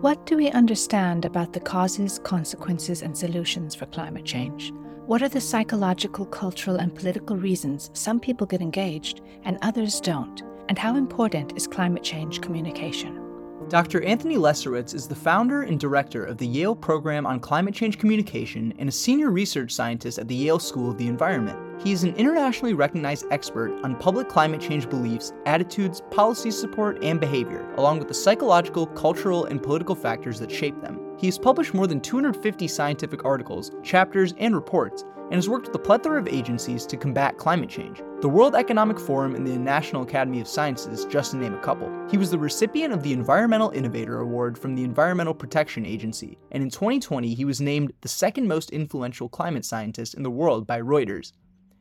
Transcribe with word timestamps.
What 0.00 0.26
do 0.26 0.36
we 0.36 0.48
understand 0.50 1.24
about 1.24 1.52
the 1.52 1.58
causes, 1.58 2.20
consequences, 2.20 3.02
and 3.02 3.18
solutions 3.18 3.74
for 3.74 3.86
climate 3.86 4.24
change? 4.24 4.72
What 5.06 5.22
are 5.22 5.28
the 5.28 5.40
psychological, 5.40 6.24
cultural, 6.24 6.76
and 6.76 6.94
political 6.94 7.36
reasons 7.36 7.90
some 7.94 8.20
people 8.20 8.46
get 8.46 8.60
engaged 8.60 9.22
and 9.42 9.58
others 9.60 10.00
don't? 10.00 10.44
And 10.68 10.78
how 10.78 10.94
important 10.94 11.56
is 11.56 11.66
climate 11.66 12.04
change 12.04 12.40
communication? 12.40 13.20
Dr. 13.68 14.00
Anthony 14.04 14.36
Leiserowitz 14.36 14.94
is 14.94 15.08
the 15.08 15.16
founder 15.16 15.62
and 15.62 15.80
director 15.80 16.24
of 16.24 16.38
the 16.38 16.46
Yale 16.46 16.76
Program 16.76 17.26
on 17.26 17.40
Climate 17.40 17.74
Change 17.74 17.98
Communication 17.98 18.72
and 18.78 18.88
a 18.88 18.92
senior 18.92 19.32
research 19.32 19.72
scientist 19.72 20.20
at 20.20 20.28
the 20.28 20.34
Yale 20.36 20.60
School 20.60 20.92
of 20.92 20.98
the 20.98 21.08
Environment. 21.08 21.58
He 21.78 21.92
is 21.92 22.02
an 22.02 22.16
internationally 22.16 22.74
recognized 22.74 23.26
expert 23.30 23.70
on 23.84 23.94
public 23.94 24.28
climate 24.28 24.60
change 24.60 24.90
beliefs, 24.90 25.32
attitudes, 25.46 26.02
policy 26.10 26.50
support, 26.50 26.98
and 27.04 27.20
behavior, 27.20 27.72
along 27.76 28.00
with 28.00 28.08
the 28.08 28.14
psychological, 28.14 28.86
cultural, 28.86 29.44
and 29.44 29.62
political 29.62 29.94
factors 29.94 30.40
that 30.40 30.50
shape 30.50 30.80
them. 30.82 30.98
He 31.18 31.28
has 31.28 31.38
published 31.38 31.74
more 31.74 31.86
than 31.86 32.00
250 32.00 32.66
scientific 32.66 33.24
articles, 33.24 33.70
chapters, 33.84 34.34
and 34.38 34.56
reports, 34.56 35.04
and 35.30 35.34
has 35.34 35.48
worked 35.48 35.68
with 35.68 35.76
a 35.76 35.78
plethora 35.78 36.18
of 36.18 36.26
agencies 36.26 36.84
to 36.86 36.96
combat 36.96 37.38
climate 37.38 37.68
change. 37.68 38.02
The 38.22 38.28
World 38.28 38.56
Economic 38.56 38.98
Forum 38.98 39.36
and 39.36 39.46
the 39.46 39.56
National 39.56 40.02
Academy 40.02 40.40
of 40.40 40.48
Sciences, 40.48 41.04
just 41.04 41.30
to 41.30 41.36
name 41.36 41.54
a 41.54 41.60
couple. 41.60 41.92
He 42.10 42.16
was 42.16 42.32
the 42.32 42.38
recipient 42.38 42.92
of 42.92 43.04
the 43.04 43.12
Environmental 43.12 43.70
Innovator 43.70 44.18
Award 44.18 44.58
from 44.58 44.74
the 44.74 44.82
Environmental 44.82 45.34
Protection 45.34 45.86
Agency, 45.86 46.38
and 46.50 46.60
in 46.60 46.70
2020 46.70 47.34
he 47.34 47.44
was 47.44 47.60
named 47.60 47.92
the 48.00 48.08
second 48.08 48.48
most 48.48 48.70
influential 48.70 49.28
climate 49.28 49.64
scientist 49.64 50.14
in 50.14 50.24
the 50.24 50.30
world 50.30 50.66
by 50.66 50.80
Reuters. 50.80 51.32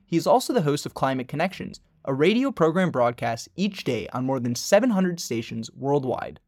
He 0.10 0.16
is 0.16 0.26
also 0.26 0.54
the 0.54 0.62
host 0.62 0.86
of 0.86 0.94
Climate 0.94 1.28
Connections, 1.28 1.82
a 2.06 2.14
radio 2.14 2.50
program 2.50 2.92
broadcast 2.92 3.50
each 3.58 3.84
day 3.84 4.08
on 4.14 4.24
more 4.24 4.40
than 4.40 4.56
700 4.56 5.20
stations 5.20 5.70
worldwide. 5.76 6.40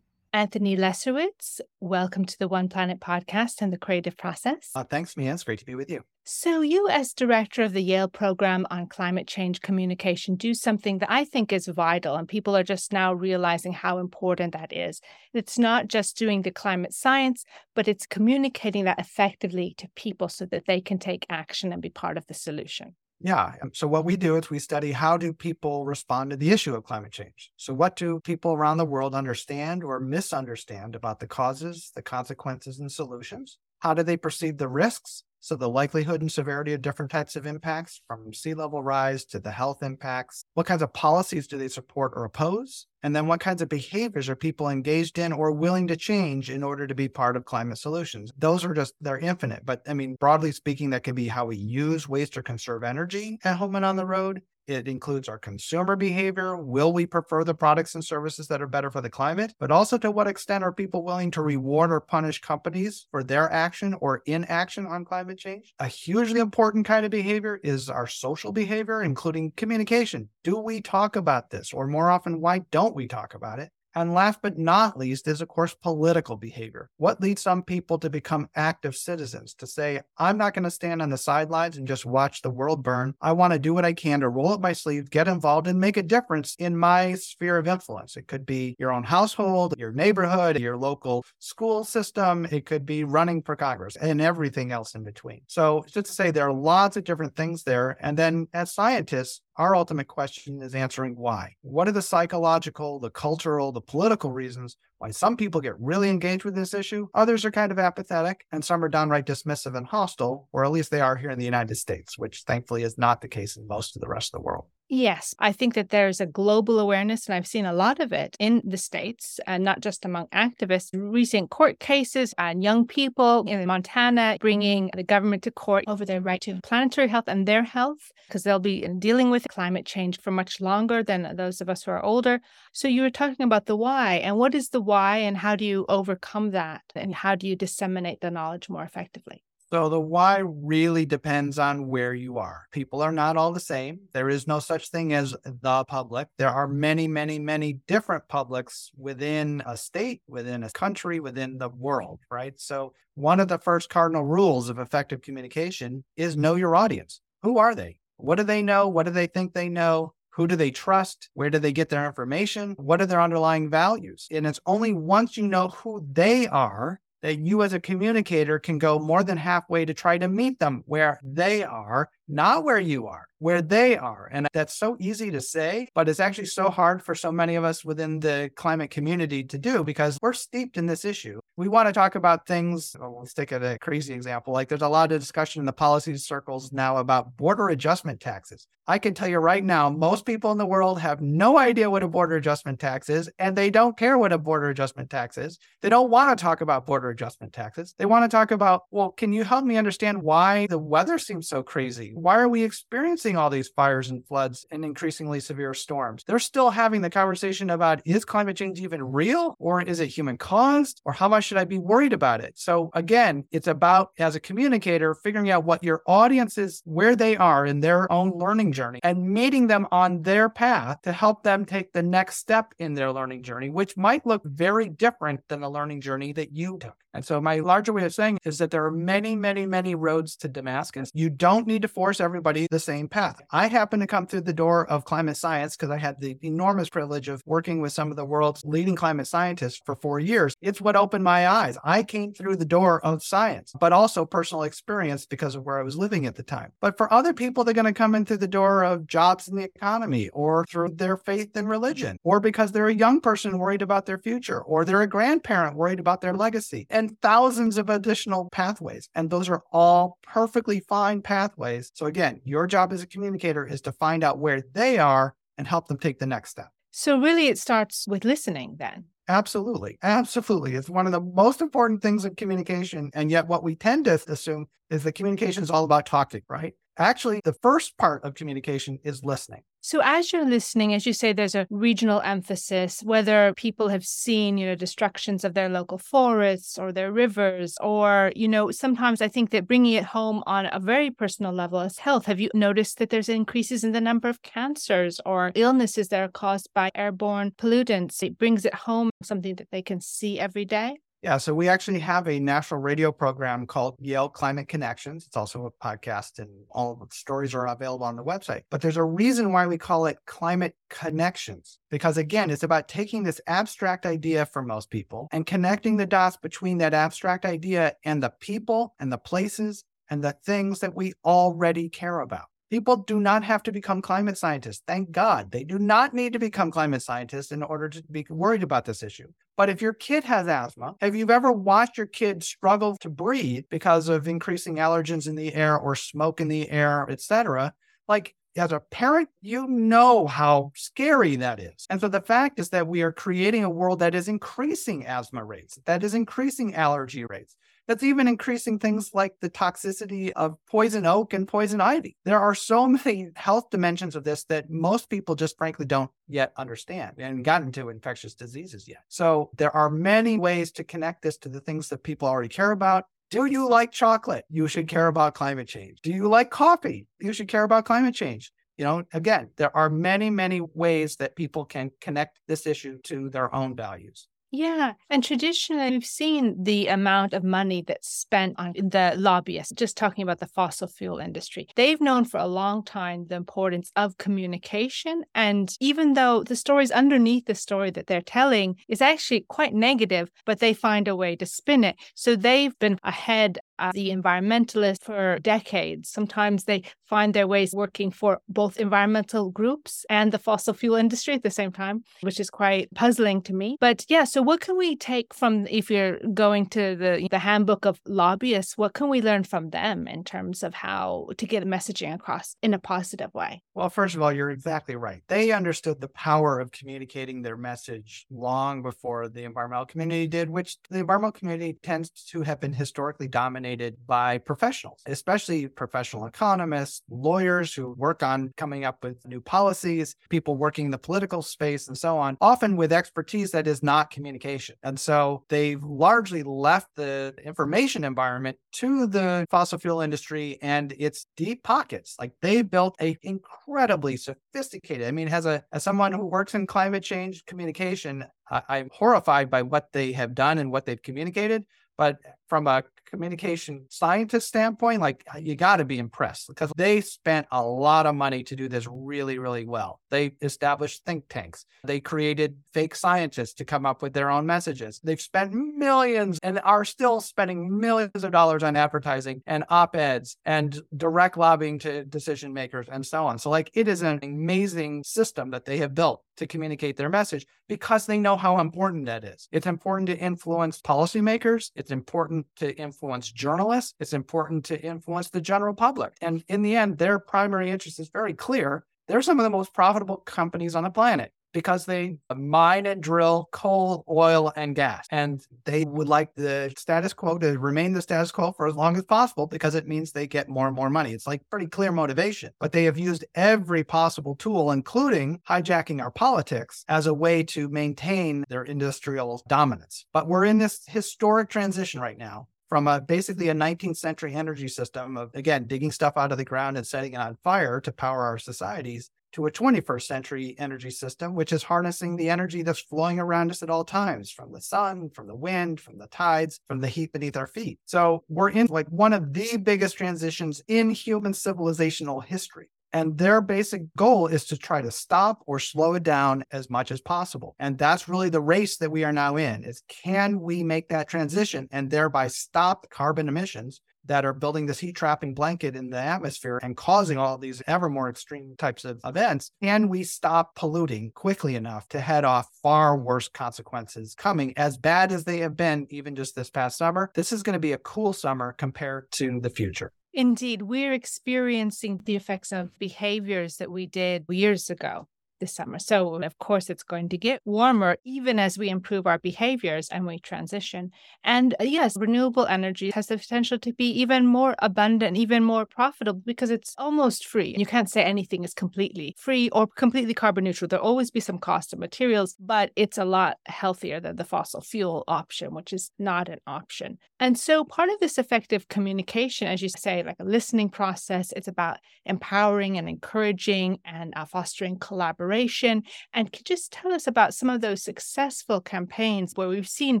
Anthony 0.34 0.76
Leiserowitz, 0.76 1.62
welcome 1.80 2.26
to 2.26 2.38
the 2.38 2.46
One 2.46 2.68
Planet 2.68 3.00
podcast 3.00 3.62
and 3.62 3.72
the 3.72 3.78
creative 3.78 4.18
process. 4.18 4.70
Uh, 4.74 4.84
thanks, 4.84 5.16
Mia. 5.16 5.32
It's 5.32 5.44
great 5.44 5.58
to 5.60 5.64
be 5.64 5.74
with 5.74 5.88
you. 5.88 6.04
So, 6.24 6.60
you, 6.60 6.90
as 6.90 7.14
director 7.14 7.62
of 7.62 7.72
the 7.72 7.80
Yale 7.80 8.08
program 8.08 8.66
on 8.70 8.86
climate 8.86 9.26
change 9.26 9.62
communication, 9.62 10.34
do 10.34 10.52
something 10.52 10.98
that 10.98 11.10
I 11.10 11.24
think 11.24 11.54
is 11.54 11.68
vital, 11.68 12.16
and 12.16 12.28
people 12.28 12.54
are 12.54 12.62
just 12.62 12.92
now 12.92 13.14
realizing 13.14 13.72
how 13.72 13.96
important 13.96 14.52
that 14.52 14.74
is. 14.74 15.00
It's 15.32 15.58
not 15.58 15.88
just 15.88 16.18
doing 16.18 16.42
the 16.42 16.50
climate 16.50 16.92
science, 16.92 17.46
but 17.74 17.88
it's 17.88 18.06
communicating 18.06 18.84
that 18.84 18.98
effectively 18.98 19.72
to 19.78 19.88
people 19.94 20.28
so 20.28 20.44
that 20.44 20.66
they 20.66 20.82
can 20.82 20.98
take 20.98 21.24
action 21.30 21.72
and 21.72 21.80
be 21.80 21.88
part 21.88 22.18
of 22.18 22.26
the 22.26 22.34
solution. 22.34 22.94
Yeah. 23.20 23.54
So 23.72 23.88
what 23.88 24.04
we 24.04 24.16
do 24.16 24.36
is 24.36 24.50
we 24.50 24.58
study 24.58 24.92
how 24.92 25.16
do 25.16 25.32
people 25.32 25.86
respond 25.86 26.30
to 26.30 26.36
the 26.36 26.50
issue 26.50 26.74
of 26.74 26.84
climate 26.84 27.12
change. 27.12 27.50
So 27.56 27.72
what 27.72 27.96
do 27.96 28.20
people 28.20 28.52
around 28.52 28.76
the 28.76 28.84
world 28.84 29.14
understand 29.14 29.82
or 29.82 29.98
misunderstand 30.00 30.94
about 30.94 31.20
the 31.20 31.26
causes, 31.26 31.92
the 31.94 32.02
consequences, 32.02 32.78
and 32.78 32.92
solutions? 32.92 33.58
How 33.78 33.94
do 33.94 34.02
they 34.02 34.18
perceive 34.18 34.58
the 34.58 34.68
risks? 34.68 35.24
So, 35.46 35.54
the 35.54 35.68
likelihood 35.68 36.22
and 36.22 36.32
severity 36.32 36.72
of 36.72 36.82
different 36.82 37.12
types 37.12 37.36
of 37.36 37.46
impacts, 37.46 38.00
from 38.08 38.34
sea 38.34 38.52
level 38.52 38.82
rise 38.82 39.24
to 39.26 39.38
the 39.38 39.52
health 39.52 39.80
impacts. 39.80 40.44
What 40.54 40.66
kinds 40.66 40.82
of 40.82 40.92
policies 40.92 41.46
do 41.46 41.56
they 41.56 41.68
support 41.68 42.14
or 42.16 42.24
oppose? 42.24 42.88
And 43.00 43.14
then, 43.14 43.28
what 43.28 43.38
kinds 43.38 43.62
of 43.62 43.68
behaviors 43.68 44.28
are 44.28 44.34
people 44.34 44.68
engaged 44.68 45.20
in 45.20 45.32
or 45.32 45.52
willing 45.52 45.86
to 45.86 45.96
change 45.96 46.50
in 46.50 46.64
order 46.64 46.88
to 46.88 46.96
be 46.96 47.08
part 47.08 47.36
of 47.36 47.44
climate 47.44 47.78
solutions? 47.78 48.32
Those 48.36 48.64
are 48.64 48.74
just, 48.74 48.94
they're 49.00 49.20
infinite. 49.20 49.64
But 49.64 49.82
I 49.86 49.94
mean, 49.94 50.16
broadly 50.18 50.50
speaking, 50.50 50.90
that 50.90 51.04
can 51.04 51.14
be 51.14 51.28
how 51.28 51.46
we 51.46 51.56
use, 51.56 52.08
waste, 52.08 52.36
or 52.36 52.42
conserve 52.42 52.82
energy 52.82 53.38
at 53.44 53.58
home 53.58 53.76
and 53.76 53.84
on 53.84 53.94
the 53.94 54.04
road. 54.04 54.42
It 54.66 54.88
includes 54.88 55.28
our 55.28 55.38
consumer 55.38 55.94
behavior. 55.94 56.56
Will 56.56 56.92
we 56.92 57.06
prefer 57.06 57.44
the 57.44 57.54
products 57.54 57.94
and 57.94 58.04
services 58.04 58.48
that 58.48 58.60
are 58.60 58.66
better 58.66 58.90
for 58.90 59.00
the 59.00 59.08
climate? 59.08 59.54
But 59.60 59.70
also 59.70 59.96
to 59.98 60.10
what 60.10 60.26
extent 60.26 60.64
are 60.64 60.72
people 60.72 61.04
willing 61.04 61.30
to 61.32 61.42
reward 61.42 61.92
or 61.92 62.00
punish 62.00 62.40
companies 62.40 63.06
for 63.12 63.22
their 63.22 63.50
action 63.52 63.94
or 64.00 64.22
inaction 64.26 64.84
on 64.86 65.04
climate 65.04 65.38
change? 65.38 65.72
A 65.78 65.86
hugely 65.86 66.40
important 66.40 66.84
kind 66.84 67.04
of 67.04 67.12
behavior 67.12 67.60
is 67.62 67.88
our 67.88 68.08
social 68.08 68.50
behavior, 68.50 69.02
including 69.02 69.52
communication. 69.52 70.30
Do 70.42 70.58
we 70.58 70.80
talk 70.80 71.14
about 71.14 71.50
this? 71.50 71.72
Or 71.72 71.86
more 71.86 72.10
often, 72.10 72.40
why 72.40 72.60
don't 72.72 72.96
we 72.96 73.06
talk 73.06 73.34
about 73.34 73.60
it? 73.60 73.70
And 73.96 74.12
last 74.12 74.40
but 74.42 74.58
not 74.58 74.98
least 74.98 75.26
is, 75.26 75.40
of 75.40 75.48
course, 75.48 75.74
political 75.74 76.36
behavior. 76.36 76.90
What 76.98 77.22
leads 77.22 77.40
some 77.40 77.62
people 77.62 77.98
to 78.00 78.10
become 78.10 78.50
active 78.54 78.94
citizens, 78.94 79.54
to 79.54 79.66
say, 79.66 80.02
I'm 80.18 80.36
not 80.36 80.52
going 80.52 80.64
to 80.64 80.70
stand 80.70 81.00
on 81.00 81.08
the 81.08 81.16
sidelines 81.16 81.78
and 81.78 81.88
just 81.88 82.04
watch 82.04 82.42
the 82.42 82.50
world 82.50 82.82
burn. 82.82 83.14
I 83.22 83.32
want 83.32 83.54
to 83.54 83.58
do 83.58 83.72
what 83.72 83.86
I 83.86 83.94
can 83.94 84.20
to 84.20 84.28
roll 84.28 84.52
up 84.52 84.60
my 84.60 84.74
sleeves, 84.74 85.08
get 85.08 85.28
involved, 85.28 85.66
and 85.66 85.80
make 85.80 85.96
a 85.96 86.02
difference 86.02 86.54
in 86.58 86.76
my 86.76 87.14
sphere 87.14 87.56
of 87.56 87.66
influence. 87.66 88.18
It 88.18 88.28
could 88.28 88.44
be 88.44 88.76
your 88.78 88.92
own 88.92 89.02
household, 89.02 89.74
your 89.78 89.92
neighborhood, 89.92 90.60
your 90.60 90.76
local 90.76 91.24
school 91.38 91.82
system. 91.82 92.46
It 92.50 92.66
could 92.66 92.84
be 92.84 93.02
running 93.02 93.40
for 93.40 93.56
Congress 93.56 93.96
and 93.96 94.20
everything 94.20 94.72
else 94.72 94.94
in 94.94 95.04
between. 95.04 95.40
So, 95.46 95.86
just 95.90 96.08
to 96.08 96.12
say, 96.12 96.30
there 96.30 96.46
are 96.46 96.52
lots 96.52 96.98
of 96.98 97.04
different 97.04 97.34
things 97.34 97.62
there. 97.62 97.96
And 98.00 98.14
then 98.18 98.48
as 98.52 98.74
scientists, 98.74 99.40
our 99.58 99.74
ultimate 99.74 100.08
question 100.08 100.60
is 100.60 100.74
answering 100.74 101.16
why. 101.16 101.54
What 101.62 101.88
are 101.88 101.92
the 101.92 102.02
psychological, 102.02 103.00
the 103.00 103.10
cultural, 103.10 103.72
the 103.72 103.80
political 103.80 104.30
reasons 104.30 104.76
why 104.98 105.10
some 105.10 105.36
people 105.36 105.60
get 105.60 105.78
really 105.80 106.10
engaged 106.10 106.44
with 106.44 106.54
this 106.54 106.74
issue? 106.74 107.08
Others 107.14 107.44
are 107.44 107.50
kind 107.50 107.72
of 107.72 107.78
apathetic, 107.78 108.44
and 108.52 108.64
some 108.64 108.84
are 108.84 108.88
downright 108.88 109.26
dismissive 109.26 109.76
and 109.76 109.86
hostile, 109.86 110.48
or 110.52 110.64
at 110.64 110.72
least 110.72 110.90
they 110.90 111.00
are 111.00 111.16
here 111.16 111.30
in 111.30 111.38
the 111.38 111.44
United 111.44 111.76
States, 111.76 112.18
which 112.18 112.42
thankfully 112.42 112.82
is 112.82 112.98
not 112.98 113.20
the 113.20 113.28
case 113.28 113.56
in 113.56 113.66
most 113.66 113.96
of 113.96 114.02
the 114.02 114.08
rest 114.08 114.34
of 114.34 114.40
the 114.40 114.44
world. 114.44 114.66
Yes, 114.88 115.34
I 115.40 115.50
think 115.50 115.74
that 115.74 115.88
there's 115.88 116.20
a 116.20 116.26
global 116.26 116.78
awareness, 116.78 117.26
and 117.26 117.34
I've 117.34 117.46
seen 117.46 117.66
a 117.66 117.72
lot 117.72 117.98
of 117.98 118.12
it 118.12 118.36
in 118.38 118.62
the 118.64 118.76
States, 118.76 119.40
and 119.44 119.64
not 119.64 119.80
just 119.80 120.04
among 120.04 120.28
activists. 120.28 120.90
Recent 120.94 121.50
court 121.50 121.80
cases 121.80 122.32
and 122.38 122.62
young 122.62 122.86
people 122.86 123.42
in 123.48 123.66
Montana 123.66 124.36
bringing 124.40 124.90
the 124.94 125.02
government 125.02 125.42
to 125.42 125.50
court 125.50 125.82
over 125.88 126.04
their 126.04 126.20
right 126.20 126.40
to 126.42 126.60
planetary 126.62 127.08
health 127.08 127.24
and 127.26 127.48
their 127.48 127.64
health, 127.64 128.12
because 128.28 128.44
they'll 128.44 128.60
be 128.60 128.86
dealing 129.00 129.28
with 129.30 129.48
climate 129.48 129.86
change 129.86 130.20
for 130.20 130.30
much 130.30 130.60
longer 130.60 131.02
than 131.02 131.34
those 131.34 131.60
of 131.60 131.68
us 131.68 131.82
who 131.82 131.90
are 131.90 132.04
older. 132.04 132.40
So 132.72 132.86
you 132.86 133.02
were 133.02 133.10
talking 133.10 133.42
about 133.44 133.66
the 133.66 133.76
why, 133.76 134.14
and 134.16 134.38
what 134.38 134.54
is 134.54 134.68
the 134.68 134.80
why, 134.80 135.16
and 135.18 135.36
how 135.38 135.56
do 135.56 135.64
you 135.64 135.84
overcome 135.88 136.52
that, 136.52 136.82
and 136.94 137.12
how 137.12 137.34
do 137.34 137.48
you 137.48 137.56
disseminate 137.56 138.20
the 138.20 138.30
knowledge 138.30 138.68
more 138.68 138.84
effectively? 138.84 139.42
So 139.70 139.88
the 139.88 140.00
why 140.00 140.42
really 140.44 141.06
depends 141.06 141.58
on 141.58 141.88
where 141.88 142.14
you 142.14 142.38
are. 142.38 142.66
People 142.70 143.02
are 143.02 143.10
not 143.10 143.36
all 143.36 143.52
the 143.52 143.58
same. 143.58 144.00
There 144.12 144.28
is 144.28 144.46
no 144.46 144.60
such 144.60 144.90
thing 144.90 145.12
as 145.12 145.34
the 145.44 145.84
public. 145.88 146.28
There 146.38 146.50
are 146.50 146.68
many, 146.68 147.08
many, 147.08 147.40
many 147.40 147.80
different 147.88 148.28
publics 148.28 148.92
within 148.96 149.62
a 149.66 149.76
state, 149.76 150.22
within 150.28 150.62
a 150.62 150.70
country, 150.70 151.18
within 151.18 151.58
the 151.58 151.68
world, 151.68 152.20
right? 152.30 152.54
So 152.60 152.92
one 153.16 153.40
of 153.40 153.48
the 153.48 153.58
first 153.58 153.90
cardinal 153.90 154.24
rules 154.24 154.68
of 154.68 154.78
effective 154.78 155.20
communication 155.22 156.04
is 156.16 156.36
know 156.36 156.54
your 156.54 156.76
audience. 156.76 157.20
Who 157.42 157.58
are 157.58 157.74
they? 157.74 157.98
What 158.18 158.36
do 158.36 158.44
they 158.44 158.62
know? 158.62 158.86
What 158.88 159.06
do 159.06 159.12
they 159.12 159.26
think 159.26 159.52
they 159.52 159.68
know? 159.68 160.14
Who 160.30 160.46
do 160.46 160.54
they 160.54 160.70
trust? 160.70 161.30
Where 161.32 161.50
do 161.50 161.58
they 161.58 161.72
get 161.72 161.88
their 161.88 162.06
information? 162.06 162.74
What 162.78 163.00
are 163.00 163.06
their 163.06 163.22
underlying 163.22 163.70
values? 163.70 164.28
And 164.30 164.46
it's 164.46 164.60
only 164.66 164.92
once 164.92 165.36
you 165.36 165.48
know 165.48 165.68
who 165.68 166.06
they 166.12 166.46
are 166.46 167.00
that 167.22 167.38
you 167.38 167.62
as 167.62 167.72
a 167.72 167.80
communicator 167.80 168.58
can 168.58 168.78
go 168.78 168.98
more 168.98 169.22
than 169.22 169.36
halfway 169.36 169.84
to 169.84 169.94
try 169.94 170.18
to 170.18 170.28
meet 170.28 170.58
them 170.58 170.82
where 170.86 171.20
they 171.22 171.62
are, 171.62 172.10
not 172.28 172.64
where 172.64 172.78
you 172.78 173.06
are 173.06 173.26
where 173.38 173.62
they 173.62 173.96
are. 173.96 174.28
And 174.32 174.48
that's 174.52 174.78
so 174.78 174.96
easy 174.98 175.30
to 175.30 175.40
say, 175.40 175.88
but 175.94 176.08
it's 176.08 176.20
actually 176.20 176.46
so 176.46 176.70
hard 176.70 177.02
for 177.02 177.14
so 177.14 177.30
many 177.30 177.54
of 177.54 177.64
us 177.64 177.84
within 177.84 178.20
the 178.20 178.50
climate 178.56 178.90
community 178.90 179.44
to 179.44 179.58
do 179.58 179.84
because 179.84 180.18
we're 180.22 180.32
steeped 180.32 180.76
in 180.76 180.86
this 180.86 181.04
issue. 181.04 181.40
We 181.56 181.68
want 181.68 181.88
to 181.88 181.92
talk 181.92 182.14
about 182.14 182.46
things. 182.46 182.94
Well, 182.98 183.18
let's 183.18 183.34
take 183.34 183.52
a 183.52 183.78
crazy 183.80 184.14
example. 184.14 184.52
Like 184.52 184.68
there's 184.68 184.82
a 184.82 184.88
lot 184.88 185.12
of 185.12 185.20
discussion 185.20 185.60
in 185.60 185.66
the 185.66 185.72
policy 185.72 186.16
circles 186.16 186.72
now 186.72 186.98
about 186.98 187.36
border 187.36 187.68
adjustment 187.68 188.20
taxes. 188.20 188.66
I 188.88 188.98
can 188.98 189.14
tell 189.14 189.26
you 189.26 189.38
right 189.38 189.64
now, 189.64 189.90
most 189.90 190.24
people 190.24 190.52
in 190.52 190.58
the 190.58 190.66
world 190.66 191.00
have 191.00 191.20
no 191.20 191.58
idea 191.58 191.90
what 191.90 192.04
a 192.04 192.08
border 192.08 192.36
adjustment 192.36 192.78
tax 192.78 193.08
is, 193.08 193.28
and 193.36 193.56
they 193.56 193.68
don't 193.68 193.96
care 193.96 194.16
what 194.16 194.32
a 194.32 194.38
border 194.38 194.68
adjustment 194.68 195.10
tax 195.10 195.36
is. 195.38 195.58
They 195.82 195.88
don't 195.88 196.08
want 196.08 196.38
to 196.38 196.40
talk 196.40 196.60
about 196.60 196.86
border 196.86 197.10
adjustment 197.10 197.52
taxes. 197.52 197.96
They 197.98 198.06
want 198.06 198.30
to 198.30 198.34
talk 198.34 198.52
about, 198.52 198.82
well, 198.92 199.10
can 199.10 199.32
you 199.32 199.42
help 199.42 199.64
me 199.64 199.76
understand 199.76 200.22
why 200.22 200.68
the 200.68 200.78
weather 200.78 201.18
seems 201.18 201.48
so 201.48 201.64
crazy? 201.64 202.12
Why 202.14 202.38
are 202.38 202.48
we 202.48 202.62
experiencing 202.62 203.25
all 203.34 203.50
these 203.50 203.68
fires 203.68 204.10
and 204.10 204.24
floods 204.26 204.66
and 204.70 204.84
increasingly 204.84 205.40
severe 205.40 205.74
storms. 205.74 206.22
They're 206.24 206.38
still 206.38 206.70
having 206.70 207.00
the 207.00 207.10
conversation 207.10 207.70
about 207.70 208.02
is 208.04 208.24
climate 208.24 208.56
change 208.56 208.80
even 208.80 209.02
real 209.02 209.56
or 209.58 209.82
is 209.82 209.98
it 209.98 210.06
human 210.06 210.36
caused 210.36 211.00
or 211.04 211.12
how 211.14 211.28
much 211.28 211.44
should 211.44 211.56
I 211.56 211.64
be 211.64 211.78
worried 211.78 212.12
about 212.12 212.42
it? 212.42 212.58
So 212.58 212.90
again, 212.92 213.44
it's 213.50 213.66
about 213.66 214.10
as 214.18 214.36
a 214.36 214.40
communicator 214.40 215.14
figuring 215.14 215.50
out 215.50 215.64
what 215.64 215.82
your 215.82 216.02
audience 216.06 216.58
is, 216.58 216.82
where 216.84 217.16
they 217.16 217.36
are 217.36 217.64
in 217.64 217.80
their 217.80 218.10
own 218.12 218.32
learning 218.36 218.72
journey 218.72 219.00
and 219.02 219.28
meeting 219.28 219.66
them 219.66 219.86
on 219.90 220.22
their 220.22 220.48
path 220.48 221.00
to 221.02 221.12
help 221.12 221.42
them 221.42 221.64
take 221.64 221.92
the 221.92 222.02
next 222.02 222.36
step 222.36 222.74
in 222.78 222.92
their 222.92 223.12
learning 223.12 223.42
journey, 223.42 223.70
which 223.70 223.96
might 223.96 224.26
look 224.26 224.42
very 224.44 224.88
different 224.88 225.40
than 225.48 225.60
the 225.60 225.70
learning 225.70 226.02
journey 226.02 226.32
that 226.34 226.52
you 226.52 226.76
took. 226.78 226.96
And 227.16 227.24
so 227.24 227.40
my 227.40 227.56
larger 227.56 227.92
way 227.92 228.04
of 228.04 228.14
saying 228.14 228.38
is 228.44 228.58
that 228.58 228.70
there 228.70 228.84
are 228.84 228.90
many, 228.90 229.34
many, 229.34 229.66
many 229.66 229.94
roads 229.94 230.36
to 230.36 230.48
Damascus. 230.48 231.10
You 231.14 231.30
don't 231.30 231.66
need 231.66 231.82
to 231.82 231.88
force 231.88 232.20
everybody 232.20 232.66
the 232.70 232.78
same 232.78 233.08
path. 233.08 233.40
I 233.50 233.68
happen 233.68 234.00
to 234.00 234.06
come 234.06 234.26
through 234.26 234.42
the 234.42 234.52
door 234.52 234.88
of 234.88 235.04
climate 235.04 235.36
science 235.36 235.76
because 235.76 235.90
I 235.90 235.96
had 235.96 236.20
the 236.20 236.36
enormous 236.42 236.88
privilege 236.88 237.28
of 237.28 237.42
working 237.46 237.80
with 237.80 237.92
some 237.92 238.10
of 238.10 238.16
the 238.16 238.24
world's 238.24 238.64
leading 238.64 238.96
climate 238.96 239.26
scientists 239.26 239.80
for 239.84 239.96
four 239.96 240.20
years. 240.20 240.54
It's 240.60 240.80
what 240.80 240.96
opened 240.96 241.24
my 241.24 241.48
eyes. 241.48 241.78
I 241.82 242.02
came 242.02 242.32
through 242.32 242.56
the 242.56 242.64
door 242.64 243.04
of 243.04 243.22
science, 243.22 243.72
but 243.80 243.92
also 243.92 244.26
personal 244.26 244.64
experience 244.64 245.26
because 245.26 245.54
of 245.54 245.64
where 245.64 245.78
I 245.78 245.82
was 245.82 245.96
living 245.96 246.26
at 246.26 246.36
the 246.36 246.42
time. 246.42 246.72
But 246.80 246.98
for 246.98 247.12
other 247.12 247.32
people, 247.32 247.64
they're 247.64 247.74
going 247.74 247.86
to 247.86 247.92
come 247.92 248.14
in 248.14 248.26
through 248.26 248.36
the 248.38 248.46
door 248.46 248.84
of 248.84 249.06
jobs 249.06 249.48
in 249.48 249.56
the 249.56 249.64
economy 249.64 250.28
or 250.30 250.64
through 250.68 250.90
their 250.90 251.16
faith 251.16 251.56
and 251.56 251.68
religion 251.68 252.18
or 252.24 252.40
because 252.40 252.72
they're 252.72 252.88
a 252.88 252.94
young 252.94 253.20
person 253.20 253.58
worried 253.58 253.82
about 253.82 254.04
their 254.04 254.18
future 254.18 254.60
or 254.60 254.84
they're 254.84 255.02
a 255.02 255.06
grandparent 255.06 255.76
worried 255.76 256.00
about 256.00 256.20
their 256.20 256.34
legacy 256.34 256.86
and 256.90 257.05
thousands 257.08 257.78
of 257.78 257.90
additional 257.90 258.48
pathways. 258.50 259.08
And 259.14 259.30
those 259.30 259.48
are 259.48 259.62
all 259.72 260.18
perfectly 260.22 260.80
fine 260.80 261.22
pathways. 261.22 261.90
So 261.94 262.06
again, 262.06 262.40
your 262.44 262.66
job 262.66 262.92
as 262.92 263.02
a 263.02 263.06
communicator 263.06 263.66
is 263.66 263.80
to 263.82 263.92
find 263.92 264.24
out 264.24 264.38
where 264.38 264.62
they 264.72 264.98
are 264.98 265.34
and 265.58 265.66
help 265.66 265.88
them 265.88 265.98
take 265.98 266.18
the 266.18 266.26
next 266.26 266.50
step. 266.50 266.68
So, 266.90 267.18
really, 267.20 267.48
it 267.48 267.58
starts 267.58 268.06
with 268.08 268.24
listening 268.24 268.76
then. 268.78 269.04
Absolutely. 269.28 269.98
Absolutely. 270.02 270.74
It's 270.74 270.88
one 270.88 271.04
of 271.04 271.12
the 271.12 271.20
most 271.20 271.60
important 271.60 272.00
things 272.00 272.24
in 272.24 272.34
communication. 272.36 273.10
And 273.12 273.30
yet, 273.30 273.48
what 273.48 273.62
we 273.62 273.74
tend 273.74 274.06
to 274.06 274.14
assume 274.28 274.66
is 274.88 275.04
that 275.04 275.12
communication 275.12 275.62
is 275.62 275.70
all 275.70 275.84
about 275.84 276.06
talking, 276.06 276.42
right? 276.48 276.74
Actually, 276.98 277.40
the 277.44 277.52
first 277.52 277.96
part 277.98 278.24
of 278.24 278.34
communication 278.34 278.98
is 279.04 279.22
listening. 279.22 279.62
So, 279.82 280.00
as 280.02 280.32
you're 280.32 280.46
listening, 280.46 280.94
as 280.94 281.06
you 281.06 281.12
say, 281.12 281.32
there's 281.32 281.54
a 281.54 281.66
regional 281.70 282.20
emphasis, 282.22 283.02
whether 283.04 283.52
people 283.54 283.88
have 283.88 284.04
seen, 284.04 284.58
you 284.58 284.66
know, 284.66 284.74
destructions 284.74 285.44
of 285.44 285.54
their 285.54 285.68
local 285.68 285.98
forests 285.98 286.78
or 286.78 286.92
their 286.92 287.12
rivers, 287.12 287.76
or, 287.80 288.32
you 288.34 288.48
know, 288.48 288.70
sometimes 288.70 289.20
I 289.20 289.28
think 289.28 289.50
that 289.50 289.68
bringing 289.68 289.92
it 289.92 290.04
home 290.04 290.42
on 290.46 290.68
a 290.72 290.80
very 290.80 291.10
personal 291.10 291.52
level 291.52 291.80
is 291.80 291.98
health. 291.98 292.26
Have 292.26 292.40
you 292.40 292.50
noticed 292.54 292.98
that 292.98 293.10
there's 293.10 293.28
increases 293.28 293.84
in 293.84 293.92
the 293.92 294.00
number 294.00 294.28
of 294.28 294.42
cancers 294.42 295.20
or 295.24 295.52
illnesses 295.54 296.08
that 296.08 296.20
are 296.20 296.28
caused 296.28 296.70
by 296.74 296.90
airborne 296.94 297.52
pollutants? 297.52 298.22
It 298.22 298.38
brings 298.38 298.64
it 298.64 298.74
home, 298.74 299.10
something 299.22 299.54
that 299.56 299.70
they 299.70 299.82
can 299.82 300.00
see 300.00 300.40
every 300.40 300.64
day. 300.64 300.96
Yeah, 301.26 301.38
so 301.38 301.52
we 301.52 301.68
actually 301.68 301.98
have 301.98 302.28
a 302.28 302.38
national 302.38 302.78
radio 302.78 303.10
program 303.10 303.66
called 303.66 303.96
Yale 303.98 304.28
Climate 304.28 304.68
Connections. 304.68 305.26
It's 305.26 305.36
also 305.36 305.66
a 305.66 305.84
podcast, 305.84 306.38
and 306.38 306.48
all 306.70 306.92
of 306.92 307.00
the 307.00 307.06
stories 307.10 307.52
are 307.52 307.66
available 307.66 308.06
on 308.06 308.14
the 308.14 308.22
website. 308.22 308.62
But 308.70 308.80
there's 308.80 308.96
a 308.96 309.02
reason 309.02 309.52
why 309.52 309.66
we 309.66 309.76
call 309.76 310.06
it 310.06 310.18
Climate 310.26 310.76
Connections, 310.88 311.80
because 311.90 312.16
again, 312.16 312.48
it's 312.48 312.62
about 312.62 312.86
taking 312.86 313.24
this 313.24 313.40
abstract 313.48 314.06
idea 314.06 314.46
for 314.46 314.62
most 314.62 314.88
people 314.88 315.26
and 315.32 315.44
connecting 315.44 315.96
the 315.96 316.06
dots 316.06 316.36
between 316.36 316.78
that 316.78 316.94
abstract 316.94 317.44
idea 317.44 317.96
and 318.04 318.22
the 318.22 318.32
people 318.38 318.94
and 319.00 319.10
the 319.10 319.18
places 319.18 319.82
and 320.08 320.22
the 320.22 320.36
things 320.44 320.78
that 320.78 320.94
we 320.94 321.12
already 321.24 321.88
care 321.88 322.20
about. 322.20 322.46
People 322.70 322.96
do 322.96 323.20
not 323.20 323.44
have 323.44 323.62
to 323.64 323.72
become 323.72 324.02
climate 324.02 324.36
scientists. 324.36 324.82
Thank 324.86 325.12
God. 325.12 325.52
They 325.52 325.62
do 325.62 325.78
not 325.78 326.14
need 326.14 326.32
to 326.32 326.38
become 326.40 326.72
climate 326.72 327.02
scientists 327.02 327.52
in 327.52 327.62
order 327.62 327.88
to 327.88 328.02
be 328.10 328.26
worried 328.28 328.64
about 328.64 328.84
this 328.84 329.04
issue. 329.04 329.28
But 329.56 329.68
if 329.68 329.80
your 329.80 329.92
kid 329.92 330.24
has 330.24 330.48
asthma, 330.48 330.96
have 331.00 331.14
you 331.14 331.30
ever 331.30 331.52
watched 331.52 331.96
your 331.96 332.06
kid 332.06 332.42
struggle 332.42 332.96
to 333.00 333.08
breathe 333.08 333.64
because 333.70 334.08
of 334.08 334.26
increasing 334.26 334.76
allergens 334.76 335.28
in 335.28 335.36
the 335.36 335.54
air 335.54 335.78
or 335.78 335.94
smoke 335.94 336.40
in 336.40 336.48
the 336.48 336.68
air, 336.68 337.06
etc.? 337.08 337.72
Like 338.08 338.34
as 338.56 338.72
a 338.72 338.80
parent, 338.80 339.28
you 339.40 339.66
know 339.66 340.26
how 340.26 340.72
scary 340.74 341.36
that 341.36 341.60
is. 341.60 341.86
And 341.90 342.00
so 342.00 342.08
the 342.08 342.20
fact 342.20 342.58
is 342.58 342.70
that 342.70 342.86
we 342.86 343.02
are 343.02 343.12
creating 343.12 343.64
a 343.64 343.70
world 343.70 343.98
that 344.00 344.14
is 344.14 344.28
increasing 344.28 345.06
asthma 345.06 345.44
rates, 345.44 345.78
that 345.86 346.02
is 346.02 346.14
increasing 346.14 346.74
allergy 346.74 347.24
rates, 347.24 347.56
that's 347.86 348.02
even 348.02 348.26
increasing 348.26 348.78
things 348.78 349.10
like 349.14 349.34
the 349.40 349.50
toxicity 349.50 350.32
of 350.32 350.56
poison 350.66 351.06
oak 351.06 351.32
and 351.32 351.46
poison 351.46 351.80
ivy. 351.80 352.16
There 352.24 352.40
are 352.40 352.54
so 352.54 352.86
many 353.04 353.30
health 353.36 353.70
dimensions 353.70 354.16
of 354.16 354.24
this 354.24 354.44
that 354.44 354.70
most 354.70 355.08
people 355.08 355.34
just 355.34 355.56
frankly 355.56 355.86
don't 355.86 356.10
yet 356.28 356.52
understand 356.56 357.16
and 357.18 357.44
gotten 357.44 357.72
to 357.72 357.88
infectious 357.88 358.34
diseases 358.34 358.88
yet. 358.88 359.04
So 359.08 359.50
there 359.56 359.74
are 359.74 359.90
many 359.90 360.38
ways 360.38 360.72
to 360.72 360.84
connect 360.84 361.22
this 361.22 361.36
to 361.38 361.48
the 361.48 361.60
things 361.60 361.88
that 361.88 362.02
people 362.02 362.28
already 362.28 362.48
care 362.48 362.72
about. 362.72 363.04
Do 363.30 363.46
you 363.46 363.68
like 363.68 363.90
chocolate? 363.90 364.44
You 364.48 364.68
should 364.68 364.86
care 364.86 365.08
about 365.08 365.34
climate 365.34 365.66
change. 365.66 366.00
Do 366.02 366.12
you 366.12 366.28
like 366.28 366.50
coffee? 366.50 367.06
You 367.18 367.32
should 367.32 367.48
care 367.48 367.64
about 367.64 367.84
climate 367.84 368.14
change. 368.14 368.52
You 368.76 368.84
know, 368.84 369.04
again, 369.12 369.50
there 369.56 369.74
are 369.76 369.90
many, 369.90 370.30
many 370.30 370.60
ways 370.60 371.16
that 371.16 371.34
people 371.34 371.64
can 371.64 371.90
connect 372.00 372.40
this 372.46 372.66
issue 372.66 372.98
to 373.04 373.30
their 373.30 373.52
own 373.54 373.74
values. 373.74 374.28
Yeah. 374.52 374.92
And 375.10 375.24
traditionally, 375.24 375.90
we've 375.90 376.04
seen 376.04 376.62
the 376.62 376.86
amount 376.86 377.32
of 377.32 377.42
money 377.42 377.82
that's 377.86 378.08
spent 378.08 378.54
on 378.58 378.72
the 378.76 379.14
lobbyists, 379.16 379.72
just 379.72 379.96
talking 379.96 380.22
about 380.22 380.38
the 380.38 380.46
fossil 380.46 380.86
fuel 380.86 381.18
industry. 381.18 381.66
They've 381.74 382.00
known 382.00 382.24
for 382.24 382.38
a 382.38 382.46
long 382.46 382.84
time 382.84 383.26
the 383.28 383.34
importance 383.34 383.90
of 383.96 384.18
communication. 384.18 385.24
And 385.34 385.74
even 385.80 386.14
though 386.14 386.44
the 386.44 386.56
stories 386.56 386.90
underneath 386.90 387.46
the 387.46 387.54
story 387.54 387.90
that 387.90 388.06
they're 388.06 388.20
telling 388.20 388.76
is 388.88 389.02
actually 389.02 389.46
quite 389.48 389.74
negative, 389.74 390.30
but 390.44 390.60
they 390.60 390.74
find 390.74 391.08
a 391.08 391.16
way 391.16 391.34
to 391.36 391.46
spin 391.46 391.82
it. 391.82 391.96
So 392.14 392.36
they've 392.36 392.78
been 392.78 392.98
ahead 393.02 393.58
uh, 393.78 393.92
the 393.92 394.10
environmentalists 394.10 395.02
for 395.02 395.38
decades. 395.40 396.08
Sometimes 396.10 396.64
they 396.64 396.82
find 397.06 397.34
their 397.34 397.46
ways 397.46 397.74
working 397.74 398.10
for 398.10 398.40
both 398.48 398.78
environmental 398.78 399.50
groups 399.50 400.04
and 400.08 400.32
the 400.32 400.38
fossil 400.38 400.74
fuel 400.74 400.96
industry 400.96 401.34
at 401.34 401.42
the 401.42 401.50
same 401.50 401.72
time, 401.72 402.02
which 402.20 402.40
is 402.40 402.50
quite 402.50 402.92
puzzling 402.94 403.42
to 403.42 403.52
me. 403.52 403.76
But 403.80 404.04
yeah, 404.08 404.24
so 404.36 404.42
what 404.42 404.60
can 404.60 404.76
we 404.76 404.96
take 404.96 405.32
from 405.32 405.66
if 405.68 405.90
you're 405.90 406.18
going 406.34 406.66
to 406.66 406.94
the 406.94 407.26
the 407.30 407.38
handbook 407.38 407.86
of 407.86 408.02
lobbyists? 408.04 408.76
What 408.76 408.92
can 408.92 409.08
we 409.08 409.22
learn 409.22 409.44
from 409.44 409.70
them 409.70 410.06
in 410.06 410.24
terms 410.24 410.62
of 410.62 410.74
how 410.74 411.28
to 411.38 411.46
get 411.46 411.64
messaging 411.64 412.14
across 412.14 412.54
in 412.62 412.74
a 412.74 412.78
positive 412.78 413.32
way? 413.32 413.62
Well, 413.74 413.88
first 413.88 414.14
of 414.14 414.20
all, 414.20 414.30
you're 414.30 414.50
exactly 414.50 414.94
right. 414.94 415.22
They 415.28 415.52
understood 415.52 416.02
the 416.02 416.08
power 416.08 416.60
of 416.60 416.70
communicating 416.70 417.40
their 417.40 417.56
message 417.56 418.26
long 418.30 418.82
before 418.82 419.30
the 419.30 419.44
environmental 419.44 419.86
community 419.86 420.26
did, 420.26 420.50
which 420.50 420.76
the 420.90 420.98
environmental 420.98 421.32
community 421.32 421.78
tends 421.82 422.10
to 422.10 422.42
have 422.42 422.60
been 422.60 422.74
historically 422.74 423.28
dominated 423.28 423.96
by 424.06 424.36
professionals, 424.36 425.00
especially 425.06 425.66
professional 425.66 426.26
economists, 426.26 427.00
lawyers 427.08 427.72
who 427.72 427.94
work 427.94 428.22
on 428.22 428.52
coming 428.58 428.84
up 428.84 429.02
with 429.02 429.26
new 429.26 429.40
policies, 429.40 430.14
people 430.28 430.56
working 430.56 430.84
in 430.84 430.90
the 430.90 430.98
political 430.98 431.40
space, 431.40 431.88
and 431.88 431.96
so 431.96 432.18
on, 432.18 432.36
often 432.42 432.76
with 432.76 432.92
expertise 432.92 433.50
that 433.52 433.66
is 433.66 433.82
not 433.82 434.10
communication. 434.26 434.74
And 434.82 434.98
so 434.98 435.44
they've 435.48 435.82
largely 435.82 436.42
left 436.42 436.88
the 436.96 437.32
information 437.44 438.02
environment 438.02 438.56
to 438.72 439.06
the 439.06 439.46
fossil 439.50 439.78
fuel 439.78 440.00
industry 440.00 440.58
and 440.62 440.92
its 440.98 441.26
deep 441.36 441.62
pockets. 441.62 442.16
Like 442.18 442.32
they 442.42 442.62
built 442.62 442.96
a 443.00 443.16
incredibly 443.22 444.16
sophisticated, 444.16 445.06
I 445.06 445.12
mean, 445.12 445.28
as 445.28 445.46
a 445.46 445.64
as 445.72 445.84
someone 445.84 446.12
who 446.12 446.26
works 446.26 446.54
in 446.54 446.66
climate 446.66 447.04
change 447.04 447.44
communication, 447.46 448.24
I, 448.50 448.62
I'm 448.68 448.90
horrified 448.92 449.48
by 449.48 449.62
what 449.62 449.92
they 449.92 450.12
have 450.12 450.34
done 450.34 450.58
and 450.58 450.72
what 450.72 450.86
they've 450.86 451.02
communicated. 451.02 451.64
But 451.96 452.18
from 452.48 452.66
a 452.66 452.84
communication 453.06 453.86
scientist 453.88 454.48
standpoint, 454.48 455.00
like 455.00 455.24
uh, 455.32 455.38
you 455.38 455.54
got 455.54 455.76
to 455.76 455.84
be 455.84 455.98
impressed 455.98 456.48
because 456.48 456.72
they 456.76 457.00
spent 457.00 457.46
a 457.52 457.62
lot 457.62 458.06
of 458.06 458.14
money 458.14 458.42
to 458.44 458.56
do 458.56 458.68
this 458.68 458.86
really, 458.90 459.38
really 459.38 459.64
well. 459.64 460.00
They 460.10 460.32
established 460.42 461.04
think 461.04 461.24
tanks. 461.28 461.64
They 461.84 462.00
created 462.00 462.56
fake 462.72 462.94
scientists 462.94 463.54
to 463.54 463.64
come 463.64 463.86
up 463.86 464.02
with 464.02 464.12
their 464.12 464.30
own 464.30 464.46
messages. 464.46 465.00
They've 465.02 465.20
spent 465.20 465.52
millions 465.54 466.38
and 466.42 466.60
are 466.64 466.84
still 466.84 467.20
spending 467.20 467.78
millions 467.78 468.24
of 468.24 468.32
dollars 468.32 468.62
on 468.62 468.76
advertising 468.76 469.42
and 469.46 469.64
op 469.70 469.96
eds 469.96 470.36
and 470.44 470.80
direct 470.96 471.36
lobbying 471.36 471.78
to 471.80 472.04
decision 472.04 472.52
makers 472.52 472.88
and 472.90 473.06
so 473.06 473.26
on. 473.26 473.38
So, 473.38 473.50
like, 473.50 473.70
it 473.74 473.88
is 473.88 474.02
an 474.02 474.18
amazing 474.22 475.04
system 475.04 475.50
that 475.50 475.64
they 475.64 475.78
have 475.78 475.94
built 475.94 476.22
to 476.36 476.46
communicate 476.46 476.96
their 476.96 477.08
message 477.08 477.46
because 477.68 478.06
they 478.06 478.18
know 478.18 478.36
how 478.36 478.58
important 478.58 479.06
that 479.06 479.24
is. 479.24 479.48
It's 479.52 479.66
important 479.66 480.08
to 480.08 480.18
influence 480.18 480.80
policymakers. 480.80 481.70
It's 481.74 481.85
important 481.90 482.46
to 482.56 482.74
influence 482.76 483.30
journalists. 483.30 483.94
It's 484.00 484.12
important 484.12 484.64
to 484.66 484.80
influence 484.80 485.30
the 485.30 485.40
general 485.40 485.74
public. 485.74 486.14
And 486.20 486.44
in 486.48 486.62
the 486.62 486.76
end, 486.76 486.98
their 486.98 487.18
primary 487.18 487.70
interest 487.70 488.00
is 488.00 488.08
very 488.08 488.34
clear. 488.34 488.84
They're 489.08 489.22
some 489.22 489.38
of 489.38 489.44
the 489.44 489.50
most 489.50 489.72
profitable 489.72 490.18
companies 490.18 490.74
on 490.74 490.84
the 490.84 490.90
planet 490.90 491.32
because 491.56 491.86
they 491.86 492.18
mine 492.36 492.84
and 492.84 493.02
drill 493.02 493.48
coal, 493.50 494.04
oil, 494.10 494.52
and 494.56 494.76
gas. 494.76 495.06
And 495.10 495.42
they 495.64 495.86
would 495.86 496.06
like 496.06 496.34
the 496.34 496.70
status 496.76 497.14
quo 497.14 497.38
to 497.38 497.58
remain 497.58 497.94
the 497.94 498.02
status 498.02 498.30
quo 498.30 498.52
for 498.52 498.66
as 498.66 498.74
long 498.74 498.94
as 498.98 499.04
possible 499.04 499.46
because 499.46 499.74
it 499.74 499.88
means 499.88 500.12
they 500.12 500.26
get 500.26 500.50
more 500.50 500.66
and 500.66 500.76
more 500.76 500.90
money. 500.90 501.12
It's 501.12 501.26
like 501.26 501.40
pretty 501.48 501.68
clear 501.68 501.92
motivation. 501.92 502.50
But 502.60 502.72
they 502.72 502.84
have 502.84 502.98
used 502.98 503.24
every 503.34 503.84
possible 503.84 504.36
tool, 504.36 504.70
including 504.70 505.40
hijacking 505.48 506.02
our 506.02 506.10
politics, 506.10 506.84
as 506.88 507.06
a 507.06 507.14
way 507.14 507.42
to 507.44 507.70
maintain 507.70 508.44
their 508.50 508.64
industrial 508.64 509.42
dominance. 509.48 510.04
But 510.12 510.28
we're 510.28 510.44
in 510.44 510.58
this 510.58 510.82
historic 510.86 511.48
transition 511.48 512.02
right 512.02 512.18
now 512.18 512.48
from 512.68 512.86
a 512.86 513.00
basically 513.00 513.48
a 513.48 513.54
19th 513.54 513.96
century 513.96 514.34
energy 514.34 514.68
system 514.68 515.16
of 515.16 515.30
again 515.34 515.66
digging 515.66 515.92
stuff 515.92 516.18
out 516.18 516.32
of 516.32 516.38
the 516.38 516.44
ground 516.44 516.76
and 516.76 516.86
setting 516.86 517.14
it 517.14 517.18
on 517.18 517.38
fire 517.42 517.80
to 517.80 517.92
power 517.92 518.24
our 518.24 518.36
societies 518.36 519.10
to 519.36 519.46
a 519.46 519.50
21st 519.50 520.02
century 520.02 520.56
energy 520.58 520.88
system, 520.88 521.34
which 521.34 521.52
is 521.52 521.62
harnessing 521.62 522.16
the 522.16 522.30
energy 522.30 522.62
that's 522.62 522.80
flowing 522.80 523.18
around 523.18 523.50
us 523.50 523.62
at 523.62 523.68
all 523.68 523.84
times 523.84 524.30
from 524.30 524.50
the 524.50 524.62
sun, 524.62 525.10
from 525.10 525.26
the 525.26 525.34
wind, 525.34 525.78
from 525.78 525.98
the 525.98 526.06
tides, 526.06 526.58
from 526.66 526.80
the 526.80 526.88
heat 526.88 527.12
beneath 527.12 527.36
our 527.36 527.46
feet. 527.46 527.78
So 527.84 528.24
we're 528.30 528.48
in 528.48 528.66
like 528.68 528.88
one 528.88 529.12
of 529.12 529.34
the 529.34 529.58
biggest 529.58 529.98
transitions 529.98 530.62
in 530.68 530.88
human 530.88 531.32
civilizational 531.32 532.24
history. 532.24 532.70
And 532.94 533.18
their 533.18 533.42
basic 533.42 533.82
goal 533.94 534.26
is 534.26 534.46
to 534.46 534.56
try 534.56 534.80
to 534.80 534.90
stop 534.90 535.42
or 535.46 535.58
slow 535.58 535.92
it 535.92 536.02
down 536.02 536.42
as 536.50 536.70
much 536.70 536.90
as 536.90 537.02
possible. 537.02 537.54
And 537.58 537.76
that's 537.76 538.08
really 538.08 538.30
the 538.30 538.40
race 538.40 538.78
that 538.78 538.90
we 538.90 539.04
are 539.04 539.12
now 539.12 539.36
in 539.36 539.64
is 539.64 539.82
can 539.86 540.40
we 540.40 540.62
make 540.62 540.88
that 540.88 541.10
transition 541.10 541.68
and 541.72 541.90
thereby 541.90 542.28
stop 542.28 542.88
carbon 542.88 543.28
emissions 543.28 543.82
that 544.06 544.24
are 544.24 544.32
building 544.32 544.66
this 544.66 544.78
heat 544.78 544.96
trapping 544.96 545.34
blanket 545.34 545.76
in 545.76 545.90
the 545.90 545.98
atmosphere 545.98 546.58
and 546.62 546.76
causing 546.76 547.18
all 547.18 547.38
these 547.38 547.62
ever 547.66 547.88
more 547.88 548.08
extreme 548.08 548.54
types 548.58 548.84
of 548.84 549.00
events, 549.04 549.50
can 549.62 549.88
we 549.88 550.02
stop 550.02 550.54
polluting 550.54 551.10
quickly 551.12 551.56
enough 551.56 551.88
to 551.88 552.00
head 552.00 552.24
off 552.24 552.48
far 552.62 552.96
worse 552.96 553.28
consequences 553.28 554.14
coming 554.14 554.52
as 554.56 554.76
bad 554.76 555.12
as 555.12 555.24
they 555.24 555.38
have 555.38 555.56
been 555.56 555.86
even 555.90 556.16
just 556.16 556.34
this 556.34 556.50
past 556.50 556.78
summer? 556.78 557.10
This 557.14 557.32
is 557.32 557.42
going 557.42 557.54
to 557.54 557.60
be 557.60 557.72
a 557.72 557.78
cool 557.78 558.12
summer 558.12 558.52
compared 558.52 559.10
to 559.12 559.40
the 559.40 559.50
future. 559.50 559.92
Indeed, 560.14 560.62
we're 560.62 560.94
experiencing 560.94 562.00
the 562.04 562.16
effects 562.16 562.50
of 562.50 562.78
behaviors 562.78 563.58
that 563.58 563.70
we 563.70 563.86
did 563.86 564.24
years 564.30 564.70
ago 564.70 565.08
this 565.38 565.54
summer. 565.54 565.78
So, 565.78 566.22
of 566.22 566.38
course, 566.38 566.70
it's 566.70 566.82
going 566.82 567.08
to 567.10 567.18
get 567.18 567.40
warmer 567.44 567.96
even 568.04 568.38
as 568.38 568.58
we 568.58 568.68
improve 568.68 569.06
our 569.06 569.18
behaviors 569.18 569.88
and 569.88 570.06
we 570.06 570.18
transition. 570.18 570.90
And 571.24 571.54
uh, 571.60 571.64
yes, 571.64 571.96
renewable 571.96 572.46
energy 572.46 572.90
has 572.90 573.06
the 573.08 573.18
potential 573.18 573.58
to 573.58 573.72
be 573.72 573.90
even 573.90 574.26
more 574.26 574.54
abundant, 574.58 575.16
even 575.16 575.42
more 575.44 575.66
profitable 575.66 576.22
because 576.24 576.50
it's 576.50 576.74
almost 576.78 577.26
free. 577.26 577.54
You 577.58 577.66
can't 577.66 577.90
say 577.90 578.02
anything 578.02 578.44
is 578.44 578.54
completely 578.54 579.14
free 579.18 579.48
or 579.50 579.66
completely 579.66 580.14
carbon 580.14 580.44
neutral. 580.44 580.68
There'll 580.68 580.84
always 580.84 581.10
be 581.10 581.20
some 581.20 581.38
cost 581.38 581.72
of 581.72 581.78
materials, 581.78 582.36
but 582.40 582.70
it's 582.76 582.98
a 582.98 583.04
lot 583.04 583.38
healthier 583.46 584.00
than 584.00 584.16
the 584.16 584.24
fossil 584.24 584.60
fuel 584.60 585.04
option, 585.08 585.54
which 585.54 585.72
is 585.72 585.90
not 585.98 586.28
an 586.28 586.40
option. 586.46 586.98
And 587.20 587.38
so, 587.38 587.64
part 587.64 587.88
of 587.88 587.98
this 588.00 588.18
effective 588.18 588.68
communication, 588.68 589.48
as 589.48 589.62
you 589.62 589.68
say, 589.68 590.02
like 590.02 590.20
a 590.20 590.24
listening 590.24 590.68
process, 590.68 591.32
it's 591.32 591.48
about 591.48 591.78
empowering 592.04 592.78
and 592.78 592.88
encouraging 592.88 593.78
and 593.84 594.12
uh, 594.16 594.24
fostering 594.24 594.78
collaboration 594.78 595.25
collaboration. 595.26 595.82
And 596.12 596.32
could 596.32 596.46
just 596.46 596.72
tell 596.72 596.92
us 596.92 597.06
about 597.06 597.34
some 597.34 597.50
of 597.50 597.60
those 597.60 597.82
successful 597.82 598.60
campaigns 598.60 599.32
where 599.34 599.48
we've 599.48 599.68
seen 599.68 600.00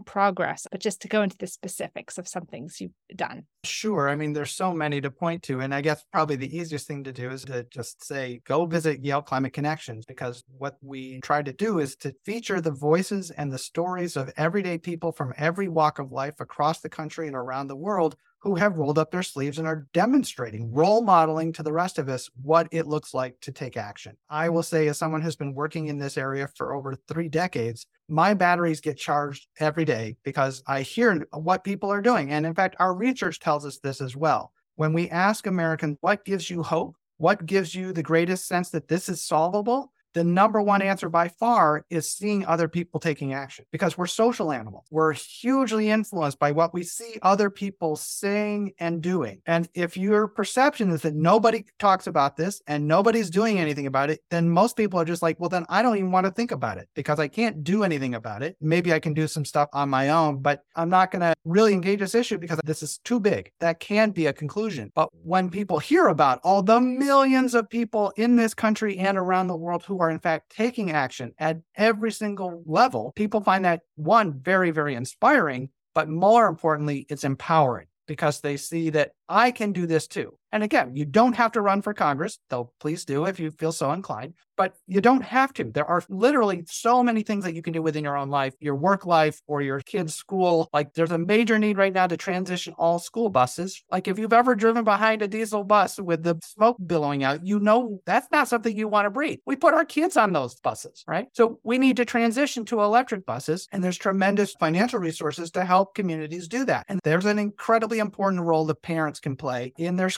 progress, 0.00 0.66
but 0.70 0.80
just 0.80 1.02
to 1.02 1.08
go 1.08 1.22
into 1.22 1.36
the 1.38 1.46
specifics 1.46 2.18
of 2.18 2.28
some 2.28 2.46
things 2.46 2.80
you've 2.80 2.92
done. 3.14 3.44
Sure. 3.64 4.08
I 4.08 4.14
mean, 4.14 4.32
there's 4.32 4.52
so 4.52 4.72
many 4.72 5.00
to 5.00 5.10
point 5.10 5.42
to. 5.44 5.60
And 5.60 5.74
I 5.74 5.80
guess 5.80 6.04
probably 6.12 6.36
the 6.36 6.56
easiest 6.56 6.86
thing 6.86 7.04
to 7.04 7.12
do 7.12 7.30
is 7.30 7.44
to 7.46 7.64
just 7.64 8.04
say, 8.04 8.40
go 8.44 8.66
visit 8.66 9.04
Yale 9.04 9.22
Climate 9.22 9.52
Connections, 9.52 10.04
because 10.06 10.44
what 10.58 10.76
we 10.82 11.20
try 11.20 11.42
to 11.42 11.52
do 11.52 11.80
is 11.80 11.96
to 11.96 12.14
feature 12.24 12.60
the 12.60 12.70
voices 12.70 13.30
and 13.30 13.52
the 13.52 13.58
stories 13.58 14.16
of 14.16 14.32
everyday 14.36 14.78
people 14.78 15.12
from 15.12 15.34
every 15.36 15.68
walk 15.68 15.98
of 15.98 16.12
life 16.12 16.40
across 16.40 16.80
the 16.80 16.88
country 16.88 17.26
and 17.26 17.36
around 17.36 17.66
the 17.66 17.76
world 17.76 18.16
who 18.40 18.54
have 18.54 18.78
rolled 18.78 18.98
up 18.98 19.10
their 19.10 19.22
sleeves 19.22 19.58
and 19.58 19.66
are 19.66 19.86
demonstrating, 19.92 20.72
role 20.72 21.02
modeling 21.02 21.52
to 21.52 21.62
the 21.62 21.72
rest 21.72 21.98
of 21.98 22.08
us 22.08 22.30
what 22.42 22.68
it 22.70 22.86
looks 22.86 23.14
like 23.14 23.38
to 23.40 23.50
take 23.50 23.76
action. 23.76 24.16
I 24.30 24.48
will 24.48 24.62
say, 24.62 24.88
as 24.88 24.98
someone 24.98 25.20
who's 25.20 25.36
been 25.36 25.54
working 25.54 25.86
in 25.86 25.98
this 25.98 26.16
area 26.16 26.48
for 26.54 26.74
over 26.74 26.94
three 27.08 27.28
decades, 27.28 27.86
my 28.08 28.34
batteries 28.34 28.80
get 28.80 28.98
charged 28.98 29.48
every 29.58 29.84
day 29.84 30.16
because 30.22 30.62
I 30.66 30.82
hear 30.82 31.26
what 31.32 31.64
people 31.64 31.90
are 31.90 32.02
doing. 32.02 32.30
And 32.30 32.46
in 32.46 32.54
fact, 32.54 32.76
our 32.78 32.94
research 32.94 33.40
tells 33.40 33.66
us 33.66 33.78
this 33.78 34.00
as 34.00 34.14
well. 34.14 34.52
When 34.76 34.92
we 34.92 35.08
ask 35.10 35.46
Americans, 35.46 35.96
what 36.00 36.24
gives 36.24 36.50
you 36.50 36.62
hope? 36.62 36.96
What 37.16 37.46
gives 37.46 37.74
you 37.74 37.92
the 37.92 38.02
greatest 38.02 38.46
sense 38.46 38.68
that 38.70 38.88
this 38.88 39.08
is 39.08 39.22
solvable? 39.22 39.90
The 40.16 40.24
number 40.24 40.62
one 40.62 40.80
answer 40.80 41.10
by 41.10 41.28
far 41.28 41.84
is 41.90 42.08
seeing 42.08 42.46
other 42.46 42.68
people 42.68 42.98
taking 42.98 43.34
action 43.34 43.66
because 43.70 43.98
we're 43.98 44.06
social 44.06 44.50
animals. 44.50 44.86
We're 44.90 45.12
hugely 45.12 45.90
influenced 45.90 46.38
by 46.38 46.52
what 46.52 46.72
we 46.72 46.84
see 46.84 47.18
other 47.20 47.50
people 47.50 47.96
saying 47.96 48.72
and 48.78 49.02
doing. 49.02 49.42
And 49.44 49.68
if 49.74 49.94
your 49.94 50.26
perception 50.26 50.88
is 50.88 51.02
that 51.02 51.14
nobody 51.14 51.66
talks 51.78 52.06
about 52.06 52.34
this 52.38 52.62
and 52.66 52.88
nobody's 52.88 53.28
doing 53.28 53.58
anything 53.58 53.86
about 53.86 54.08
it, 54.08 54.20
then 54.30 54.48
most 54.48 54.74
people 54.74 54.98
are 54.98 55.04
just 55.04 55.20
like, 55.20 55.38
well, 55.38 55.50
then 55.50 55.66
I 55.68 55.82
don't 55.82 55.98
even 55.98 56.12
want 56.12 56.24
to 56.24 56.32
think 56.32 56.50
about 56.50 56.78
it 56.78 56.88
because 56.94 57.20
I 57.20 57.28
can't 57.28 57.62
do 57.62 57.84
anything 57.84 58.14
about 58.14 58.42
it. 58.42 58.56
Maybe 58.58 58.94
I 58.94 59.00
can 59.00 59.12
do 59.12 59.28
some 59.28 59.44
stuff 59.44 59.68
on 59.74 59.90
my 59.90 60.08
own, 60.08 60.40
but 60.40 60.62
I'm 60.76 60.88
not 60.88 61.10
going 61.10 61.20
to 61.20 61.34
really 61.44 61.74
engage 61.74 61.98
this 61.98 62.14
issue 62.14 62.38
because 62.38 62.58
this 62.64 62.82
is 62.82 63.00
too 63.04 63.20
big. 63.20 63.52
That 63.60 63.80
can 63.80 64.12
be 64.12 64.24
a 64.28 64.32
conclusion. 64.32 64.92
But 64.94 65.10
when 65.12 65.50
people 65.50 65.78
hear 65.78 66.06
about 66.06 66.40
all 66.42 66.62
the 66.62 66.80
millions 66.80 67.54
of 67.54 67.68
people 67.68 68.14
in 68.16 68.36
this 68.36 68.54
country 68.54 68.96
and 68.96 69.18
around 69.18 69.48
the 69.48 69.56
world 69.56 69.84
who 69.84 70.00
are 70.00 70.05
are 70.06 70.10
in 70.10 70.18
fact 70.18 70.54
taking 70.54 70.90
action 70.90 71.32
at 71.38 71.58
every 71.74 72.12
single 72.12 72.62
level, 72.66 73.12
people 73.16 73.40
find 73.40 73.64
that 73.64 73.80
one 73.96 74.40
very, 74.40 74.70
very 74.70 74.94
inspiring, 74.94 75.70
but 75.94 76.08
more 76.08 76.46
importantly, 76.46 77.06
it's 77.08 77.24
empowering 77.24 77.86
because 78.06 78.40
they 78.40 78.56
see 78.56 78.90
that 78.90 79.12
I 79.28 79.50
can 79.50 79.72
do 79.72 79.86
this 79.86 80.06
too. 80.06 80.38
And 80.52 80.62
again, 80.62 80.94
you 80.94 81.04
don't 81.04 81.36
have 81.36 81.52
to 81.52 81.60
run 81.60 81.82
for 81.82 81.92
Congress, 81.92 82.38
though 82.50 82.72
please 82.80 83.04
do 83.04 83.26
if 83.26 83.40
you 83.40 83.50
feel 83.50 83.72
so 83.72 83.92
inclined, 83.92 84.34
but 84.56 84.74
you 84.86 85.00
don't 85.00 85.22
have 85.22 85.52
to. 85.54 85.64
There 85.64 85.86
are 85.86 86.02
literally 86.08 86.64
so 86.66 87.02
many 87.02 87.22
things 87.22 87.44
that 87.44 87.54
you 87.54 87.62
can 87.62 87.72
do 87.72 87.82
within 87.82 88.04
your 88.04 88.16
own 88.16 88.30
life, 88.30 88.54
your 88.60 88.76
work 88.76 89.06
life 89.06 89.40
or 89.46 89.60
your 89.60 89.80
kids' 89.80 90.14
school. 90.14 90.68
Like 90.72 90.94
there's 90.94 91.10
a 91.10 91.18
major 91.18 91.58
need 91.58 91.76
right 91.76 91.92
now 91.92 92.06
to 92.06 92.16
transition 92.16 92.74
all 92.78 92.98
school 92.98 93.28
buses. 93.28 93.82
Like 93.90 94.08
if 94.08 94.18
you've 94.18 94.32
ever 94.32 94.54
driven 94.54 94.84
behind 94.84 95.22
a 95.22 95.28
diesel 95.28 95.64
bus 95.64 95.98
with 95.98 96.22
the 96.22 96.38
smoke 96.42 96.76
billowing 96.86 97.24
out, 97.24 97.44
you 97.44 97.58
know 97.60 98.00
that's 98.06 98.28
not 98.30 98.48
something 98.48 98.76
you 98.76 98.88
want 98.88 99.06
to 99.06 99.10
breathe. 99.10 99.40
We 99.46 99.56
put 99.56 99.74
our 99.74 99.84
kids 99.84 100.16
on 100.16 100.32
those 100.32 100.54
buses, 100.60 101.04
right? 101.06 101.26
So 101.32 101.58
we 101.64 101.78
need 101.78 101.96
to 101.96 102.04
transition 102.04 102.64
to 102.66 102.80
electric 102.80 103.26
buses, 103.26 103.68
and 103.72 103.82
there's 103.82 103.98
tremendous 103.98 104.54
financial 104.54 105.00
resources 105.00 105.50
to 105.52 105.64
help 105.64 105.94
communities 105.94 106.48
do 106.48 106.64
that. 106.66 106.86
And 106.88 107.00
there's 107.04 107.26
an 107.26 107.38
incredibly 107.38 107.98
important 107.98 108.42
role 108.42 108.64
that 108.66 108.82
parents 108.82 109.20
can 109.20 109.36
play 109.36 109.72
in 109.76 109.96
their 109.96 110.10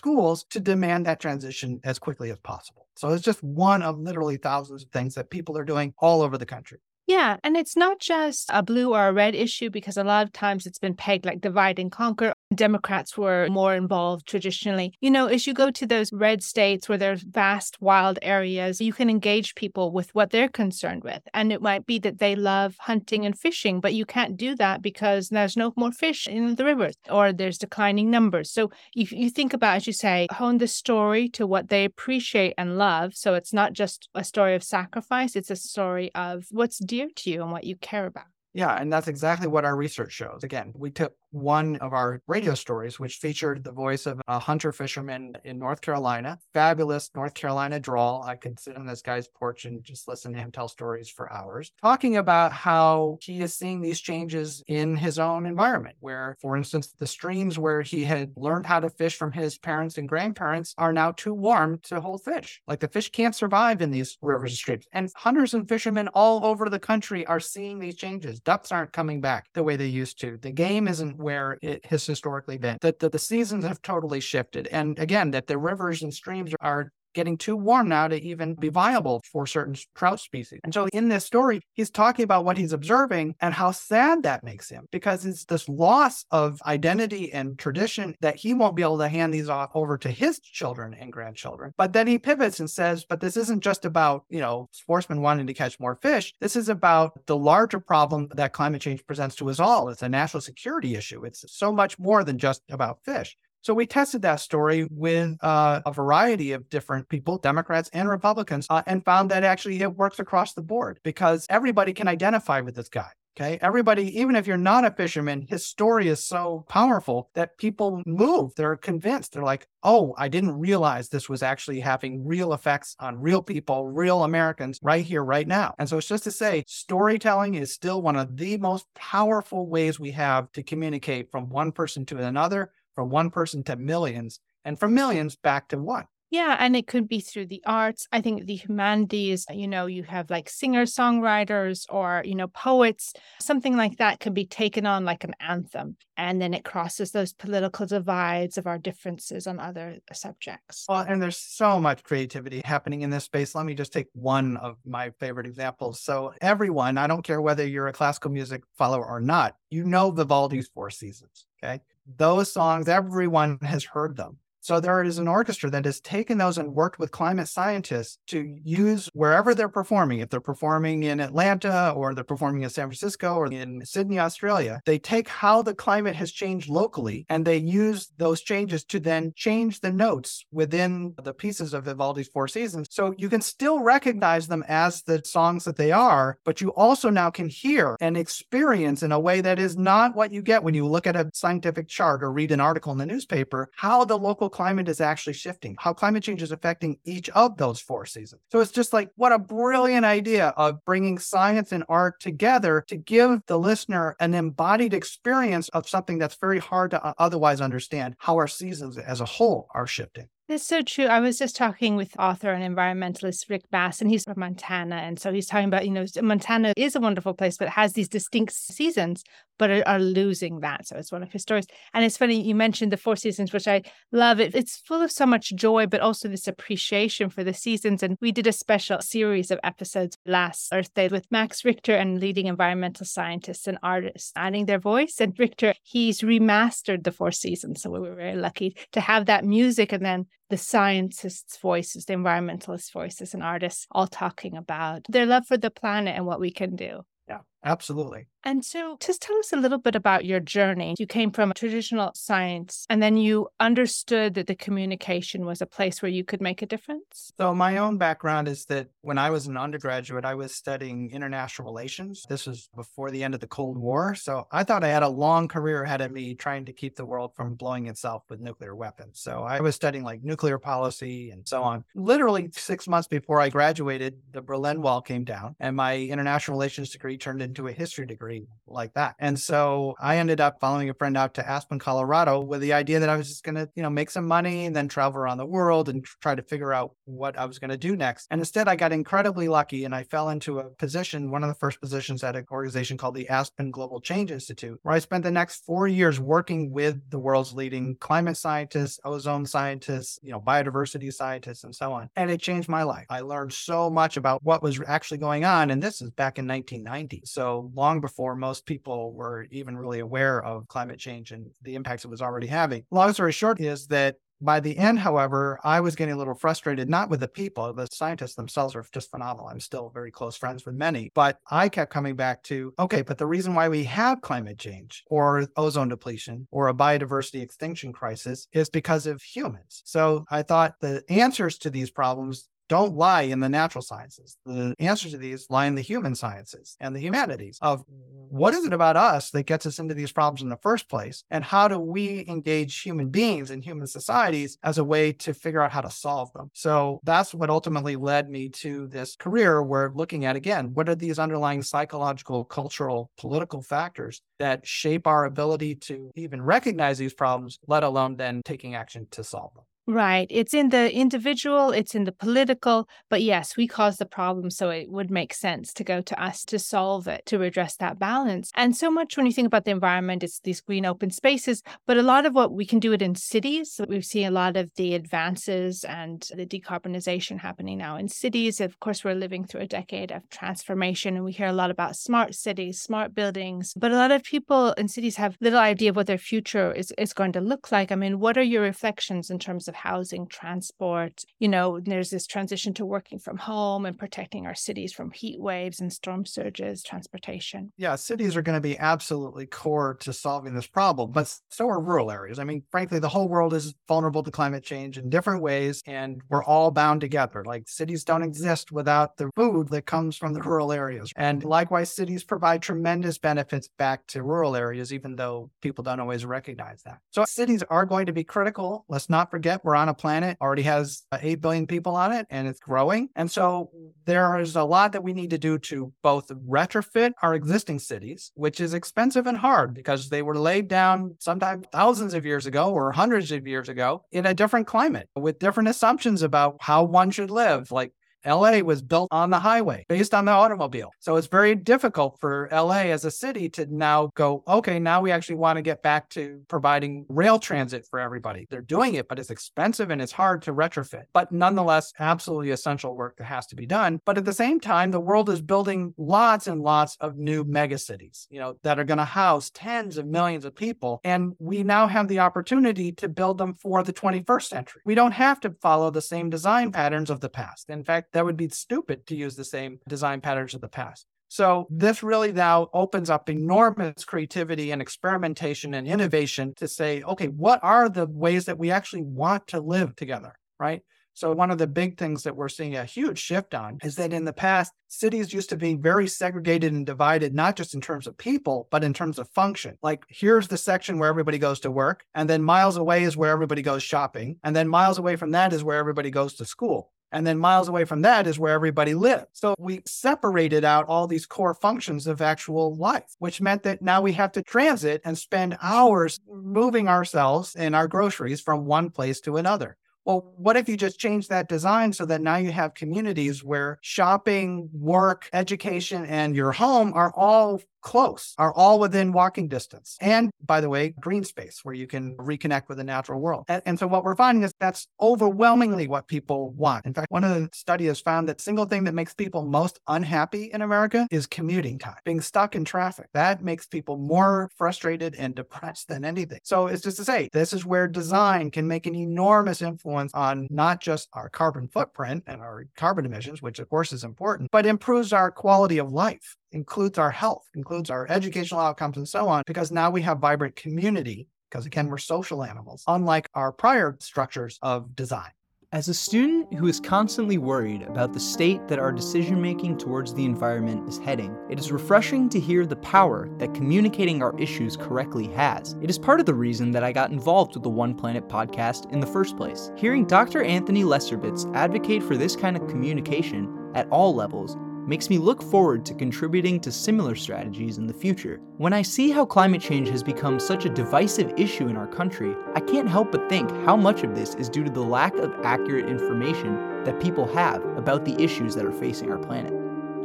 to 0.50 0.60
demand 0.60 1.06
that 1.06 1.20
transition 1.20 1.80
as 1.84 1.98
quickly 1.98 2.30
as 2.30 2.38
possible. 2.40 2.86
So 2.96 3.08
it's 3.10 3.22
just 3.22 3.42
one 3.42 3.82
of 3.82 3.98
literally 3.98 4.36
thousands 4.36 4.82
of 4.82 4.90
things 4.90 5.14
that 5.14 5.30
people 5.30 5.56
are 5.56 5.64
doing 5.64 5.94
all 5.98 6.22
over 6.22 6.36
the 6.38 6.46
country. 6.46 6.78
Yeah. 7.06 7.38
And 7.42 7.56
it's 7.56 7.76
not 7.76 8.00
just 8.00 8.50
a 8.52 8.62
blue 8.62 8.92
or 8.92 9.08
a 9.08 9.12
red 9.12 9.34
issue 9.34 9.70
because 9.70 9.96
a 9.96 10.04
lot 10.04 10.26
of 10.26 10.32
times 10.32 10.66
it's 10.66 10.78
been 10.78 10.94
pegged 10.94 11.24
like 11.24 11.40
divide 11.40 11.78
and 11.78 11.90
conquer. 11.90 12.34
Democrats 12.58 13.16
were 13.16 13.48
more 13.48 13.74
involved 13.74 14.26
traditionally. 14.26 14.92
You 15.00 15.10
know, 15.10 15.26
as 15.26 15.46
you 15.46 15.54
go 15.54 15.70
to 15.70 15.86
those 15.86 16.12
red 16.12 16.42
states 16.42 16.88
where 16.88 16.98
there's 16.98 17.22
vast 17.22 17.80
wild 17.80 18.18
areas, 18.20 18.80
you 18.80 18.92
can 18.92 19.08
engage 19.08 19.54
people 19.54 19.92
with 19.92 20.14
what 20.14 20.30
they're 20.30 20.48
concerned 20.48 21.04
with. 21.04 21.22
And 21.32 21.52
it 21.52 21.62
might 21.62 21.86
be 21.86 21.98
that 22.00 22.18
they 22.18 22.36
love 22.36 22.76
hunting 22.80 23.24
and 23.24 23.38
fishing, 23.38 23.80
but 23.80 23.94
you 23.94 24.04
can't 24.04 24.36
do 24.36 24.54
that 24.56 24.82
because 24.82 25.28
there's 25.30 25.56
no 25.56 25.72
more 25.76 25.92
fish 25.92 26.26
in 26.26 26.56
the 26.56 26.64
rivers 26.64 26.96
or 27.10 27.32
there's 27.32 27.58
declining 27.58 28.10
numbers. 28.10 28.50
So 28.50 28.70
you, 28.94 29.06
you 29.10 29.30
think 29.30 29.54
about, 29.54 29.76
as 29.76 29.86
you 29.86 29.92
say, 29.92 30.26
hone 30.32 30.58
the 30.58 30.68
story 30.68 31.28
to 31.30 31.46
what 31.46 31.68
they 31.68 31.84
appreciate 31.84 32.54
and 32.58 32.76
love. 32.76 33.14
So 33.14 33.34
it's 33.34 33.52
not 33.52 33.72
just 33.72 34.08
a 34.14 34.24
story 34.24 34.54
of 34.54 34.62
sacrifice, 34.62 35.36
it's 35.36 35.50
a 35.50 35.56
story 35.56 36.10
of 36.14 36.46
what's 36.50 36.78
dear 36.78 37.08
to 37.16 37.30
you 37.30 37.42
and 37.42 37.52
what 37.52 37.64
you 37.64 37.76
care 37.76 38.06
about. 38.06 38.26
Yeah, 38.54 38.74
and 38.74 38.92
that's 38.92 39.08
exactly 39.08 39.46
what 39.46 39.64
our 39.64 39.76
research 39.76 40.12
shows. 40.12 40.42
Again, 40.42 40.72
we 40.74 40.90
took 40.90 41.14
one 41.30 41.76
of 41.76 41.92
our 41.92 42.20
radio 42.26 42.54
stories, 42.54 42.98
which 42.98 43.16
featured 43.16 43.64
the 43.64 43.72
voice 43.72 44.06
of 44.06 44.20
a 44.28 44.38
hunter 44.38 44.72
fisherman 44.72 45.34
in 45.44 45.58
North 45.58 45.80
Carolina. 45.80 46.38
Fabulous 46.54 47.10
North 47.14 47.34
Carolina 47.34 47.80
drawl. 47.80 48.22
I 48.22 48.36
could 48.36 48.58
sit 48.58 48.76
on 48.76 48.86
this 48.86 49.02
guy's 49.02 49.28
porch 49.28 49.64
and 49.64 49.82
just 49.84 50.08
listen 50.08 50.32
to 50.32 50.38
him 50.38 50.50
tell 50.50 50.68
stories 50.68 51.08
for 51.08 51.32
hours, 51.32 51.72
talking 51.82 52.16
about 52.16 52.52
how 52.52 53.18
he 53.20 53.40
is 53.40 53.54
seeing 53.54 53.80
these 53.80 54.00
changes 54.00 54.62
in 54.66 54.96
his 54.96 55.18
own 55.18 55.46
environment, 55.46 55.96
where, 56.00 56.36
for 56.40 56.56
instance, 56.56 56.94
the 56.98 57.06
streams 57.06 57.58
where 57.58 57.82
he 57.82 58.04
had 58.04 58.32
learned 58.36 58.66
how 58.66 58.80
to 58.80 58.90
fish 58.90 59.16
from 59.16 59.32
his 59.32 59.58
parents 59.58 59.98
and 59.98 60.08
grandparents 60.08 60.74
are 60.78 60.92
now 60.92 61.12
too 61.12 61.34
warm 61.34 61.78
to 61.84 62.00
hold 62.00 62.22
fish. 62.24 62.60
Like 62.66 62.80
the 62.80 62.88
fish 62.88 63.10
can't 63.10 63.34
survive 63.34 63.82
in 63.82 63.90
these 63.90 64.16
rivers 64.22 64.52
and 64.52 64.58
streams. 64.58 64.86
And 64.92 65.10
hunters 65.14 65.54
and 65.54 65.68
fishermen 65.68 66.08
all 66.08 66.44
over 66.44 66.68
the 66.68 66.78
country 66.78 67.26
are 67.26 67.40
seeing 67.40 67.78
these 67.78 67.96
changes. 67.96 68.40
Ducks 68.40 68.72
aren't 68.72 68.92
coming 68.92 69.20
back 69.20 69.46
the 69.54 69.62
way 69.62 69.76
they 69.76 69.86
used 69.86 70.20
to. 70.20 70.38
The 70.40 70.50
game 70.50 70.88
isn't 70.88 71.17
where 71.18 71.58
it 71.62 71.84
has 71.86 72.06
historically 72.06 72.58
been. 72.58 72.78
That, 72.80 73.00
that 73.00 73.12
the 73.12 73.18
seasons 73.18 73.64
have 73.64 73.82
totally 73.82 74.20
shifted. 74.20 74.68
And 74.68 74.98
again, 74.98 75.30
that 75.32 75.46
the 75.46 75.58
rivers 75.58 76.02
and 76.02 76.12
streams 76.12 76.54
are 76.60 76.92
getting 77.14 77.36
too 77.36 77.56
warm 77.56 77.88
now 77.88 78.08
to 78.08 78.20
even 78.22 78.54
be 78.54 78.68
mm-hmm. 78.68 78.74
viable 78.74 79.22
for 79.30 79.46
certain 79.46 79.74
trout 79.94 80.20
species. 80.20 80.60
And 80.64 80.72
so 80.72 80.86
in 80.92 81.08
this 81.08 81.24
story, 81.24 81.60
he's 81.74 81.90
talking 81.90 82.24
about 82.24 82.44
what 82.44 82.58
he's 82.58 82.72
observing 82.72 83.34
and 83.40 83.54
how 83.54 83.70
sad 83.70 84.22
that 84.22 84.44
makes 84.44 84.68
him 84.68 84.86
because 84.90 85.24
it's 85.24 85.44
this 85.44 85.68
loss 85.68 86.24
of 86.30 86.60
identity 86.66 87.32
and 87.32 87.58
tradition 87.58 88.14
that 88.20 88.36
he 88.36 88.54
won't 88.54 88.76
be 88.76 88.82
able 88.82 88.98
to 88.98 89.08
hand 89.08 89.32
these 89.32 89.48
off 89.48 89.70
over 89.74 89.98
to 89.98 90.10
his 90.10 90.40
children 90.40 90.94
and 90.94 91.12
grandchildren. 91.12 91.72
But 91.76 91.92
then 91.92 92.06
he 92.06 92.18
pivots 92.18 92.60
and 92.60 92.70
says, 92.70 93.04
but 93.08 93.20
this 93.20 93.36
isn't 93.36 93.62
just 93.62 93.84
about, 93.84 94.24
you 94.28 94.40
know, 94.40 94.68
sportsmen 94.72 95.22
wanting 95.22 95.46
to 95.46 95.54
catch 95.54 95.78
more 95.80 95.98
fish. 96.00 96.34
This 96.40 96.56
is 96.56 96.68
about 96.68 97.26
the 97.26 97.36
larger 97.36 97.80
problem 97.80 98.28
that 98.34 98.52
climate 98.52 98.82
change 98.82 99.06
presents 99.06 99.36
to 99.36 99.50
us 99.50 99.60
all. 99.60 99.88
It's 99.88 100.02
a 100.02 100.08
national 100.08 100.40
security 100.40 100.94
issue. 100.94 101.24
It's 101.24 101.44
so 101.48 101.72
much 101.72 101.98
more 101.98 102.24
than 102.24 102.38
just 102.38 102.62
about 102.70 103.04
fish. 103.04 103.36
So 103.62 103.74
we 103.74 103.86
tested 103.86 104.22
that 104.22 104.40
story 104.40 104.86
with 104.90 105.36
uh, 105.42 105.80
a 105.84 105.92
variety 105.92 106.52
of 106.52 106.68
different 106.70 107.08
people, 107.08 107.38
Democrats 107.38 107.90
and 107.92 108.08
Republicans, 108.08 108.66
uh, 108.70 108.82
and 108.86 109.04
found 109.04 109.30
that 109.30 109.44
actually 109.44 109.80
it 109.82 109.96
works 109.96 110.18
across 110.18 110.54
the 110.54 110.62
board 110.62 111.00
because 111.02 111.46
everybody 111.50 111.92
can 111.92 112.08
identify 112.08 112.60
with 112.60 112.74
this 112.74 112.88
guy. 112.88 113.10
Okay. 113.38 113.56
Everybody, 113.62 114.18
even 114.18 114.34
if 114.34 114.48
you're 114.48 114.56
not 114.56 114.84
a 114.84 114.90
fisherman, 114.90 115.46
his 115.48 115.64
story 115.64 116.08
is 116.08 116.24
so 116.24 116.64
powerful 116.68 117.30
that 117.34 117.56
people 117.56 118.02
move. 118.04 118.52
They're 118.56 118.74
convinced. 118.74 119.32
They're 119.32 119.44
like, 119.44 119.68
oh, 119.84 120.12
I 120.18 120.26
didn't 120.26 120.58
realize 120.58 121.08
this 121.08 121.28
was 121.28 121.44
actually 121.44 121.78
having 121.78 122.26
real 122.26 122.52
effects 122.52 122.96
on 122.98 123.20
real 123.20 123.40
people, 123.40 123.86
real 123.86 124.24
Americans 124.24 124.80
right 124.82 125.04
here, 125.04 125.22
right 125.22 125.46
now. 125.46 125.76
And 125.78 125.88
so 125.88 125.98
it's 125.98 126.08
just 126.08 126.24
to 126.24 126.32
say, 126.32 126.64
storytelling 126.66 127.54
is 127.54 127.72
still 127.72 128.02
one 128.02 128.16
of 128.16 128.36
the 128.36 128.56
most 128.56 128.86
powerful 128.96 129.68
ways 129.68 130.00
we 130.00 130.10
have 130.10 130.50
to 130.52 130.64
communicate 130.64 131.30
from 131.30 131.48
one 131.48 131.70
person 131.70 132.04
to 132.06 132.18
another, 132.18 132.72
from 132.98 133.10
one 133.10 133.30
person 133.30 133.62
to 133.62 133.76
millions, 133.76 134.40
and 134.64 134.76
from 134.76 134.92
millions 134.92 135.36
back 135.36 135.68
to 135.68 135.78
one. 135.78 136.04
Yeah, 136.30 136.56
and 136.58 136.74
it 136.74 136.88
could 136.88 137.08
be 137.08 137.20
through 137.20 137.46
the 137.46 137.62
arts. 137.64 138.08
I 138.10 138.20
think 138.20 138.44
the 138.44 138.56
humanities, 138.56 139.46
you 139.50 139.68
know, 139.68 139.86
you 139.86 140.02
have 140.02 140.28
like 140.30 140.50
singer 140.50 140.84
songwriters 140.84 141.86
or, 141.88 142.22
you 142.26 142.34
know, 142.34 142.48
poets, 142.48 143.14
something 143.40 143.76
like 143.76 143.98
that 143.98 144.18
could 144.18 144.34
be 144.34 144.46
taken 144.46 144.84
on 144.84 145.04
like 145.04 145.22
an 145.22 145.34
anthem. 145.40 145.96
And 146.16 146.42
then 146.42 146.52
it 146.54 146.64
crosses 146.64 147.12
those 147.12 147.32
political 147.32 147.86
divides 147.86 148.58
of 148.58 148.66
our 148.66 148.78
differences 148.78 149.46
on 149.46 149.60
other 149.60 149.98
subjects. 150.12 150.84
Well, 150.88 151.06
and 151.08 151.22
there's 151.22 151.38
so 151.38 151.80
much 151.80 152.02
creativity 152.02 152.62
happening 152.64 153.02
in 153.02 153.10
this 153.10 153.24
space. 153.24 153.54
Let 153.54 153.64
me 153.64 153.74
just 153.74 153.92
take 153.92 154.08
one 154.12 154.56
of 154.56 154.76
my 154.84 155.10
favorite 155.20 155.46
examples. 155.46 156.02
So, 156.02 156.34
everyone, 156.42 156.98
I 156.98 157.06
don't 157.06 157.22
care 157.22 157.40
whether 157.40 157.64
you're 157.64 157.88
a 157.88 157.92
classical 157.92 158.32
music 158.32 158.64
follower 158.76 159.06
or 159.06 159.20
not, 159.20 159.54
you 159.70 159.84
know 159.84 160.10
Vivaldi's 160.10 160.68
Four 160.68 160.90
Seasons. 160.90 161.46
Okay. 161.62 161.80
Those 162.16 162.52
songs, 162.52 162.88
everyone 162.88 163.58
has 163.60 163.84
heard 163.84 164.16
them. 164.16 164.38
So 164.68 164.80
there 164.80 165.02
is 165.02 165.16
an 165.16 165.28
orchestra 165.28 165.70
that 165.70 165.86
has 165.86 165.98
taken 165.98 166.36
those 166.36 166.58
and 166.58 166.74
worked 166.74 166.98
with 166.98 167.10
climate 167.10 167.48
scientists 167.48 168.18
to 168.26 168.54
use 168.62 169.08
wherever 169.14 169.54
they're 169.54 169.70
performing. 169.70 170.18
If 170.18 170.28
they're 170.28 170.42
performing 170.42 171.04
in 171.04 171.20
Atlanta 171.20 171.94
or 171.96 172.12
they're 172.12 172.22
performing 172.22 172.64
in 172.64 172.68
San 172.68 172.88
Francisco 172.88 173.36
or 173.36 173.46
in 173.46 173.80
Sydney, 173.86 174.18
Australia, 174.18 174.82
they 174.84 174.98
take 174.98 175.26
how 175.26 175.62
the 175.62 175.74
climate 175.74 176.16
has 176.16 176.32
changed 176.32 176.68
locally 176.68 177.24
and 177.30 177.46
they 177.46 177.56
use 177.56 178.12
those 178.18 178.42
changes 178.42 178.84
to 178.84 179.00
then 179.00 179.32
change 179.34 179.80
the 179.80 179.90
notes 179.90 180.44
within 180.52 181.14
the 181.22 181.32
pieces 181.32 181.72
of 181.72 181.84
Vivaldi's 181.84 182.28
Four 182.28 182.46
Seasons. 182.46 182.88
So 182.90 183.14
you 183.16 183.30
can 183.30 183.40
still 183.40 183.80
recognize 183.80 184.48
them 184.48 184.66
as 184.68 185.00
the 185.00 185.22
songs 185.24 185.64
that 185.64 185.76
they 185.76 185.92
are, 185.92 186.36
but 186.44 186.60
you 186.60 186.74
also 186.74 187.08
now 187.08 187.30
can 187.30 187.48
hear 187.48 187.96
and 188.02 188.18
experience 188.18 189.02
in 189.02 189.12
a 189.12 189.18
way 189.18 189.40
that 189.40 189.58
is 189.58 189.78
not 189.78 190.14
what 190.14 190.30
you 190.30 190.42
get 190.42 190.62
when 190.62 190.74
you 190.74 190.86
look 190.86 191.06
at 191.06 191.16
a 191.16 191.30
scientific 191.32 191.88
chart 191.88 192.22
or 192.22 192.30
read 192.30 192.52
an 192.52 192.60
article 192.60 192.92
in 192.92 192.98
the 192.98 193.06
newspaper, 193.06 193.70
how 193.74 194.04
the 194.04 194.18
local 194.18 194.50
climate 194.58 194.88
is 194.88 195.00
actually 195.00 195.34
shifting, 195.34 195.76
how 195.78 195.92
climate 195.92 196.24
change 196.24 196.42
is 196.42 196.50
affecting 196.50 196.98
each 197.04 197.30
of 197.30 197.56
those 197.58 197.80
four 197.80 198.04
seasons. 198.04 198.42
So 198.50 198.58
it's 198.58 198.72
just 198.72 198.92
like, 198.92 199.08
what 199.14 199.30
a 199.30 199.38
brilliant 199.38 200.04
idea 200.04 200.48
of 200.56 200.84
bringing 200.84 201.20
science 201.20 201.70
and 201.70 201.84
art 201.88 202.18
together 202.18 202.84
to 202.88 202.96
give 202.96 203.40
the 203.46 203.56
listener 203.56 204.16
an 204.18 204.34
embodied 204.34 204.94
experience 204.94 205.68
of 205.68 205.88
something 205.88 206.18
that's 206.18 206.34
very 206.34 206.58
hard 206.58 206.90
to 206.90 207.00
uh, 207.04 207.14
otherwise 207.18 207.60
understand 207.60 208.16
how 208.18 208.34
our 208.34 208.48
seasons 208.48 208.98
as 208.98 209.20
a 209.20 209.24
whole 209.24 209.68
are 209.76 209.86
shifting. 209.86 210.26
That's 210.48 210.66
so 210.66 210.82
true. 210.82 211.04
I 211.04 211.20
was 211.20 211.38
just 211.38 211.56
talking 211.56 211.94
with 211.94 212.18
author 212.18 212.50
and 212.50 212.64
environmentalist 212.64 213.50
Rick 213.50 213.70
Bass, 213.70 214.00
and 214.00 214.10
he's 214.10 214.24
from 214.24 214.40
Montana. 214.40 214.96
And 214.96 215.20
so 215.20 215.30
he's 215.30 215.46
talking 215.46 215.68
about, 215.68 215.84
you 215.84 215.92
know, 215.92 216.06
Montana 216.22 216.72
is 216.74 216.96
a 216.96 217.00
wonderful 217.00 217.34
place, 217.34 217.58
but 217.58 217.68
has 217.68 217.92
these 217.92 218.08
distinct 218.08 218.54
seasons, 218.54 219.22
but 219.58 219.70
are, 219.70 219.82
are 219.86 219.98
losing 219.98 220.60
that. 220.60 220.86
So 220.86 220.96
it's 220.96 221.12
one 221.12 221.22
of 221.22 221.32
his 221.32 221.42
stories. 221.42 221.66
And 221.92 222.04
it's 222.04 222.16
funny, 222.16 222.40
you 222.40 222.54
mentioned 222.54 222.92
the 222.92 222.96
four 222.96 223.16
seasons, 223.16 223.52
which 223.52 223.68
I 223.68 223.82
love. 224.12 224.40
It. 224.40 224.54
It's 224.54 224.78
full 224.86 225.02
of 225.02 225.10
so 225.10 225.26
much 225.26 225.54
joy, 225.54 225.86
but 225.86 226.00
also 226.00 226.28
this 226.28 226.48
appreciation 226.48 227.28
for 227.30 227.44
the 227.44 227.54
seasons. 227.54 228.02
And 228.02 228.16
we 228.20 228.32
did 228.32 228.46
a 228.46 228.52
special 228.52 229.00
series 229.00 229.50
of 229.50 229.60
episodes 229.62 230.16
last 230.26 230.68
Earth 230.72 230.92
Day 230.94 231.08
with 231.08 231.26
Max 231.30 231.64
Richter 231.64 231.94
and 231.94 232.20
leading 232.20 232.46
environmental 232.46 233.06
scientists 233.06 233.66
and 233.66 233.78
artists 233.82 234.32
adding 234.36 234.66
their 234.66 234.78
voice. 234.78 235.20
And 235.20 235.38
Richter, 235.38 235.74
he's 235.82 236.20
remastered 236.20 237.04
the 237.04 237.12
four 237.12 237.32
seasons. 237.32 237.82
So 237.82 237.90
we 237.90 238.00
were 238.00 238.14
very 238.14 238.36
lucky 238.36 238.76
to 238.92 239.00
have 239.00 239.26
that 239.26 239.44
music 239.44 239.92
and 239.92 240.04
then 240.04 240.26
the 240.50 240.56
scientists' 240.56 241.58
voices, 241.58 242.06
the 242.06 242.14
environmentalist 242.14 242.92
voices, 242.92 243.34
and 243.34 243.42
artists 243.42 243.86
all 243.90 244.06
talking 244.06 244.56
about 244.56 245.04
their 245.08 245.26
love 245.26 245.46
for 245.46 245.58
the 245.58 245.70
planet 245.70 246.16
and 246.16 246.26
what 246.26 246.40
we 246.40 246.50
can 246.50 246.74
do. 246.74 247.02
Yeah, 247.28 247.40
absolutely. 247.64 248.26
And 248.44 248.64
so, 248.64 248.96
just 249.00 249.20
tell 249.20 249.36
us 249.36 249.52
a 249.52 249.56
little 249.56 249.78
bit 249.78 249.94
about 249.94 250.24
your 250.24 250.40
journey. 250.40 250.94
You 250.98 251.06
came 251.06 251.32
from 251.32 251.52
traditional 251.52 252.12
science 252.14 252.86
and 252.88 253.02
then 253.02 253.16
you 253.16 253.48
understood 253.58 254.34
that 254.34 254.46
the 254.46 254.54
communication 254.54 255.44
was 255.44 255.60
a 255.60 255.66
place 255.66 256.00
where 256.00 256.10
you 256.10 256.24
could 256.24 256.40
make 256.40 256.62
a 256.62 256.66
difference. 256.66 257.32
So, 257.36 257.54
my 257.54 257.78
own 257.78 257.98
background 257.98 258.48
is 258.48 258.64
that 258.66 258.88
when 259.02 259.18
I 259.18 259.30
was 259.30 259.48
an 259.48 259.56
undergraduate, 259.56 260.24
I 260.24 260.34
was 260.34 260.54
studying 260.54 261.10
international 261.10 261.66
relations. 261.66 262.24
This 262.28 262.46
was 262.46 262.70
before 262.74 263.10
the 263.10 263.22
end 263.24 263.34
of 263.34 263.40
the 263.40 263.48
Cold 263.48 263.76
War. 263.76 264.14
So, 264.14 264.46
I 264.52 264.62
thought 264.64 264.84
I 264.84 264.88
had 264.88 265.02
a 265.02 265.08
long 265.08 265.48
career 265.48 265.82
ahead 265.82 266.00
of 266.00 266.12
me 266.12 266.34
trying 266.34 266.64
to 266.66 266.72
keep 266.72 266.96
the 266.96 267.04
world 267.04 267.32
from 267.34 267.54
blowing 267.54 267.88
itself 267.88 268.22
with 268.30 268.40
nuclear 268.40 268.74
weapons. 268.74 269.20
So, 269.20 269.42
I 269.42 269.60
was 269.60 269.74
studying 269.74 270.04
like 270.04 270.22
nuclear 270.22 270.58
policy 270.58 271.30
and 271.32 271.46
so 271.46 271.62
on. 271.62 271.84
Literally 271.94 272.48
six 272.52 272.86
months 272.86 273.08
before 273.08 273.40
I 273.40 273.48
graduated, 273.48 274.16
the 274.32 274.42
Berlin 274.42 274.80
Wall 274.80 275.02
came 275.02 275.24
down 275.24 275.56
and 275.58 275.74
my 275.74 275.96
international 275.96 276.56
relations 276.56 276.90
degree 276.90 277.18
turned 277.18 277.42
into 277.42 277.47
a 277.68 277.72
history 277.72 278.06
degree 278.06 278.18
degree 278.18 278.46
like 278.66 278.92
that. 278.94 279.14
And 279.18 279.38
so 279.38 279.94
I 280.00 280.18
ended 280.18 280.40
up 280.40 280.60
following 280.60 280.90
a 280.90 280.94
friend 280.94 281.16
out 281.16 281.34
to 281.34 281.48
Aspen, 281.48 281.78
Colorado 281.78 282.40
with 282.40 282.60
the 282.60 282.72
idea 282.72 283.00
that 283.00 283.08
I 283.08 283.16
was 283.16 283.28
just 283.28 283.44
going 283.44 283.54
to, 283.54 283.68
you 283.74 283.82
know, 283.82 283.90
make 283.90 284.10
some 284.10 284.26
money 284.26 284.66
and 284.66 284.76
then 284.76 284.88
travel 284.88 285.20
around 285.20 285.38
the 285.38 285.46
world 285.46 285.88
and 285.88 286.04
try 286.04 286.34
to 286.34 286.42
figure 286.42 286.74
out 286.74 286.92
what 287.04 287.38
I 287.38 287.46
was 287.46 287.58
going 287.58 287.70
to 287.70 287.76
do 287.76 287.96
next. 287.96 288.26
And 288.30 288.40
instead, 288.40 288.68
I 288.68 288.76
got 288.76 288.92
incredibly 288.92 289.48
lucky 289.48 289.84
and 289.84 289.94
I 289.94 290.02
fell 290.02 290.28
into 290.28 290.58
a 290.58 290.64
position, 290.64 291.30
one 291.30 291.42
of 291.42 291.48
the 291.48 291.54
first 291.54 291.80
positions 291.80 292.22
at 292.22 292.36
an 292.36 292.44
organization 292.50 292.98
called 292.98 293.14
the 293.14 293.28
Aspen 293.28 293.70
Global 293.70 294.00
Change 294.00 294.30
Institute, 294.30 294.78
where 294.82 294.94
I 294.94 294.98
spent 294.98 295.24
the 295.24 295.30
next 295.30 295.64
four 295.64 295.88
years 295.88 296.20
working 296.20 296.70
with 296.70 297.00
the 297.10 297.18
world's 297.18 297.54
leading 297.54 297.96
climate 297.96 298.36
scientists, 298.36 299.00
ozone 299.04 299.46
scientists, 299.46 300.18
you 300.22 300.32
know, 300.32 300.40
biodiversity 300.40 301.12
scientists, 301.12 301.64
and 301.64 301.74
so 301.74 301.92
on. 301.92 302.10
And 302.16 302.30
it 302.30 302.40
changed 302.40 302.68
my 302.68 302.82
life. 302.82 303.06
I 303.08 303.20
learned 303.20 303.52
so 303.52 303.88
much 303.88 304.16
about 304.16 304.42
what 304.42 304.62
was 304.62 304.80
actually 304.86 305.18
going 305.18 305.44
on. 305.44 305.70
And 305.70 305.82
this 305.82 306.02
is 306.02 306.10
back 306.10 306.38
in 306.38 306.46
1990. 306.46 307.22
So 307.24 307.37
long 307.74 308.00
before 308.00 308.18
before 308.18 308.34
most 308.34 308.66
people 308.66 309.12
were 309.12 309.46
even 309.50 309.76
really 309.76 310.00
aware 310.00 310.42
of 310.42 310.66
climate 310.66 310.98
change 310.98 311.30
and 311.30 311.46
the 311.62 311.76
impacts 311.76 312.04
it 312.04 312.10
was 312.10 312.20
already 312.20 312.46
having. 312.46 312.84
Long 312.90 313.12
story 313.12 313.32
short 313.32 313.60
is 313.60 313.86
that 313.88 314.16
by 314.40 314.60
the 314.60 314.76
end, 314.76 314.98
however, 314.98 315.58
I 315.64 315.80
was 315.80 315.96
getting 315.96 316.14
a 316.14 316.16
little 316.16 316.34
frustrated, 316.34 316.88
not 316.88 317.10
with 317.10 317.20
the 317.20 317.28
people, 317.28 317.72
the 317.72 317.88
scientists 317.92 318.34
themselves 318.34 318.74
are 318.74 318.84
just 318.92 319.10
phenomenal. 319.10 319.48
I'm 319.48 319.60
still 319.60 319.90
very 319.92 320.10
close 320.10 320.36
friends 320.36 320.64
with 320.64 320.74
many, 320.74 321.10
but 321.14 321.38
I 321.50 321.68
kept 321.68 321.92
coming 321.92 322.16
back 322.16 322.42
to 322.44 322.72
okay, 322.78 323.02
but 323.02 323.18
the 323.18 323.26
reason 323.26 323.54
why 323.54 323.68
we 323.68 323.84
have 323.84 324.20
climate 324.20 324.58
change 324.58 325.04
or 325.08 325.46
ozone 325.56 325.88
depletion 325.88 326.48
or 326.50 326.68
a 326.68 326.74
biodiversity 326.74 327.42
extinction 327.42 327.92
crisis 327.92 328.46
is 328.52 328.70
because 328.70 329.06
of 329.06 329.22
humans. 329.22 329.82
So 329.84 330.24
I 330.30 330.42
thought 330.42 330.74
the 330.80 331.02
answers 331.08 331.58
to 331.58 331.70
these 331.70 331.90
problems 331.90 332.48
don't 332.68 332.96
lie 332.96 333.22
in 333.22 333.40
the 333.40 333.48
natural 333.48 333.82
sciences. 333.82 334.36
The 334.44 334.74
answers 334.78 335.12
to 335.12 335.18
these 335.18 335.46
lie 335.50 335.66
in 335.66 335.74
the 335.74 335.82
human 335.82 336.14
sciences 336.14 336.76
and 336.80 336.94
the 336.94 337.00
humanities 337.00 337.58
of 337.62 337.84
what 338.30 338.54
is 338.54 338.64
it 338.64 338.72
about 338.72 338.96
us 338.96 339.30
that 339.30 339.46
gets 339.46 339.64
us 339.66 339.78
into 339.78 339.94
these 339.94 340.12
problems 340.12 340.42
in 340.42 340.48
the 340.48 340.58
first 340.58 340.88
place? 340.88 341.24
And 341.30 341.42
how 341.42 341.68
do 341.68 341.78
we 341.78 342.26
engage 342.28 342.80
human 342.80 343.08
beings 343.08 343.50
and 343.50 343.64
human 343.64 343.86
societies 343.86 344.58
as 344.62 344.78
a 344.78 344.84
way 344.84 345.12
to 345.14 345.32
figure 345.32 345.62
out 345.62 345.72
how 345.72 345.80
to 345.80 345.90
solve 345.90 346.32
them? 346.34 346.50
So 346.52 347.00
that's 347.04 347.34
what 347.34 347.50
ultimately 347.50 347.96
led 347.96 348.28
me 348.28 348.50
to 348.50 348.86
this 348.88 349.16
career 349.16 349.62
where 349.62 349.90
looking 349.94 350.24
at 350.26 350.36
again, 350.36 350.74
what 350.74 350.88
are 350.88 350.94
these 350.94 351.18
underlying 351.18 351.62
psychological, 351.62 352.44
cultural, 352.44 353.10
political 353.16 353.62
factors 353.62 354.20
that 354.38 354.66
shape 354.66 355.06
our 355.06 355.24
ability 355.24 355.74
to 355.76 356.10
even 356.14 356.42
recognize 356.42 356.98
these 356.98 357.14
problems, 357.14 357.58
let 357.66 357.82
alone 357.82 358.16
then 358.16 358.42
taking 358.44 358.74
action 358.74 359.06
to 359.12 359.24
solve 359.24 359.54
them? 359.54 359.64
Right. 359.90 360.26
It's 360.28 360.52
in 360.52 360.68
the 360.68 360.94
individual, 360.94 361.70
it's 361.70 361.94
in 361.94 362.04
the 362.04 362.12
political, 362.12 362.86
but 363.08 363.22
yes, 363.22 363.56
we 363.56 363.66
cause 363.66 363.96
the 363.96 364.04
problem. 364.04 364.50
So 364.50 364.68
it 364.68 364.90
would 364.90 365.10
make 365.10 365.32
sense 365.32 365.72
to 365.72 365.82
go 365.82 366.02
to 366.02 366.22
us 366.22 366.44
to 366.44 366.58
solve 366.58 367.08
it, 367.08 367.24
to 367.24 367.38
redress 367.38 367.74
that 367.76 367.98
balance. 367.98 368.50
And 368.54 368.76
so 368.76 368.90
much 368.90 369.16
when 369.16 369.24
you 369.24 369.32
think 369.32 369.46
about 369.46 369.64
the 369.64 369.70
environment, 369.70 370.22
it's 370.22 370.40
these 370.40 370.60
green 370.60 370.84
open 370.84 371.10
spaces, 371.10 371.62
but 371.86 371.96
a 371.96 372.02
lot 372.02 372.26
of 372.26 372.34
what 372.34 372.52
we 372.52 372.66
can 372.66 372.80
do 372.80 372.92
it 372.92 373.00
in 373.00 373.14
cities. 373.14 373.80
We've 373.88 374.04
seen 374.04 374.26
a 374.26 374.30
lot 374.30 374.58
of 374.58 374.74
the 374.74 374.94
advances 374.94 375.84
and 375.84 376.20
the 376.36 376.44
decarbonization 376.44 377.38
happening 377.38 377.78
now 377.78 377.96
in 377.96 378.08
cities. 378.08 378.60
Of 378.60 378.80
course, 378.80 379.02
we're 379.02 379.14
living 379.14 379.46
through 379.46 379.62
a 379.62 379.66
decade 379.66 380.12
of 380.12 380.28
transformation 380.28 381.16
and 381.16 381.24
we 381.24 381.32
hear 381.32 381.46
a 381.46 381.52
lot 381.54 381.70
about 381.70 381.96
smart 381.96 382.34
cities, 382.34 382.78
smart 382.78 383.14
buildings, 383.14 383.72
but 383.74 383.90
a 383.90 383.96
lot 383.96 384.10
of 384.10 384.22
people 384.22 384.72
in 384.72 384.86
cities 384.86 385.16
have 385.16 385.38
little 385.40 385.58
idea 385.58 385.88
of 385.88 385.96
what 385.96 386.08
their 386.08 386.18
future 386.18 386.74
is, 386.74 386.92
is 386.98 387.14
going 387.14 387.32
to 387.32 387.40
look 387.40 387.72
like. 387.72 387.90
I 387.90 387.94
mean, 387.94 388.20
what 388.20 388.36
are 388.36 388.42
your 388.42 388.60
reflections 388.60 389.30
in 389.30 389.38
terms 389.38 389.66
of 389.66 389.77
housing, 389.78 390.26
transport. 390.26 391.24
You 391.38 391.48
know, 391.48 391.80
there's 391.80 392.10
this 392.10 392.26
transition 392.26 392.74
to 392.74 392.84
working 392.84 393.18
from 393.18 393.38
home 393.38 393.86
and 393.86 393.98
protecting 393.98 394.46
our 394.46 394.54
cities 394.54 394.92
from 394.92 395.10
heat 395.10 395.40
waves 395.40 395.80
and 395.80 395.92
storm 395.92 396.26
surges, 396.26 396.82
transportation. 396.82 397.72
Yeah, 397.76 397.94
cities 397.96 398.36
are 398.36 398.42
going 398.42 398.56
to 398.56 398.60
be 398.60 398.78
absolutely 398.78 399.46
core 399.46 399.96
to 400.00 400.12
solving 400.12 400.54
this 400.54 400.66
problem, 400.66 401.12
but 401.12 401.34
so 401.48 401.68
are 401.68 401.80
rural 401.80 402.10
areas. 402.10 402.38
I 402.38 402.44
mean, 402.44 402.62
frankly, 402.70 402.98
the 402.98 403.08
whole 403.08 403.28
world 403.28 403.54
is 403.54 403.74
vulnerable 403.86 404.22
to 404.22 404.30
climate 404.30 404.64
change 404.64 404.98
in 404.98 405.08
different 405.08 405.42
ways, 405.42 405.82
and 405.86 406.20
we're 406.28 406.44
all 406.44 406.70
bound 406.70 407.00
together. 407.00 407.44
Like 407.44 407.68
cities 407.68 408.04
don't 408.04 408.22
exist 408.22 408.72
without 408.72 409.16
the 409.16 409.30
food 409.36 409.68
that 409.68 409.86
comes 409.86 410.16
from 410.16 410.34
the 410.34 410.42
rural 410.42 410.72
areas. 410.72 411.12
And 411.16 411.44
likewise, 411.44 411.92
cities 411.92 412.24
provide 412.24 412.62
tremendous 412.62 413.18
benefits 413.18 413.68
back 413.78 414.06
to 414.08 414.22
rural 414.22 414.56
areas, 414.56 414.92
even 414.92 415.16
though 415.16 415.50
people 415.62 415.84
don't 415.84 416.00
always 416.00 416.24
recognize 416.24 416.82
that. 416.82 416.98
So 417.10 417.24
cities 417.24 417.62
are 417.70 417.86
going 417.86 418.06
to 418.06 418.12
be 418.12 418.24
critical. 418.24 418.84
Let's 418.88 419.08
not 419.08 419.30
forget 419.30 419.64
we're 419.68 419.74
on 419.74 419.90
a 419.90 419.94
planet 419.94 420.38
already 420.40 420.62
has 420.62 421.02
uh, 421.12 421.18
8 421.20 421.42
billion 421.42 421.66
people 421.66 421.94
on 421.94 422.10
it 422.10 422.26
and 422.30 422.48
it's 422.48 422.58
growing. 422.58 423.10
And 423.14 423.30
so 423.30 423.70
there 424.06 424.38
is 424.38 424.56
a 424.56 424.64
lot 424.64 424.92
that 424.92 425.04
we 425.04 425.12
need 425.12 425.28
to 425.28 425.36
do 425.36 425.58
to 425.58 425.92
both 426.02 426.28
retrofit 426.28 427.12
our 427.22 427.34
existing 427.34 427.78
cities, 427.78 428.32
which 428.34 428.62
is 428.62 428.72
expensive 428.72 429.26
and 429.26 429.36
hard 429.36 429.74
because 429.74 430.08
they 430.08 430.22
were 430.22 430.38
laid 430.38 430.68
down 430.68 431.16
sometimes 431.18 431.66
thousands 431.70 432.14
of 432.14 432.24
years 432.24 432.46
ago 432.46 432.72
or 432.72 432.92
hundreds 432.92 433.30
of 433.30 433.46
years 433.46 433.68
ago 433.68 434.06
in 434.10 434.24
a 434.24 434.32
different 434.32 434.66
climate 434.66 435.10
with 435.14 435.38
different 435.38 435.68
assumptions 435.68 436.22
about 436.22 436.56
how 436.60 436.84
one 436.84 437.10
should 437.10 437.30
live. 437.30 437.70
Like 437.70 437.92
LA 438.28 438.58
was 438.58 438.82
built 438.82 439.08
on 439.10 439.30
the 439.30 439.38
highway 439.38 439.84
based 439.88 440.14
on 440.14 440.24
the 440.24 440.32
automobile. 440.32 440.90
So 441.00 441.16
it's 441.16 441.26
very 441.26 441.54
difficult 441.54 442.18
for 442.20 442.48
LA 442.52 442.90
as 442.90 443.04
a 443.04 443.10
city 443.10 443.48
to 443.50 443.66
now 443.74 444.10
go, 444.14 444.42
okay, 444.46 444.78
now 444.78 445.00
we 445.00 445.10
actually 445.10 445.36
want 445.36 445.56
to 445.56 445.62
get 445.62 445.82
back 445.82 446.08
to 446.10 446.42
providing 446.48 447.06
rail 447.08 447.38
transit 447.38 447.86
for 447.90 447.98
everybody. 447.98 448.46
They're 448.50 448.60
doing 448.60 448.94
it, 448.94 449.08
but 449.08 449.18
it's 449.18 449.30
expensive 449.30 449.90
and 449.90 450.02
it's 450.02 450.12
hard 450.12 450.42
to 450.42 450.52
retrofit. 450.52 451.04
But 451.12 451.32
nonetheless, 451.32 451.92
absolutely 451.98 452.50
essential 452.50 452.94
work 452.94 453.16
that 453.16 453.24
has 453.24 453.46
to 453.46 453.56
be 453.56 453.66
done. 453.66 454.00
But 454.04 454.18
at 454.18 454.24
the 454.24 454.32
same 454.32 454.60
time, 454.60 454.90
the 454.90 455.00
world 455.00 455.30
is 455.30 455.40
building 455.40 455.94
lots 455.96 456.46
and 456.46 456.60
lots 456.60 456.96
of 457.00 457.16
new 457.16 457.44
megacities, 457.44 458.26
you 458.30 458.40
know, 458.40 458.56
that 458.62 458.78
are 458.78 458.84
going 458.84 458.98
to 458.98 459.04
house 459.04 459.50
tens 459.54 459.98
of 459.98 460.06
millions 460.06 460.44
of 460.44 460.54
people. 460.54 461.00
And 461.04 461.32
we 461.38 461.62
now 461.62 461.86
have 461.86 462.08
the 462.08 462.18
opportunity 462.20 462.92
to 462.92 463.08
build 463.08 463.38
them 463.38 463.54
for 463.54 463.82
the 463.82 463.92
21st 463.92 464.42
century. 464.42 464.82
We 464.84 464.94
don't 464.94 465.12
have 465.12 465.40
to 465.40 465.54
follow 465.62 465.90
the 465.90 466.02
same 466.02 466.30
design 466.30 466.72
patterns 466.72 467.10
of 467.10 467.20
the 467.20 467.28
past. 467.28 467.70
In 467.70 467.84
fact, 467.84 468.12
that 468.18 468.24
would 468.24 468.36
be 468.36 468.48
stupid 468.48 469.06
to 469.06 469.14
use 469.14 469.36
the 469.36 469.44
same 469.44 469.78
design 469.88 470.20
patterns 470.20 470.52
of 470.52 470.60
the 470.60 470.66
past. 470.66 471.06
So 471.28 471.68
this 471.70 472.02
really 472.02 472.32
now 472.32 472.68
opens 472.74 473.10
up 473.10 473.30
enormous 473.30 474.04
creativity 474.04 474.72
and 474.72 474.82
experimentation 474.82 475.72
and 475.74 475.86
innovation 475.86 476.52
to 476.56 476.66
say, 476.66 477.00
okay, 477.04 477.28
what 477.28 477.60
are 477.62 477.88
the 477.88 478.06
ways 478.06 478.46
that 478.46 478.58
we 478.58 478.72
actually 478.72 479.02
want 479.02 479.46
to 479.46 479.60
live 479.60 479.94
together, 479.94 480.34
right? 480.58 480.82
So 481.14 481.32
one 481.32 481.52
of 481.52 481.58
the 481.58 481.68
big 481.68 481.96
things 481.96 482.24
that 482.24 482.34
we're 482.34 482.48
seeing 482.48 482.74
a 482.74 482.84
huge 482.84 483.20
shift 483.20 483.54
on 483.54 483.78
is 483.84 483.94
that 483.96 484.12
in 484.12 484.24
the 484.24 484.32
past, 484.32 484.72
cities 484.88 485.32
used 485.32 485.50
to 485.50 485.56
be 485.56 485.76
very 485.76 486.08
segregated 486.08 486.72
and 486.72 486.84
divided, 486.84 487.36
not 487.36 487.54
just 487.54 487.72
in 487.72 487.80
terms 487.80 488.08
of 488.08 488.18
people, 488.18 488.66
but 488.72 488.82
in 488.82 488.92
terms 488.92 489.20
of 489.20 489.28
function. 489.30 489.78
Like 489.80 490.04
here's 490.08 490.48
the 490.48 490.56
section 490.56 490.98
where 490.98 491.08
everybody 491.08 491.38
goes 491.38 491.60
to 491.60 491.70
work, 491.70 492.04
and 492.14 492.28
then 492.28 492.42
miles 492.42 492.78
away 492.78 493.04
is 493.04 493.16
where 493.16 493.30
everybody 493.30 493.62
goes 493.62 493.84
shopping, 493.84 494.38
and 494.42 494.56
then 494.56 494.68
miles 494.68 494.98
away 494.98 495.14
from 495.14 495.30
that 495.32 495.52
is 495.52 495.62
where 495.62 495.78
everybody 495.78 496.10
goes 496.10 496.34
to 496.34 496.44
school. 496.44 496.90
And 497.10 497.26
then 497.26 497.38
miles 497.38 497.68
away 497.68 497.84
from 497.84 498.02
that 498.02 498.26
is 498.26 498.38
where 498.38 498.52
everybody 498.52 498.94
lived. 498.94 499.26
So 499.32 499.54
we 499.58 499.82
separated 499.86 500.64
out 500.64 500.86
all 500.86 501.06
these 501.06 501.26
core 501.26 501.54
functions 501.54 502.06
of 502.06 502.20
actual 502.20 502.76
life, 502.76 503.14
which 503.18 503.40
meant 503.40 503.62
that 503.62 503.80
now 503.80 504.02
we 504.02 504.12
have 504.12 504.32
to 504.32 504.42
transit 504.42 505.00
and 505.04 505.16
spend 505.16 505.56
hours 505.62 506.20
moving 506.30 506.88
ourselves 506.88 507.54
and 507.56 507.74
our 507.74 507.88
groceries 507.88 508.40
from 508.40 508.66
one 508.66 508.90
place 508.90 509.20
to 509.22 509.36
another. 509.38 509.76
Well, 510.04 510.32
what 510.38 510.56
if 510.56 510.70
you 510.70 510.76
just 510.78 510.98
change 510.98 511.28
that 511.28 511.50
design 511.50 511.92
so 511.92 512.06
that 512.06 512.22
now 512.22 512.36
you 512.36 512.50
have 512.50 512.72
communities 512.72 513.44
where 513.44 513.78
shopping, 513.82 514.70
work, 514.72 515.28
education, 515.34 516.06
and 516.06 516.34
your 516.34 516.50
home 516.50 516.94
are 516.94 517.12
all 517.14 517.60
close, 517.80 518.34
are 518.38 518.52
all 518.54 518.78
within 518.78 519.12
walking 519.12 519.48
distance. 519.48 519.96
And 520.00 520.30
by 520.44 520.60
the 520.60 520.68
way, 520.68 520.90
green 521.00 521.24
space 521.24 521.60
where 521.62 521.74
you 521.74 521.86
can 521.86 522.16
reconnect 522.16 522.68
with 522.68 522.78
the 522.78 522.84
natural 522.84 523.20
world. 523.20 523.44
And, 523.48 523.62
and, 523.66 523.78
so 523.78 523.86
what 523.86 524.02
we're 524.02 524.16
finding 524.16 524.42
is 524.42 524.52
that's 524.58 524.88
overwhelmingly 525.00 525.86
what 525.86 526.08
people 526.08 526.50
want. 526.50 526.84
In 526.84 526.92
fact, 526.92 527.10
one 527.10 527.22
of 527.22 527.30
the 527.30 527.48
studies 527.52 528.00
found 528.00 528.28
that 528.28 528.40
single 528.40 528.64
thing 528.64 528.84
that 528.84 528.94
makes 528.94 529.14
people 529.14 529.44
most 529.44 529.78
unhappy 529.86 530.50
in 530.52 530.62
America 530.62 531.06
is 531.10 531.26
commuting 531.26 531.78
time, 531.78 531.94
being 532.04 532.20
stuck 532.20 532.56
in 532.56 532.64
traffic. 532.64 533.06
That 533.14 533.42
makes 533.42 533.66
people 533.66 533.96
more 533.96 534.50
frustrated 534.56 535.14
and 535.14 535.34
depressed 535.34 535.88
than 535.88 536.04
anything. 536.04 536.40
So 536.42 536.66
it's 536.66 536.82
just 536.82 536.96
to 536.96 537.04
say, 537.04 537.28
this 537.32 537.52
is 537.52 537.64
where 537.64 537.86
design 537.86 538.50
can 538.50 538.66
make 538.66 538.86
an 538.86 538.96
enormous 538.96 539.62
influence 539.62 540.12
on 540.14 540.48
not 540.50 540.80
just 540.80 541.08
our 541.12 541.28
carbon 541.28 541.68
footprint 541.68 542.24
and 542.26 542.40
our 542.40 542.66
carbon 542.76 543.06
emissions, 543.06 543.42
which 543.42 543.58
of 543.60 543.68
course 543.68 543.92
is 543.92 544.02
important, 544.02 544.50
but 544.50 544.66
improves 544.66 545.12
our 545.12 545.30
quality 545.30 545.78
of 545.78 545.92
life 545.92 546.36
includes 546.52 546.98
our 546.98 547.10
health, 547.10 547.44
includes 547.54 547.90
our 547.90 548.06
educational 548.10 548.60
outcomes, 548.60 548.96
and 548.96 549.08
so 549.08 549.28
on, 549.28 549.42
because 549.46 549.70
now 549.70 549.90
we 549.90 550.02
have 550.02 550.18
vibrant 550.18 550.56
community, 550.56 551.28
because 551.50 551.66
again, 551.66 551.88
we're 551.88 551.98
social 551.98 552.44
animals, 552.44 552.84
unlike 552.86 553.28
our 553.34 553.52
prior 553.52 553.96
structures 554.00 554.58
of 554.62 554.94
design. 554.94 555.30
As 555.70 555.86
a 555.88 555.92
student 555.92 556.54
who 556.54 556.66
is 556.66 556.80
constantly 556.80 557.36
worried 557.36 557.82
about 557.82 558.14
the 558.14 558.20
state 558.20 558.66
that 558.68 558.78
our 558.78 558.90
decision 558.90 559.38
making 559.38 559.76
towards 559.76 560.14
the 560.14 560.24
environment 560.24 560.88
is 560.88 560.96
heading, 560.96 561.36
it 561.50 561.58
is 561.58 561.70
refreshing 561.70 562.30
to 562.30 562.40
hear 562.40 562.64
the 562.64 562.76
power 562.76 563.28
that 563.36 563.52
communicating 563.52 564.22
our 564.22 564.34
issues 564.40 564.78
correctly 564.78 565.26
has. 565.28 565.76
It 565.82 565.90
is 565.90 565.98
part 565.98 566.20
of 566.20 566.26
the 566.26 566.32
reason 566.32 566.70
that 566.70 566.84
I 566.84 566.92
got 566.92 567.10
involved 567.10 567.52
with 567.52 567.64
the 567.64 567.68
One 567.68 567.94
Planet 567.94 568.30
podcast 568.30 568.90
in 568.94 569.00
the 569.00 569.06
first 569.06 569.36
place. 569.36 569.70
Hearing 569.76 570.06
Dr. 570.06 570.42
Anthony 570.42 570.84
Leiserowitz 570.84 571.54
advocate 571.54 572.02
for 572.02 572.16
this 572.16 572.34
kind 572.34 572.56
of 572.56 572.66
communication 572.66 573.70
at 573.74 573.86
all 573.90 574.14
levels 574.14 574.56
makes 574.88 575.10
me 575.10 575.18
look 575.18 575.42
forward 575.42 575.84
to 575.84 575.94
contributing 575.94 576.58
to 576.58 576.72
similar 576.72 577.14
strategies 577.14 577.76
in 577.76 577.86
the 577.86 577.92
future. 577.92 578.40
When 578.56 578.72
I 578.72 578.80
see 578.80 579.10
how 579.10 579.26
climate 579.26 579.60
change 579.60 579.90
has 579.90 580.02
become 580.02 580.40
such 580.40 580.64
a 580.64 580.70
divisive 580.70 581.34
issue 581.36 581.68
in 581.68 581.76
our 581.76 581.86
country, 581.86 582.34
I 582.54 582.60
can't 582.60 582.88
help 582.88 583.12
but 583.12 583.28
think 583.28 583.50
how 583.66 583.76
much 583.76 584.02
of 584.02 584.14
this 584.14 584.34
is 584.36 584.48
due 584.48 584.64
to 584.64 584.70
the 584.70 584.80
lack 584.80 585.14
of 585.16 585.34
accurate 585.44 585.90
information 585.90 586.84
that 586.84 587.02
people 587.02 587.26
have 587.34 587.62
about 587.76 588.06
the 588.06 588.18
issues 588.20 588.54
that 588.54 588.64
are 588.64 588.72
facing 588.72 589.12
our 589.12 589.18
planet. 589.18 589.52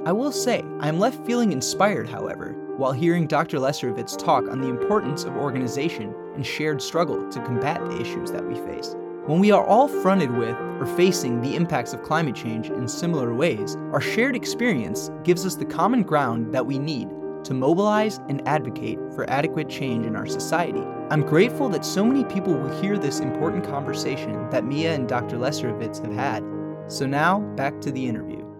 I 0.05 0.11
will 0.11 0.33
say, 0.33 0.65
I 0.81 0.89
am 0.89 0.99
left 0.99 1.25
feeling 1.25 1.53
inspired, 1.53 2.09
however, 2.09 2.53
while 2.75 2.91
hearing 2.91 3.25
Dr. 3.25 3.59
Leiserowitz 3.59 4.17
talk 4.17 4.49
on 4.49 4.59
the 4.59 4.67
importance 4.67 5.23
of 5.23 5.37
organization 5.37 6.13
and 6.35 6.45
shared 6.45 6.81
struggle 6.81 7.29
to 7.31 7.39
combat 7.45 7.79
the 7.85 8.01
issues 8.01 8.31
that 8.31 8.45
we 8.45 8.55
face. 8.55 8.97
When 9.25 9.39
we 9.39 9.51
are 9.51 9.65
all 9.65 9.87
fronted 9.87 10.31
with 10.31 10.57
or 10.81 10.85
facing 10.85 11.39
the 11.39 11.55
impacts 11.55 11.93
of 11.93 12.03
climate 12.03 12.35
change 12.35 12.69
in 12.69 12.89
similar 12.89 13.33
ways, 13.33 13.77
our 13.93 14.01
shared 14.01 14.35
experience 14.35 15.09
gives 15.23 15.45
us 15.45 15.55
the 15.55 15.63
common 15.63 16.03
ground 16.03 16.53
that 16.53 16.65
we 16.65 16.77
need 16.77 17.07
to 17.45 17.53
mobilize 17.53 18.19
and 18.27 18.45
advocate 18.45 18.99
for 19.15 19.29
adequate 19.29 19.69
change 19.69 20.05
in 20.05 20.17
our 20.17 20.25
society. 20.25 20.83
I'm 21.09 21.21
grateful 21.21 21.69
that 21.69 21.85
so 21.85 22.03
many 22.03 22.25
people 22.25 22.53
will 22.53 22.81
hear 22.81 22.97
this 22.97 23.21
important 23.21 23.63
conversation 23.63 24.49
that 24.49 24.65
Mia 24.65 24.93
and 24.93 25.07
Dr. 25.07 25.37
Leiserowitz 25.37 26.01
have 26.01 26.13
had. 26.13 26.43
So 26.89 27.05
now, 27.05 27.39
back 27.55 27.79
to 27.79 27.93
the 27.93 28.05
interview. 28.05 28.52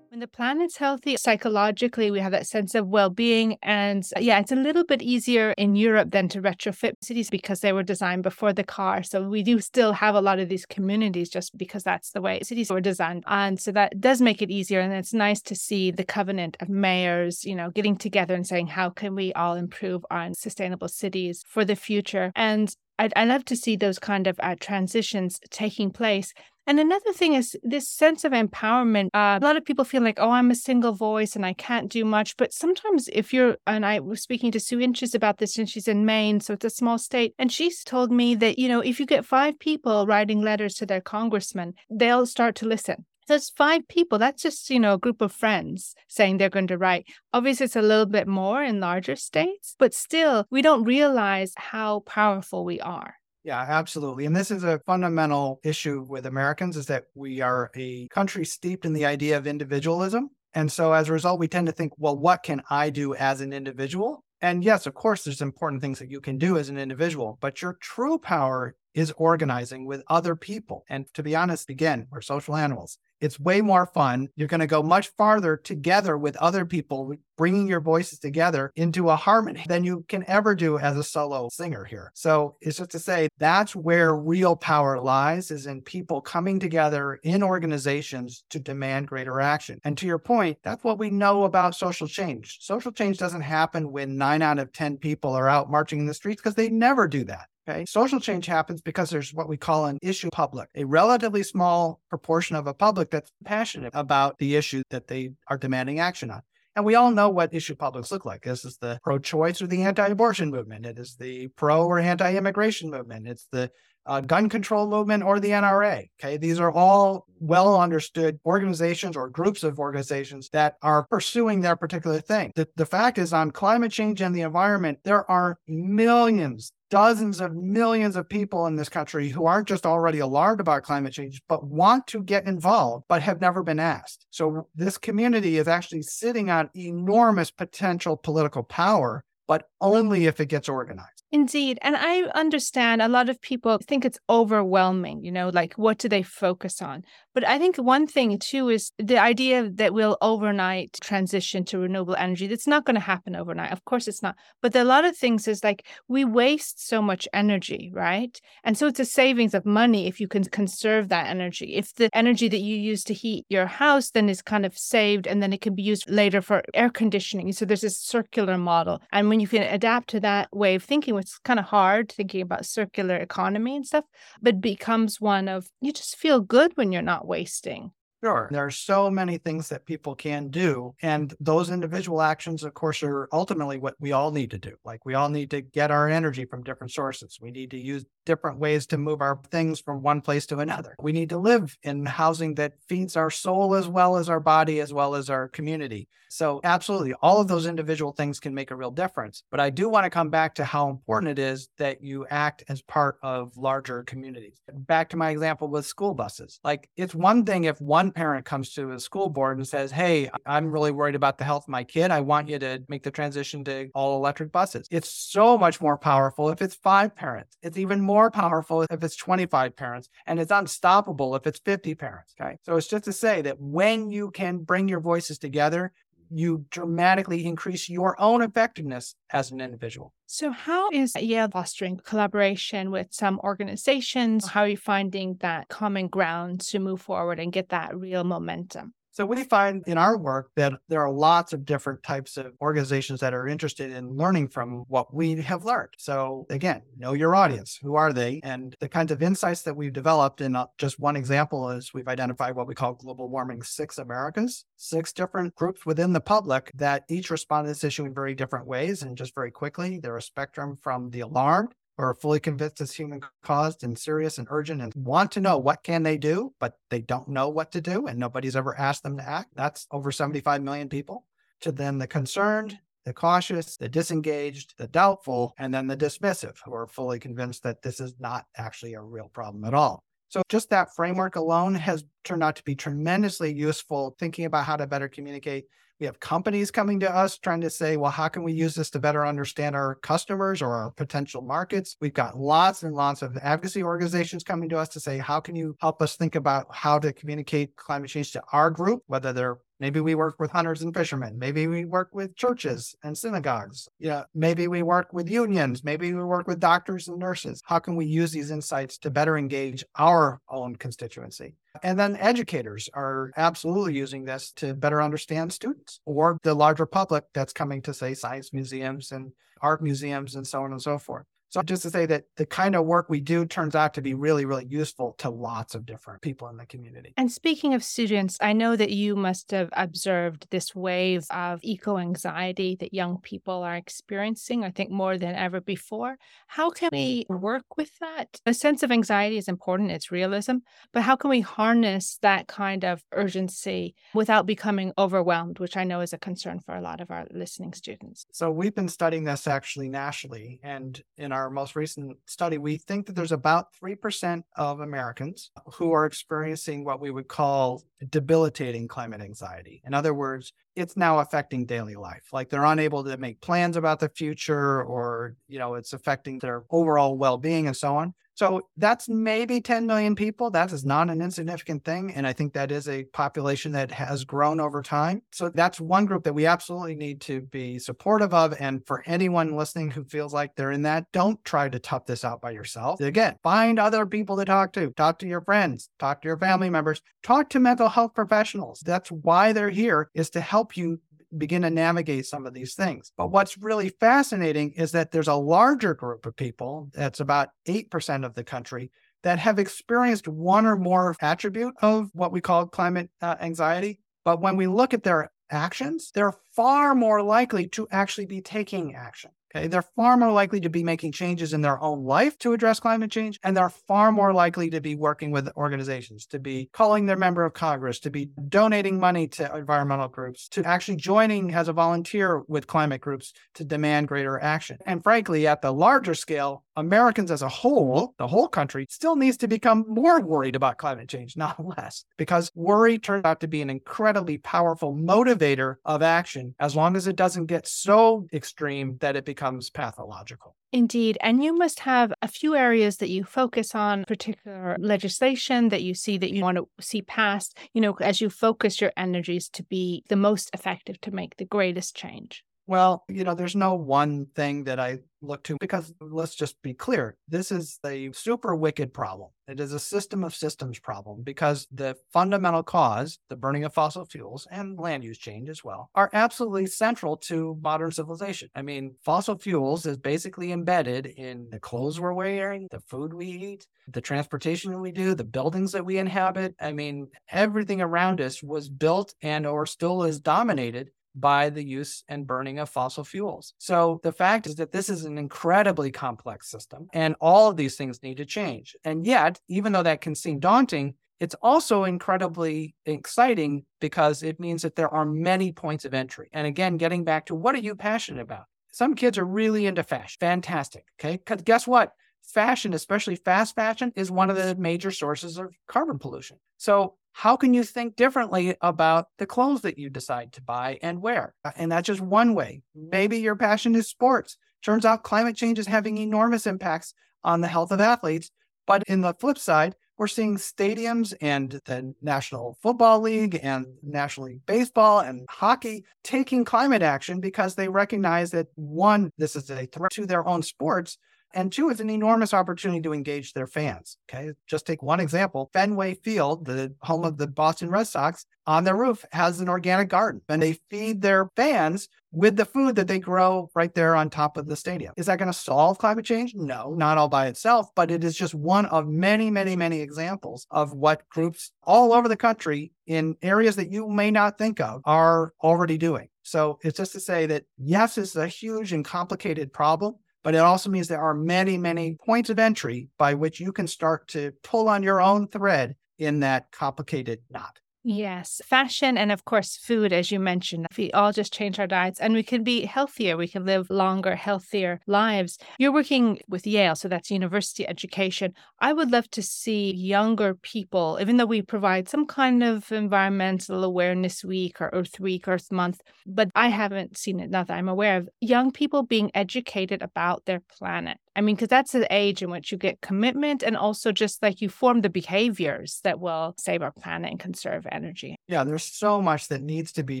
When 0.18 0.22
the 0.22 0.26
planet's 0.26 0.78
healthy 0.78 1.16
psychologically, 1.16 2.10
we 2.10 2.18
have 2.18 2.32
that 2.32 2.48
sense 2.48 2.74
of 2.74 2.88
well 2.88 3.08
being. 3.08 3.56
And 3.62 4.04
yeah, 4.18 4.40
it's 4.40 4.50
a 4.50 4.56
little 4.56 4.82
bit 4.82 5.00
easier 5.00 5.54
in 5.56 5.76
Europe 5.76 6.10
than 6.10 6.26
to 6.30 6.42
retrofit 6.42 6.94
cities 7.00 7.30
because 7.30 7.60
they 7.60 7.72
were 7.72 7.84
designed 7.84 8.24
before 8.24 8.52
the 8.52 8.64
car. 8.64 9.04
So 9.04 9.28
we 9.28 9.44
do 9.44 9.60
still 9.60 9.92
have 9.92 10.16
a 10.16 10.20
lot 10.20 10.40
of 10.40 10.48
these 10.48 10.66
communities 10.66 11.30
just 11.30 11.56
because 11.56 11.84
that's 11.84 12.10
the 12.10 12.20
way 12.20 12.40
cities 12.42 12.68
were 12.68 12.80
designed. 12.80 13.22
And 13.28 13.60
so 13.60 13.70
that 13.70 14.00
does 14.00 14.20
make 14.20 14.42
it 14.42 14.50
easier. 14.50 14.80
And 14.80 14.92
it's 14.92 15.14
nice 15.14 15.40
to 15.42 15.54
see 15.54 15.92
the 15.92 16.02
covenant 16.02 16.56
of 16.58 16.68
mayors, 16.68 17.44
you 17.44 17.54
know, 17.54 17.70
getting 17.70 17.94
together 17.96 18.34
and 18.34 18.44
saying, 18.44 18.66
how 18.66 18.90
can 18.90 19.14
we 19.14 19.32
all 19.34 19.54
improve 19.54 20.04
on 20.10 20.34
sustainable 20.34 20.88
cities 20.88 21.44
for 21.46 21.64
the 21.64 21.76
future? 21.76 22.32
And 22.34 22.74
I'd, 22.98 23.12
I 23.14 23.24
love 23.24 23.44
to 23.44 23.56
see 23.56 23.76
those 23.76 23.98
kind 23.98 24.26
of 24.26 24.40
uh, 24.40 24.56
transitions 24.58 25.38
taking 25.50 25.90
place. 25.90 26.34
And 26.68 26.78
another 26.78 27.14
thing 27.14 27.32
is 27.32 27.56
this 27.62 27.88
sense 27.88 28.24
of 28.24 28.32
empowerment. 28.32 29.06
Uh, 29.14 29.38
a 29.40 29.42
lot 29.42 29.56
of 29.56 29.64
people 29.64 29.86
feel 29.86 30.02
like, 30.02 30.18
oh, 30.20 30.32
I'm 30.32 30.50
a 30.50 30.54
single 30.54 30.92
voice 30.92 31.34
and 31.34 31.46
I 31.46 31.54
can't 31.54 31.88
do 31.88 32.04
much. 32.04 32.36
But 32.36 32.52
sometimes, 32.52 33.08
if 33.10 33.32
you're, 33.32 33.56
and 33.66 33.86
I 33.86 34.00
was 34.00 34.20
speaking 34.20 34.52
to 34.52 34.60
Sue 34.60 34.78
Inches 34.78 35.14
about 35.14 35.38
this, 35.38 35.56
and 35.56 35.66
she's 35.66 35.88
in 35.88 36.04
Maine, 36.04 36.40
so 36.40 36.52
it's 36.52 36.66
a 36.66 36.70
small 36.70 36.98
state. 36.98 37.34
And 37.38 37.50
she's 37.50 37.82
told 37.82 38.12
me 38.12 38.34
that, 38.34 38.58
you 38.58 38.68
know, 38.68 38.80
if 38.80 39.00
you 39.00 39.06
get 39.06 39.24
five 39.24 39.58
people 39.58 40.06
writing 40.06 40.42
letters 40.42 40.74
to 40.74 40.84
their 40.84 41.00
congressman, 41.00 41.72
they'll 41.88 42.26
start 42.26 42.54
to 42.56 42.66
listen. 42.66 43.06
there's 43.28 43.50
five 43.50 43.86
people. 43.88 44.18
That's 44.18 44.42
just, 44.42 44.68
you 44.70 44.80
know, 44.80 44.94
a 44.94 44.98
group 44.98 45.20
of 45.20 45.32
friends 45.32 45.94
saying 46.08 46.38
they're 46.38 46.48
going 46.48 46.66
to 46.68 46.78
write. 46.78 47.06
Obviously, 47.32 47.64
it's 47.64 47.76
a 47.76 47.82
little 47.82 48.06
bit 48.06 48.26
more 48.26 48.62
in 48.62 48.80
larger 48.80 49.16
states, 49.16 49.76
but 49.78 49.94
still, 49.94 50.46
we 50.50 50.62
don't 50.62 50.84
realize 50.84 51.52
how 51.56 52.00
powerful 52.00 52.64
we 52.64 52.80
are. 52.80 53.17
Yeah, 53.44 53.60
absolutely. 53.60 54.26
And 54.26 54.36
this 54.36 54.50
is 54.50 54.64
a 54.64 54.80
fundamental 54.84 55.60
issue 55.62 56.04
with 56.08 56.26
Americans 56.26 56.76
is 56.76 56.86
that 56.86 57.04
we 57.14 57.40
are 57.40 57.70
a 57.76 58.08
country 58.08 58.44
steeped 58.44 58.84
in 58.84 58.92
the 58.92 59.06
idea 59.06 59.36
of 59.36 59.46
individualism. 59.46 60.30
And 60.54 60.70
so 60.70 60.92
as 60.92 61.08
a 61.08 61.12
result, 61.12 61.38
we 61.38 61.48
tend 61.48 61.66
to 61.66 61.72
think, 61.72 61.92
well, 61.96 62.16
what 62.18 62.42
can 62.42 62.62
I 62.68 62.90
do 62.90 63.14
as 63.14 63.40
an 63.40 63.52
individual? 63.52 64.24
And 64.40 64.62
yes, 64.64 64.86
of 64.86 64.94
course, 64.94 65.24
there's 65.24 65.40
important 65.40 65.82
things 65.82 65.98
that 65.98 66.10
you 66.10 66.20
can 66.20 66.38
do 66.38 66.58
as 66.58 66.68
an 66.68 66.78
individual, 66.78 67.38
but 67.40 67.62
your 67.62 67.76
true 67.80 68.18
power 68.18 68.74
is 68.94 69.12
organizing 69.16 69.86
with 69.86 70.02
other 70.08 70.36
people. 70.36 70.84
And 70.88 71.12
to 71.14 71.22
be 71.22 71.34
honest, 71.36 71.70
again, 71.70 72.06
we're 72.10 72.20
social 72.20 72.56
animals. 72.56 72.98
It's 73.20 73.40
way 73.40 73.60
more 73.60 73.86
fun. 73.86 74.28
You're 74.36 74.48
going 74.48 74.60
to 74.60 74.66
go 74.66 74.82
much 74.82 75.08
farther 75.16 75.56
together 75.56 76.16
with 76.16 76.36
other 76.36 76.64
people, 76.64 77.14
bringing 77.36 77.66
your 77.66 77.80
voices 77.80 78.18
together 78.18 78.72
into 78.76 79.10
a 79.10 79.16
harmony 79.16 79.64
than 79.68 79.84
you 79.84 80.04
can 80.08 80.24
ever 80.28 80.54
do 80.54 80.78
as 80.78 80.96
a 80.96 81.02
solo 81.02 81.48
singer 81.48 81.84
here. 81.84 82.10
So 82.14 82.56
it's 82.60 82.78
just 82.78 82.90
to 82.90 82.98
say 82.98 83.28
that's 83.38 83.74
where 83.74 84.14
real 84.14 84.56
power 84.56 85.00
lies 85.00 85.50
is 85.50 85.66
in 85.66 85.82
people 85.82 86.20
coming 86.20 86.58
together 86.58 87.18
in 87.22 87.42
organizations 87.42 88.44
to 88.50 88.58
demand 88.58 89.08
greater 89.08 89.40
action. 89.40 89.80
And 89.84 89.96
to 89.98 90.06
your 90.06 90.18
point, 90.18 90.58
that's 90.62 90.84
what 90.84 90.98
we 90.98 91.10
know 91.10 91.44
about 91.44 91.74
social 91.74 92.06
change. 92.06 92.58
Social 92.60 92.92
change 92.92 93.18
doesn't 93.18 93.40
happen 93.40 93.92
when 93.92 94.16
nine 94.16 94.42
out 94.42 94.58
of 94.58 94.72
10 94.72 94.98
people 94.98 95.32
are 95.32 95.48
out 95.48 95.70
marching 95.70 96.00
in 96.00 96.06
the 96.06 96.14
streets 96.14 96.40
because 96.40 96.54
they 96.54 96.68
never 96.68 97.08
do 97.08 97.24
that. 97.24 97.48
Okay. 97.68 97.84
Social 97.86 98.18
change 98.18 98.46
happens 98.46 98.80
because 98.80 99.10
there's 99.10 99.34
what 99.34 99.48
we 99.48 99.56
call 99.56 99.86
an 99.86 99.98
issue 100.00 100.30
public, 100.32 100.70
a 100.74 100.84
relatively 100.84 101.42
small 101.42 102.00
proportion 102.08 102.56
of 102.56 102.66
a 102.66 102.72
public 102.72 103.10
that's 103.10 103.30
passionate 103.44 103.92
about 103.94 104.38
the 104.38 104.56
issue 104.56 104.82
that 104.90 105.06
they 105.06 105.32
are 105.48 105.58
demanding 105.58 106.00
action 106.00 106.30
on. 106.30 106.40
And 106.76 106.84
we 106.84 106.94
all 106.94 107.10
know 107.10 107.28
what 107.28 107.52
issue 107.52 107.74
publics 107.74 108.12
look 108.12 108.24
like. 108.24 108.42
This 108.42 108.64
is 108.64 108.78
the 108.78 109.00
pro 109.02 109.18
choice 109.18 109.60
or 109.60 109.66
the 109.66 109.82
anti 109.82 110.06
abortion 110.06 110.50
movement. 110.50 110.86
It 110.86 110.98
is 110.98 111.16
the 111.16 111.48
pro 111.48 111.84
or 111.84 111.98
anti 111.98 112.36
immigration 112.36 112.88
movement. 112.88 113.26
It's 113.26 113.48
the 113.50 113.70
uh, 114.06 114.20
gun 114.22 114.48
control 114.48 114.88
movement 114.88 115.22
or 115.22 115.38
the 115.38 115.50
NRA. 115.50 116.08
Okay. 116.18 116.36
These 116.36 116.60
are 116.60 116.72
all 116.72 117.26
well 117.40 117.78
understood 117.78 118.40
organizations 118.46 119.16
or 119.16 119.28
groups 119.28 119.62
of 119.62 119.78
organizations 119.78 120.48
that 120.50 120.76
are 120.82 121.06
pursuing 121.10 121.60
their 121.60 121.76
particular 121.76 122.20
thing. 122.20 122.52
The, 122.54 122.68
the 122.76 122.86
fact 122.86 123.18
is, 123.18 123.32
on 123.32 123.50
climate 123.50 123.92
change 123.92 124.22
and 124.22 124.34
the 124.34 124.42
environment, 124.42 125.00
there 125.04 125.30
are 125.30 125.58
millions, 125.66 126.72
dozens 126.90 127.40
of 127.40 127.54
millions 127.54 128.16
of 128.16 128.28
people 128.28 128.66
in 128.66 128.76
this 128.76 128.88
country 128.88 129.28
who 129.28 129.46
aren't 129.46 129.68
just 129.68 129.86
already 129.86 130.18
alarmed 130.18 130.60
about 130.60 130.82
climate 130.82 131.12
change, 131.12 131.42
but 131.48 131.66
want 131.66 132.06
to 132.08 132.22
get 132.22 132.46
involved, 132.46 133.04
but 133.08 133.22
have 133.22 133.40
never 133.40 133.62
been 133.62 133.80
asked. 133.80 134.26
So 134.30 134.68
this 134.74 134.98
community 134.98 135.58
is 135.58 135.68
actually 135.68 136.02
sitting 136.02 136.50
on 136.50 136.70
enormous 136.74 137.50
potential 137.50 138.16
political 138.16 138.62
power, 138.62 139.24
but 139.46 139.68
only 139.80 140.26
if 140.26 140.40
it 140.40 140.46
gets 140.46 140.68
organized. 140.68 141.18
Indeed. 141.30 141.78
And 141.82 141.94
I 141.94 142.22
understand 142.34 143.02
a 143.02 143.08
lot 143.08 143.28
of 143.28 143.40
people 143.42 143.78
think 143.86 144.06
it's 144.06 144.18
overwhelming, 144.30 145.22
you 145.24 145.30
know, 145.30 145.50
like 145.50 145.74
what 145.74 145.98
do 145.98 146.08
they 146.08 146.22
focus 146.22 146.80
on? 146.80 147.04
But 147.38 147.46
I 147.46 147.60
think 147.60 147.76
one 147.76 148.08
thing 148.08 148.36
too 148.40 148.68
is 148.68 148.90
the 148.98 149.16
idea 149.16 149.70
that 149.74 149.94
we'll 149.94 150.18
overnight 150.20 150.98
transition 151.00 151.64
to 151.66 151.78
renewable 151.78 152.16
energy. 152.16 152.48
That's 152.48 152.66
not 152.66 152.84
going 152.84 152.96
to 152.96 153.00
happen 153.00 153.36
overnight. 153.36 153.70
Of 153.70 153.84
course 153.84 154.08
it's 154.08 154.24
not. 154.24 154.34
But 154.60 154.74
a 154.74 154.82
lot 154.82 155.04
of 155.04 155.16
things 155.16 155.46
is 155.46 155.62
like 155.62 155.86
we 156.08 156.24
waste 156.24 156.84
so 156.84 157.00
much 157.00 157.28
energy, 157.32 157.92
right? 157.94 158.36
And 158.64 158.76
so 158.76 158.88
it's 158.88 158.98
a 158.98 159.04
savings 159.04 159.54
of 159.54 159.64
money 159.64 160.08
if 160.08 160.18
you 160.18 160.26
can 160.26 160.42
conserve 160.46 161.10
that 161.10 161.28
energy. 161.28 161.76
If 161.76 161.94
the 161.94 162.10
energy 162.12 162.48
that 162.48 162.58
you 162.58 162.74
use 162.74 163.04
to 163.04 163.14
heat 163.14 163.46
your 163.48 163.66
house 163.66 164.10
then 164.10 164.28
is 164.28 164.42
kind 164.42 164.66
of 164.66 164.76
saved 164.76 165.28
and 165.28 165.40
then 165.40 165.52
it 165.52 165.60
can 165.60 165.76
be 165.76 165.82
used 165.82 166.10
later 166.10 166.42
for 166.42 166.64
air 166.74 166.90
conditioning. 166.90 167.52
So 167.52 167.64
there's 167.64 167.82
this 167.82 168.00
circular 168.00 168.58
model. 168.58 169.00
And 169.12 169.28
when 169.28 169.38
you 169.38 169.46
can 169.46 169.62
adapt 169.62 170.10
to 170.10 170.18
that 170.20 170.48
way 170.50 170.74
of 170.74 170.82
thinking, 170.82 171.16
it's 171.16 171.38
kind 171.38 171.60
of 171.60 171.66
hard 171.66 172.10
thinking 172.10 172.40
about 172.40 172.66
circular 172.66 173.14
economy 173.14 173.76
and 173.76 173.86
stuff, 173.86 174.06
but 174.42 174.60
becomes 174.60 175.20
one 175.20 175.46
of 175.46 175.68
you 175.80 175.92
just 175.92 176.16
feel 176.16 176.40
good 176.40 176.72
when 176.74 176.90
you're 176.90 177.00
not 177.00 177.27
wasting. 177.28 177.92
Sure. 178.22 178.48
There 178.50 178.66
are 178.66 178.70
so 178.70 179.08
many 179.10 179.38
things 179.38 179.68
that 179.68 179.86
people 179.86 180.16
can 180.16 180.48
do. 180.48 180.94
And 181.02 181.32
those 181.38 181.70
individual 181.70 182.20
actions, 182.20 182.64
of 182.64 182.74
course, 182.74 183.02
are 183.04 183.28
ultimately 183.32 183.78
what 183.78 183.94
we 184.00 184.10
all 184.10 184.32
need 184.32 184.50
to 184.50 184.58
do. 184.58 184.74
Like 184.84 185.06
we 185.06 185.14
all 185.14 185.28
need 185.28 185.50
to 185.52 185.60
get 185.60 185.92
our 185.92 186.08
energy 186.08 186.44
from 186.44 186.64
different 186.64 186.92
sources. 186.92 187.38
We 187.40 187.52
need 187.52 187.70
to 187.70 187.78
use 187.78 188.04
different 188.26 188.58
ways 188.58 188.86
to 188.88 188.98
move 188.98 189.20
our 189.20 189.40
things 189.50 189.80
from 189.80 190.02
one 190.02 190.20
place 190.20 190.46
to 190.46 190.58
another. 190.58 190.96
We 191.00 191.12
need 191.12 191.28
to 191.30 191.38
live 191.38 191.76
in 191.84 192.04
housing 192.06 192.56
that 192.56 192.74
feeds 192.88 193.16
our 193.16 193.30
soul 193.30 193.74
as 193.76 193.86
well 193.86 194.16
as 194.16 194.28
our 194.28 194.40
body, 194.40 194.80
as 194.80 194.92
well 194.92 195.14
as 195.14 195.30
our 195.30 195.48
community. 195.48 196.08
So, 196.30 196.60
absolutely, 196.62 197.14
all 197.22 197.40
of 197.40 197.48
those 197.48 197.66
individual 197.66 198.12
things 198.12 198.38
can 198.38 198.54
make 198.54 198.70
a 198.70 198.76
real 198.76 198.90
difference. 198.90 199.44
But 199.50 199.60
I 199.60 199.70
do 199.70 199.88
want 199.88 200.04
to 200.04 200.10
come 200.10 200.28
back 200.28 200.54
to 200.56 200.64
how 200.64 200.90
important 200.90 201.30
it 201.30 201.38
is 201.38 201.68
that 201.78 202.02
you 202.02 202.26
act 202.28 202.64
as 202.68 202.82
part 202.82 203.16
of 203.22 203.56
larger 203.56 204.02
communities. 204.02 204.60
Back 204.70 205.08
to 205.10 205.16
my 205.16 205.30
example 205.30 205.68
with 205.68 205.86
school 205.86 206.12
buses. 206.14 206.60
Like, 206.62 206.90
it's 206.96 207.14
one 207.14 207.44
thing 207.44 207.64
if 207.64 207.80
one 207.80 208.07
parent 208.10 208.44
comes 208.44 208.72
to 208.74 208.92
a 208.92 209.00
school 209.00 209.28
board 209.28 209.58
and 209.58 209.66
says, 209.66 209.90
Hey, 209.90 210.30
I'm 210.46 210.70
really 210.70 210.90
worried 210.90 211.14
about 211.14 211.38
the 211.38 211.44
health 211.44 211.64
of 211.64 211.68
my 211.68 211.84
kid. 211.84 212.10
I 212.10 212.20
want 212.20 212.48
you 212.48 212.58
to 212.58 212.82
make 212.88 213.02
the 213.02 213.10
transition 213.10 213.64
to 213.64 213.88
all 213.94 214.16
electric 214.16 214.52
buses. 214.52 214.86
It's 214.90 215.10
so 215.10 215.58
much 215.58 215.80
more 215.80 215.96
powerful 215.96 216.50
if 216.50 216.62
it's 216.62 216.74
five 216.74 217.14
parents. 217.14 217.56
It's 217.62 217.78
even 217.78 218.00
more 218.00 218.30
powerful 218.30 218.82
if 218.82 219.02
it's 219.02 219.16
25 219.16 219.76
parents, 219.76 220.08
and 220.26 220.38
it's 220.38 220.52
unstoppable 220.52 221.34
if 221.36 221.46
it's 221.46 221.60
50 221.60 221.94
parents. 221.94 222.34
Okay. 222.40 222.56
So 222.62 222.76
it's 222.76 222.88
just 222.88 223.04
to 223.04 223.12
say 223.12 223.42
that 223.42 223.60
when 223.60 224.10
you 224.10 224.30
can 224.30 224.58
bring 224.58 224.88
your 224.88 225.00
voices 225.00 225.38
together, 225.38 225.92
you 226.30 226.66
dramatically 226.70 227.46
increase 227.46 227.88
your 227.88 228.20
own 228.20 228.42
effectiveness 228.42 229.14
as 229.30 229.50
an 229.50 229.60
individual. 229.60 230.12
So, 230.26 230.50
how 230.50 230.90
is 230.90 231.14
Yale 231.14 231.48
fostering 231.50 231.98
collaboration 232.04 232.90
with 232.90 233.08
some 233.10 233.40
organizations? 233.40 234.48
How 234.48 234.62
are 234.62 234.68
you 234.68 234.76
finding 234.76 235.36
that 235.40 235.68
common 235.68 236.08
ground 236.08 236.60
to 236.68 236.78
move 236.78 237.00
forward 237.00 237.40
and 237.40 237.52
get 237.52 237.70
that 237.70 237.96
real 237.96 238.24
momentum? 238.24 238.94
So 239.18 239.26
we 239.26 239.42
find 239.42 239.82
in 239.88 239.98
our 239.98 240.16
work 240.16 240.52
that 240.54 240.74
there 240.86 241.00
are 241.00 241.10
lots 241.10 241.52
of 241.52 241.64
different 241.64 242.04
types 242.04 242.36
of 242.36 242.52
organizations 242.62 243.18
that 243.18 243.34
are 243.34 243.48
interested 243.48 243.90
in 243.90 244.10
learning 244.10 244.46
from 244.46 244.84
what 244.86 245.12
we 245.12 245.34
have 245.42 245.64
learned. 245.64 245.88
So 245.98 246.46
again, 246.50 246.82
know 246.96 247.14
your 247.14 247.34
audience. 247.34 247.80
Who 247.82 247.96
are 247.96 248.12
they? 248.12 248.38
And 248.44 248.76
the 248.78 248.88
kinds 248.88 249.10
of 249.10 249.20
insights 249.20 249.62
that 249.62 249.74
we've 249.74 249.92
developed 249.92 250.40
in 250.40 250.54
uh, 250.54 250.66
just 250.78 251.00
one 251.00 251.16
example 251.16 251.68
is 251.70 251.92
we've 251.92 252.06
identified 252.06 252.54
what 252.54 252.68
we 252.68 252.76
call 252.76 252.94
global 252.94 253.28
warming 253.28 253.64
six 253.64 253.98
Americas, 253.98 254.66
six 254.76 255.12
different 255.12 255.52
groups 255.56 255.84
within 255.84 256.12
the 256.12 256.20
public 256.20 256.70
that 256.76 257.02
each 257.08 257.28
respond 257.28 257.64
to 257.64 257.70
this 257.70 257.82
issue 257.82 258.04
in 258.04 258.14
very 258.14 258.36
different 258.36 258.68
ways 258.68 259.02
and 259.02 259.16
just 259.18 259.34
very 259.34 259.50
quickly. 259.50 259.98
They're 259.98 260.16
a 260.16 260.22
spectrum 260.22 260.76
from 260.80 261.10
the 261.10 261.22
alarmed 261.22 261.74
or 261.98 262.10
are 262.10 262.14
fully 262.14 262.40
convinced 262.40 262.80
it's 262.80 262.94
human 262.94 263.20
caused 263.42 263.82
and 263.82 263.98
serious 263.98 264.38
and 264.38 264.46
urgent 264.50 264.80
and 264.80 264.94
want 264.94 265.32
to 265.32 265.40
know 265.40 265.58
what 265.58 265.82
can 265.82 266.02
they 266.02 266.16
do, 266.16 266.54
but 266.60 266.74
they 266.90 267.00
don't 267.00 267.28
know 267.28 267.48
what 267.48 267.72
to 267.72 267.80
do 267.80 268.06
and 268.06 268.18
nobody's 268.18 268.56
ever 268.56 268.78
asked 268.78 269.02
them 269.02 269.16
to 269.16 269.28
act. 269.28 269.50
That's 269.56 269.86
over 269.90 270.12
75 270.12 270.62
million 270.62 270.88
people. 270.88 271.26
To 271.62 271.72
then 271.72 271.98
the 271.98 272.06
concerned, 272.06 272.78
the 273.04 273.12
cautious, 273.12 273.76
the 273.76 273.88
disengaged, 273.88 274.74
the 274.78 274.86
doubtful, 274.86 275.54
and 275.58 275.74
then 275.74 275.88
the 275.88 275.96
dismissive 275.96 276.56
who 276.64 276.72
are 276.72 276.86
fully 276.86 277.18
convinced 277.18 277.64
that 277.64 277.82
this 277.82 277.98
is 277.98 278.14
not 278.20 278.46
actually 278.56 278.94
a 278.94 279.00
real 279.00 279.28
problem 279.28 279.64
at 279.64 279.74
all. 279.74 280.04
So 280.28 280.42
just 280.48 280.70
that 280.70 280.94
framework 280.94 281.36
alone 281.36 281.74
has 281.74 282.04
turned 282.22 282.44
out 282.44 282.54
to 282.56 282.62
be 282.62 282.76
tremendously 282.76 283.52
useful 283.52 284.14
thinking 284.20 284.44
about 284.44 284.66
how 284.66 284.76
to 284.76 284.86
better 284.86 285.08
communicate 285.08 285.64
we 286.00 286.06
have 286.06 286.20
companies 286.20 286.70
coming 286.70 287.00
to 287.00 287.12
us 287.14 287.38
trying 287.38 287.60
to 287.60 287.70
say, 287.70 287.96
well, 287.96 288.10
how 288.10 288.28
can 288.28 288.42
we 288.42 288.52
use 288.52 288.74
this 288.74 288.90
to 288.90 288.98
better 288.98 289.26
understand 289.26 289.74
our 289.74 289.96
customers 289.96 290.62
or 290.62 290.72
our 290.72 290.90
potential 290.92 291.42
markets? 291.42 291.96
We've 292.00 292.14
got 292.14 292.38
lots 292.38 292.84
and 292.84 292.94
lots 292.94 293.22
of 293.22 293.36
advocacy 293.38 293.82
organizations 293.82 294.44
coming 294.44 294.68
to 294.68 294.78
us 294.78 294.88
to 294.90 295.00
say, 295.00 295.18
how 295.18 295.40
can 295.40 295.56
you 295.56 295.76
help 295.80 296.00
us 296.00 296.16
think 296.16 296.36
about 296.36 296.66
how 296.70 296.98
to 297.00 297.12
communicate 297.12 297.76
climate 297.76 298.10
change 298.10 298.32
to 298.32 298.42
our 298.52 298.70
group, 298.70 299.02
whether 299.06 299.32
they're 299.32 299.58
Maybe 299.80 300.00
we 300.00 300.14
work 300.14 300.36
with 300.38 300.50
hunters 300.50 300.82
and 300.82 300.92
fishermen. 300.92 301.38
Maybe 301.38 301.66
we 301.66 301.84
work 301.84 302.08
with 302.12 302.34
churches 302.34 302.96
and 303.04 303.16
synagogues. 303.16 303.88
Yeah, 303.98 304.24
maybe 304.34 304.66
we 304.66 304.82
work 304.82 305.12
with 305.12 305.30
unions. 305.30 305.84
Maybe 305.84 306.12
we 306.12 306.24
work 306.24 306.48
with 306.48 306.58
doctors 306.58 307.08
and 307.08 307.18
nurses. 307.18 307.62
How 307.64 307.78
can 307.78 307.94
we 307.94 308.06
use 308.06 308.32
these 308.32 308.50
insights 308.50 308.98
to 308.98 309.10
better 309.10 309.38
engage 309.38 309.84
our 309.96 310.40
own 310.48 310.76
constituency? 310.76 311.54
And 311.82 311.98
then 311.98 312.16
educators 312.16 312.88
are 312.94 313.30
absolutely 313.36 313.94
using 313.94 314.24
this 314.24 314.50
to 314.56 314.74
better 314.74 315.00
understand 315.00 315.52
students 315.52 316.00
or 316.04 316.38
the 316.42 316.54
larger 316.54 316.86
public 316.86 317.24
that's 317.32 317.52
coming 317.52 317.82
to, 317.82 317.94
say, 317.94 318.14
science 318.14 318.52
museums 318.52 319.12
and 319.12 319.32
art 319.60 319.82
museums 319.82 320.34
and 320.34 320.46
so 320.46 320.62
on 320.64 320.72
and 320.72 320.82
so 320.82 320.98
forth. 320.98 321.24
So 321.50 321.62
just 321.62 321.82
to 321.82 321.90
say 321.90 322.04
that 322.06 322.24
the 322.36 322.44
kind 322.44 322.76
of 322.76 322.84
work 322.84 323.08
we 323.08 323.20
do 323.20 323.46
turns 323.46 323.74
out 323.74 323.94
to 323.94 324.02
be 324.02 324.14
really, 324.14 324.44
really 324.44 324.66
useful 324.66 325.14
to 325.18 325.30
lots 325.30 325.74
of 325.74 325.86
different 325.86 326.20
people 326.20 326.48
in 326.48 326.58
the 326.58 326.66
community. 326.66 327.14
And 327.16 327.32
speaking 327.32 327.72
of 327.72 327.82
students, 327.82 328.36
I 328.40 328.52
know 328.52 328.76
that 328.76 328.90
you 328.90 329.16
must 329.16 329.50
have 329.52 329.70
observed 329.72 330.46
this 330.50 330.74
wave 330.74 331.26
of 331.30 331.60
eco 331.62 331.96
anxiety 331.96 332.76
that 332.80 332.92
young 332.92 333.18
people 333.22 333.62
are 333.62 333.76
experiencing, 333.76 334.62
I 334.64 334.70
think 334.70 334.90
more 334.90 335.16
than 335.16 335.34
ever 335.34 335.60
before. 335.60 336.18
How 336.48 336.70
can 336.70 336.90
we 336.92 337.24
work 337.28 337.76
with 337.76 337.98
that? 338.00 338.40
A 338.44 338.52
sense 338.52 338.82
of 338.82 338.92
anxiety 338.92 339.38
is 339.38 339.48
important, 339.48 339.90
it's 339.90 340.12
realism, 340.12 340.56
but 340.92 341.02
how 341.02 341.16
can 341.16 341.30
we 341.30 341.40
harness 341.40 342.18
that 342.20 342.46
kind 342.46 342.84
of 342.84 343.02
urgency 343.12 343.94
without 344.12 344.44
becoming 344.44 344.92
overwhelmed, 344.98 345.58
which 345.60 345.76
I 345.76 345.84
know 345.84 346.00
is 346.00 346.12
a 346.12 346.18
concern 346.18 346.60
for 346.60 346.74
a 346.74 346.82
lot 346.82 347.00
of 347.00 347.10
our 347.10 347.26
listening 347.30 347.72
students? 347.72 348.26
So 348.32 348.50
we've 348.50 348.74
been 348.74 348.88
studying 348.88 349.24
this 349.24 349.46
actually 349.46 349.88
nationally 349.88 350.60
and 350.62 351.00
in 351.16 351.32
our 351.32 351.37
our 351.38 351.50
most 351.50 351.76
recent 351.76 352.16
study, 352.26 352.58
we 352.58 352.76
think 352.76 353.06
that 353.06 353.14
there's 353.14 353.28
mm-hmm. 353.28 353.34
about 353.34 353.68
3% 353.82 354.42
of 354.56 354.80
Americans 354.80 355.50
who 355.74 355.92
are 355.92 356.04
experiencing 356.04 356.84
what 356.84 357.00
we 357.00 357.10
would 357.10 357.28
call 357.28 357.82
debilitating 358.10 358.88
climate 358.88 359.20
anxiety. 359.20 359.82
In 359.86 359.94
other 359.94 360.14
words, 360.14 360.52
it's 360.76 360.96
now 360.96 361.18
affecting 361.18 361.66
daily 361.66 361.96
life. 361.96 362.28
Like 362.32 362.50
they're 362.50 362.64
unable 362.64 363.02
to 363.04 363.16
make 363.16 363.40
plans 363.40 363.76
about 363.76 364.00
the 364.00 364.08
future 364.08 364.82
or, 364.82 365.34
you 365.48 365.58
know, 365.58 365.74
it's 365.74 365.92
affecting 365.92 366.38
their 366.38 366.64
overall 366.70 367.16
well 367.16 367.38
being 367.38 367.66
and 367.66 367.76
so 367.76 367.96
on. 367.96 368.14
So 368.38 368.68
that's 368.76 369.08
maybe 369.08 369.60
10 369.60 369.84
million 369.84 370.14
people. 370.14 370.48
That 370.48 370.72
is 370.72 370.84
not 370.84 371.10
an 371.10 371.20
insignificant 371.20 371.84
thing. 371.84 372.12
And 372.14 372.24
I 372.24 372.32
think 372.32 372.52
that 372.52 372.70
is 372.70 372.88
a 372.88 373.02
population 373.06 373.72
that 373.72 373.90
has 373.90 374.24
grown 374.24 374.60
over 374.60 374.80
time. 374.80 375.22
So 375.32 375.48
that's 375.48 375.80
one 375.80 376.06
group 376.06 376.22
that 376.22 376.32
we 376.32 376.46
absolutely 376.46 376.94
need 376.94 377.20
to 377.22 377.40
be 377.40 377.80
supportive 377.80 378.32
of. 378.32 378.54
And 378.60 378.86
for 378.86 379.02
anyone 379.06 379.56
listening 379.56 379.90
who 379.90 380.04
feels 380.04 380.32
like 380.32 380.54
they're 380.54 380.70
in 380.70 380.82
that, 380.82 381.06
don't 381.12 381.44
try 381.44 381.68
to 381.68 381.80
tough 381.80 382.06
this 382.06 382.24
out 382.24 382.40
by 382.40 382.52
yourself. 382.52 383.00
Again, 383.00 383.34
find 383.42 383.80
other 383.80 384.06
people 384.06 384.36
to 384.36 384.44
talk 384.44 384.72
to, 384.74 384.90
talk 384.90 385.18
to 385.18 385.26
your 385.26 385.40
friends, 385.40 385.90
talk 385.98 386.22
to 386.22 386.28
your 386.28 386.38
family 386.38 386.70
members, 386.70 387.02
talk 387.24 387.50
to 387.50 387.58
mental 387.58 387.88
health 387.88 388.14
professionals. 388.14 388.84
That's 388.86 389.10
why 389.10 389.52
they're 389.52 389.68
here 389.68 390.10
is 390.14 390.30
to 390.30 390.40
help 390.40 390.76
you 390.76 391.00
begin 391.36 391.62
to 391.62 391.70
navigate 391.70 392.26
some 392.26 392.46
of 392.46 392.54
these 392.54 392.74
things. 392.74 393.12
But 393.16 393.30
what's 393.30 393.58
really 393.58 393.90
fascinating 393.90 394.72
is 394.72 394.92
that 394.92 395.10
there's 395.10 395.28
a 395.28 395.34
larger 395.34 395.94
group 395.94 396.26
of 396.26 396.36
people, 396.36 396.90
that's 396.94 397.20
about 397.20 397.50
8% 397.66 398.24
of 398.24 398.34
the 398.34 398.44
country, 398.44 398.90
that 399.22 399.38
have 399.38 399.58
experienced 399.58 400.28
one 400.28 400.64
or 400.64 400.76
more 400.76 401.14
attribute 401.20 401.74
of 401.82 402.10
what 402.14 402.32
we 402.32 402.40
call 402.40 402.66
climate 402.66 403.10
uh, 403.20 403.36
anxiety. 403.40 404.00
But 404.24 404.40
when 404.40 404.56
we 404.56 404.66
look 404.66 404.94
at 404.94 405.02
their 405.02 405.30
actions, 405.50 406.10
they're 406.14 406.34
far 406.54 406.94
more 406.94 407.22
likely 407.22 407.66
to 407.68 407.88
actually 407.90 408.26
be 408.26 408.40
taking 408.40 408.94
action. 408.94 409.30
Okay. 409.54 409.66
They're 409.66 409.82
far 409.82 410.16
more 410.16 410.32
likely 410.32 410.60
to 410.60 410.68
be 410.68 410.84
making 410.84 411.12
changes 411.12 411.54
in 411.54 411.62
their 411.62 411.80
own 411.82 412.04
life 412.04 412.38
to 412.38 412.52
address 412.52 412.80
climate 412.80 413.10
change. 413.10 413.40
And 413.42 413.56
they're 413.56 413.70
far 413.70 414.12
more 414.12 414.34
likely 414.34 414.68
to 414.70 414.80
be 414.80 414.94
working 414.94 415.30
with 415.30 415.48
organizations, 415.56 416.26
to 416.26 416.38
be 416.38 416.68
calling 416.72 417.06
their 417.06 417.16
member 417.16 417.44
of 417.44 417.54
Congress, 417.54 417.98
to 418.00 418.10
be 418.10 418.30
donating 418.48 419.00
money 419.00 419.26
to 419.28 419.56
environmental 419.56 420.08
groups, 420.08 420.48
to 420.50 420.64
actually 420.64 420.96
joining 420.96 421.54
as 421.54 421.68
a 421.68 421.72
volunteer 421.72 422.42
with 422.46 422.66
climate 422.66 423.00
groups 423.00 423.32
to 423.54 423.64
demand 423.64 424.08
greater 424.08 424.38
action. 424.38 424.76
And 424.84 425.02
frankly, 425.02 425.46
at 425.46 425.62
the 425.62 425.72
larger 425.72 426.14
scale, 426.14 426.64
Americans 426.76 427.30
as 427.30 427.42
a 427.42 427.48
whole, 427.48 428.14
the 428.18 428.28
whole 428.28 428.48
country, 428.48 428.86
still 428.88 429.16
needs 429.16 429.36
to 429.38 429.48
become 429.48 429.84
more 429.88 430.20
worried 430.20 430.56
about 430.56 430.78
climate 430.78 431.08
change, 431.08 431.36
not 431.36 431.58
less, 431.78 432.04
because 432.18 432.52
worry 432.54 432.98
turns 432.98 433.24
out 433.24 433.40
to 433.40 433.48
be 433.48 433.62
an 433.62 433.70
incredibly 433.70 434.38
powerful 434.38 434.94
motivator 434.94 435.76
of 435.84 436.02
action 436.02 436.54
as 436.60 436.76
long 436.76 436.96
as 436.96 437.06
it 437.06 437.16
doesn't 437.16 437.46
get 437.46 437.66
so 437.66 438.26
extreme 438.32 438.96
that 439.00 439.16
it 439.16 439.24
becomes 439.24 439.37
pathological. 439.70 440.54
Indeed. 440.72 441.16
And 441.22 441.42
you 441.42 441.56
must 441.56 441.80
have 441.80 442.12
a 442.20 442.28
few 442.28 442.54
areas 442.54 442.98
that 442.98 443.08
you 443.08 443.24
focus 443.24 443.74
on, 443.74 444.04
particular 444.04 444.76
legislation 444.78 445.70
that 445.70 445.82
you 445.82 445.94
see 445.94 446.18
that 446.18 446.30
you 446.30 446.42
want 446.42 446.58
to 446.58 446.68
see 446.80 447.00
passed, 447.00 447.56
you 447.72 447.80
know, 447.80 447.94
as 448.00 448.20
you 448.20 448.28
focus 448.28 448.80
your 448.80 448.92
energies 448.96 449.48
to 449.50 449.62
be 449.62 450.04
the 450.08 450.16
most 450.16 450.50
effective 450.52 451.00
to 451.00 451.10
make 451.10 451.36
the 451.36 451.46
greatest 451.46 451.96
change. 451.96 452.44
Well, 452.68 453.04
you 453.08 453.24
know, 453.24 453.34
there's 453.34 453.56
no 453.56 453.74
one 453.76 454.26
thing 454.34 454.64
that 454.64 454.78
I 454.78 454.98
look 455.22 455.42
to 455.44 455.56
because 455.58 455.94
let's 456.02 456.34
just 456.34 456.60
be 456.60 456.74
clear 456.74 457.16
this 457.26 457.50
is 457.50 457.80
a 457.84 458.12
super 458.12 458.54
wicked 458.54 458.92
problem. 458.92 459.30
It 459.48 459.58
is 459.58 459.72
a 459.72 459.80
system 459.80 460.22
of 460.22 460.34
systems 460.34 460.78
problem 460.78 461.22
because 461.22 461.66
the 461.72 461.96
fundamental 462.12 462.62
cause, 462.62 463.18
the 463.30 463.36
burning 463.36 463.64
of 463.64 463.72
fossil 463.72 464.04
fuels 464.04 464.46
and 464.50 464.78
land 464.78 465.02
use 465.02 465.16
change 465.16 465.48
as 465.48 465.64
well, 465.64 465.88
are 465.94 466.10
absolutely 466.12 466.66
central 466.66 467.16
to 467.16 467.58
modern 467.62 467.90
civilization. 467.90 468.50
I 468.54 468.60
mean, 468.60 468.96
fossil 469.02 469.38
fuels 469.38 469.86
is 469.86 469.96
basically 469.96 470.52
embedded 470.52 471.06
in 471.06 471.48
the 471.50 471.58
clothes 471.58 471.98
we're 471.98 472.12
wearing, 472.12 472.68
the 472.70 472.80
food 472.80 473.14
we 473.14 473.28
eat, 473.28 473.66
the 473.90 474.02
transportation 474.02 474.78
we 474.78 474.92
do, 474.92 475.14
the 475.14 475.24
buildings 475.24 475.72
that 475.72 475.86
we 475.86 475.96
inhabit. 475.96 476.54
I 476.60 476.72
mean, 476.72 477.08
everything 477.30 477.80
around 477.80 478.20
us 478.20 478.42
was 478.42 478.68
built 478.68 479.14
and 479.22 479.46
or 479.46 479.64
still 479.64 480.02
is 480.02 480.20
dominated 480.20 480.90
by 481.20 481.50
the 481.50 481.64
use 481.64 482.04
and 482.08 482.26
burning 482.26 482.58
of 482.58 482.68
fossil 482.68 483.04
fuels. 483.04 483.54
So 483.58 484.00
the 484.02 484.12
fact 484.12 484.46
is 484.46 484.56
that 484.56 484.72
this 484.72 484.88
is 484.88 485.04
an 485.04 485.18
incredibly 485.18 485.90
complex 485.90 486.50
system 486.50 486.88
and 486.92 487.16
all 487.20 487.48
of 487.48 487.56
these 487.56 487.76
things 487.76 488.02
need 488.02 488.18
to 488.18 488.24
change. 488.24 488.76
And 488.84 489.06
yet, 489.06 489.40
even 489.48 489.72
though 489.72 489.82
that 489.82 490.00
can 490.00 490.14
seem 490.14 490.38
daunting, 490.38 490.94
it's 491.20 491.34
also 491.42 491.84
incredibly 491.84 492.74
exciting 492.86 493.64
because 493.80 494.22
it 494.22 494.38
means 494.38 494.62
that 494.62 494.76
there 494.76 494.92
are 494.92 495.04
many 495.04 495.52
points 495.52 495.84
of 495.84 495.94
entry. 495.94 496.28
And 496.32 496.46
again, 496.46 496.76
getting 496.76 497.04
back 497.04 497.26
to 497.26 497.34
what 497.34 497.54
are 497.54 497.58
you 497.58 497.74
passionate 497.74 498.22
about? 498.22 498.44
Some 498.70 498.94
kids 498.94 499.18
are 499.18 499.24
really 499.24 499.66
into 499.66 499.82
fashion. 499.82 500.18
Fantastic. 500.20 500.84
Okay. 501.00 501.16
Because 501.16 501.42
guess 501.42 501.66
what? 501.66 501.92
Fashion, 502.22 502.74
especially 502.74 503.16
fast 503.16 503.54
fashion, 503.54 503.92
is 503.96 504.10
one 504.10 504.30
of 504.30 504.36
the 504.36 504.54
major 504.56 504.90
sources 504.90 505.38
of 505.38 505.52
carbon 505.66 505.98
pollution. 505.98 506.38
So 506.58 506.94
how 507.12 507.36
can 507.36 507.54
you 507.54 507.64
think 507.64 507.96
differently 507.96 508.56
about 508.60 509.08
the 509.18 509.26
clothes 509.26 509.62
that 509.62 509.78
you 509.78 509.90
decide 509.90 510.32
to 510.34 510.42
buy 510.42 510.78
and 510.82 511.02
wear? 511.02 511.34
Uh, 511.44 511.52
and 511.56 511.72
that's 511.72 511.86
just 511.86 512.00
one 512.00 512.34
way. 512.34 512.62
Maybe 512.74 513.18
your 513.18 513.36
passion 513.36 513.74
is 513.74 513.88
sports. 513.88 514.36
Turns 514.62 514.84
out 514.84 515.02
climate 515.02 515.36
change 515.36 515.58
is 515.58 515.66
having 515.66 515.98
enormous 515.98 516.46
impacts 516.46 516.94
on 517.24 517.40
the 517.40 517.48
health 517.48 517.72
of 517.72 517.80
athletes. 517.80 518.30
But 518.66 518.82
in 518.86 519.00
the 519.00 519.14
flip 519.14 519.38
side, 519.38 519.74
we're 519.98 520.06
seeing 520.06 520.36
stadiums 520.36 521.12
and 521.20 521.60
the 521.64 521.92
National 522.00 522.56
Football 522.62 523.00
League 523.00 523.40
and 523.42 523.66
National 523.82 524.28
League 524.28 524.46
Baseball 524.46 525.00
and 525.00 525.26
hockey 525.28 525.84
taking 526.04 526.44
climate 526.44 526.82
action 526.82 527.20
because 527.20 527.56
they 527.56 527.68
recognize 527.68 528.30
that 528.30 528.46
one, 528.54 529.10
this 529.18 529.34
is 529.34 529.50
a 529.50 529.66
threat 529.66 529.90
to 529.92 530.06
their 530.06 530.26
own 530.26 530.42
sports, 530.42 530.98
and 531.34 531.52
two, 531.52 531.70
it's 531.70 531.80
an 531.80 531.90
enormous 531.90 532.32
opportunity 532.32 532.80
to 532.82 532.92
engage 532.92 533.32
their 533.32 533.46
fans. 533.46 533.98
Okay. 534.08 534.32
Just 534.46 534.66
take 534.66 534.82
one 534.82 535.00
example 535.00 535.50
Fenway 535.52 535.94
Field, 535.94 536.46
the 536.46 536.74
home 536.80 537.04
of 537.04 537.18
the 537.18 537.26
Boston 537.26 537.70
Red 537.70 537.86
Sox, 537.86 538.24
on 538.46 538.64
their 538.64 538.76
roof 538.76 539.04
has 539.12 539.40
an 539.40 539.48
organic 539.48 539.90
garden 539.90 540.22
and 540.28 540.40
they 540.40 540.58
feed 540.70 541.02
their 541.02 541.30
fans 541.36 541.88
with 542.12 542.36
the 542.36 542.46
food 542.46 542.76
that 542.76 542.88
they 542.88 542.98
grow 542.98 543.50
right 543.54 543.74
there 543.74 543.94
on 543.94 544.08
top 544.08 544.38
of 544.38 544.48
the 544.48 544.56
stadium. 544.56 544.94
Is 544.96 545.04
that 545.06 545.18
going 545.18 545.30
to 545.30 545.38
solve 545.38 545.78
climate 545.78 546.06
change? 546.06 546.34
No, 546.34 546.74
not 546.74 546.96
all 546.96 547.10
by 547.10 547.26
itself, 547.26 547.68
but 547.76 547.90
it 547.90 548.02
is 548.02 548.16
just 548.16 548.34
one 548.34 548.64
of 548.66 548.88
many, 548.88 549.30
many, 549.30 549.54
many 549.54 549.80
examples 549.80 550.46
of 550.50 550.72
what 550.72 551.06
groups 551.10 551.50
all 551.62 551.92
over 551.92 552.08
the 552.08 552.16
country 552.16 552.72
in 552.86 553.16
areas 553.20 553.56
that 553.56 553.70
you 553.70 553.86
may 553.86 554.10
not 554.10 554.38
think 554.38 554.60
of 554.60 554.80
are 554.86 555.34
already 555.42 555.76
doing. 555.76 556.08
So 556.22 556.58
it's 556.62 556.78
just 556.78 556.92
to 556.92 557.00
say 557.00 557.26
that 557.26 557.44
yes, 557.58 557.98
it's 557.98 558.16
a 558.16 558.26
huge 558.26 558.72
and 558.72 558.84
complicated 558.84 559.52
problem 559.52 559.96
but 560.28 560.34
it 560.34 560.40
also 560.40 560.68
means 560.68 560.88
there 560.88 561.00
are 561.00 561.14
many, 561.14 561.56
many 561.56 561.94
points 562.04 562.28
of 562.28 562.38
entry 562.38 562.86
by 562.98 563.14
which 563.14 563.40
you 563.40 563.50
can 563.50 563.66
start 563.66 564.06
to 564.08 564.30
pull 564.42 564.68
on 564.68 564.82
your 564.82 565.00
own 565.00 565.26
thread 565.26 565.74
in 565.98 566.20
that 566.20 566.52
complicated 566.52 567.20
knot. 567.30 567.58
Yes, 567.84 568.42
fashion 568.44 568.98
and 568.98 569.10
of 569.10 569.24
course 569.24 569.56
food, 569.56 569.92
as 569.92 570.10
you 570.10 570.18
mentioned. 570.20 570.66
If 570.70 570.76
we 570.76 570.90
all 570.92 571.12
just 571.12 571.32
change 571.32 571.58
our 571.58 571.66
diets 571.66 572.00
and 572.00 572.12
we 572.12 572.22
can 572.22 572.42
be 572.42 572.66
healthier, 572.66 573.16
we 573.16 573.28
can 573.28 573.46
live 573.46 573.70
longer, 573.70 574.14
healthier 574.16 574.80
lives. 574.86 575.38
You're 575.58 575.72
working 575.72 576.18
with 576.28 576.46
Yale, 576.46 576.74
so 576.74 576.88
that's 576.88 577.10
university 577.10 577.66
education. 577.66 578.34
I 578.60 578.72
would 578.74 578.90
love 578.90 579.08
to 579.12 579.22
see 579.22 579.72
younger 579.74 580.34
people, 580.34 580.98
even 581.00 581.16
though 581.16 581.24
we 581.26 581.40
provide 581.40 581.88
some 581.88 582.04
kind 582.06 582.42
of 582.42 582.70
environmental 582.72 583.64
awareness 583.64 584.24
week 584.24 584.60
or 584.60 584.70
Earth 584.72 585.00
Week, 585.00 585.26
Earth 585.26 585.50
Month, 585.50 585.80
but 586.04 586.30
I 586.34 586.48
haven't 586.48 586.98
seen 586.98 587.20
it, 587.20 587.30
not 587.30 587.46
that 587.46 587.56
I'm 587.56 587.68
aware 587.68 587.96
of, 587.96 588.08
young 588.20 588.50
people 588.50 588.82
being 588.82 589.10
educated 589.14 589.82
about 589.82 590.24
their 590.26 590.40
planet. 590.40 590.98
I 591.18 591.20
mean, 591.20 591.34
because 591.34 591.48
that's 591.48 591.72
the 591.72 591.84
age 591.90 592.22
in 592.22 592.30
which 592.30 592.52
you 592.52 592.58
get 592.58 592.80
commitment 592.80 593.42
and 593.42 593.56
also 593.56 593.90
just 593.90 594.22
like 594.22 594.40
you 594.40 594.48
form 594.48 594.82
the 594.82 594.88
behaviors 594.88 595.80
that 595.82 595.98
will 595.98 596.36
save 596.38 596.62
our 596.62 596.70
planet 596.70 597.10
and 597.10 597.18
conserve 597.18 597.66
energy. 597.72 598.14
Yeah, 598.28 598.44
there's 598.44 598.62
so 598.62 599.02
much 599.02 599.26
that 599.26 599.42
needs 599.42 599.72
to 599.72 599.82
be 599.82 600.00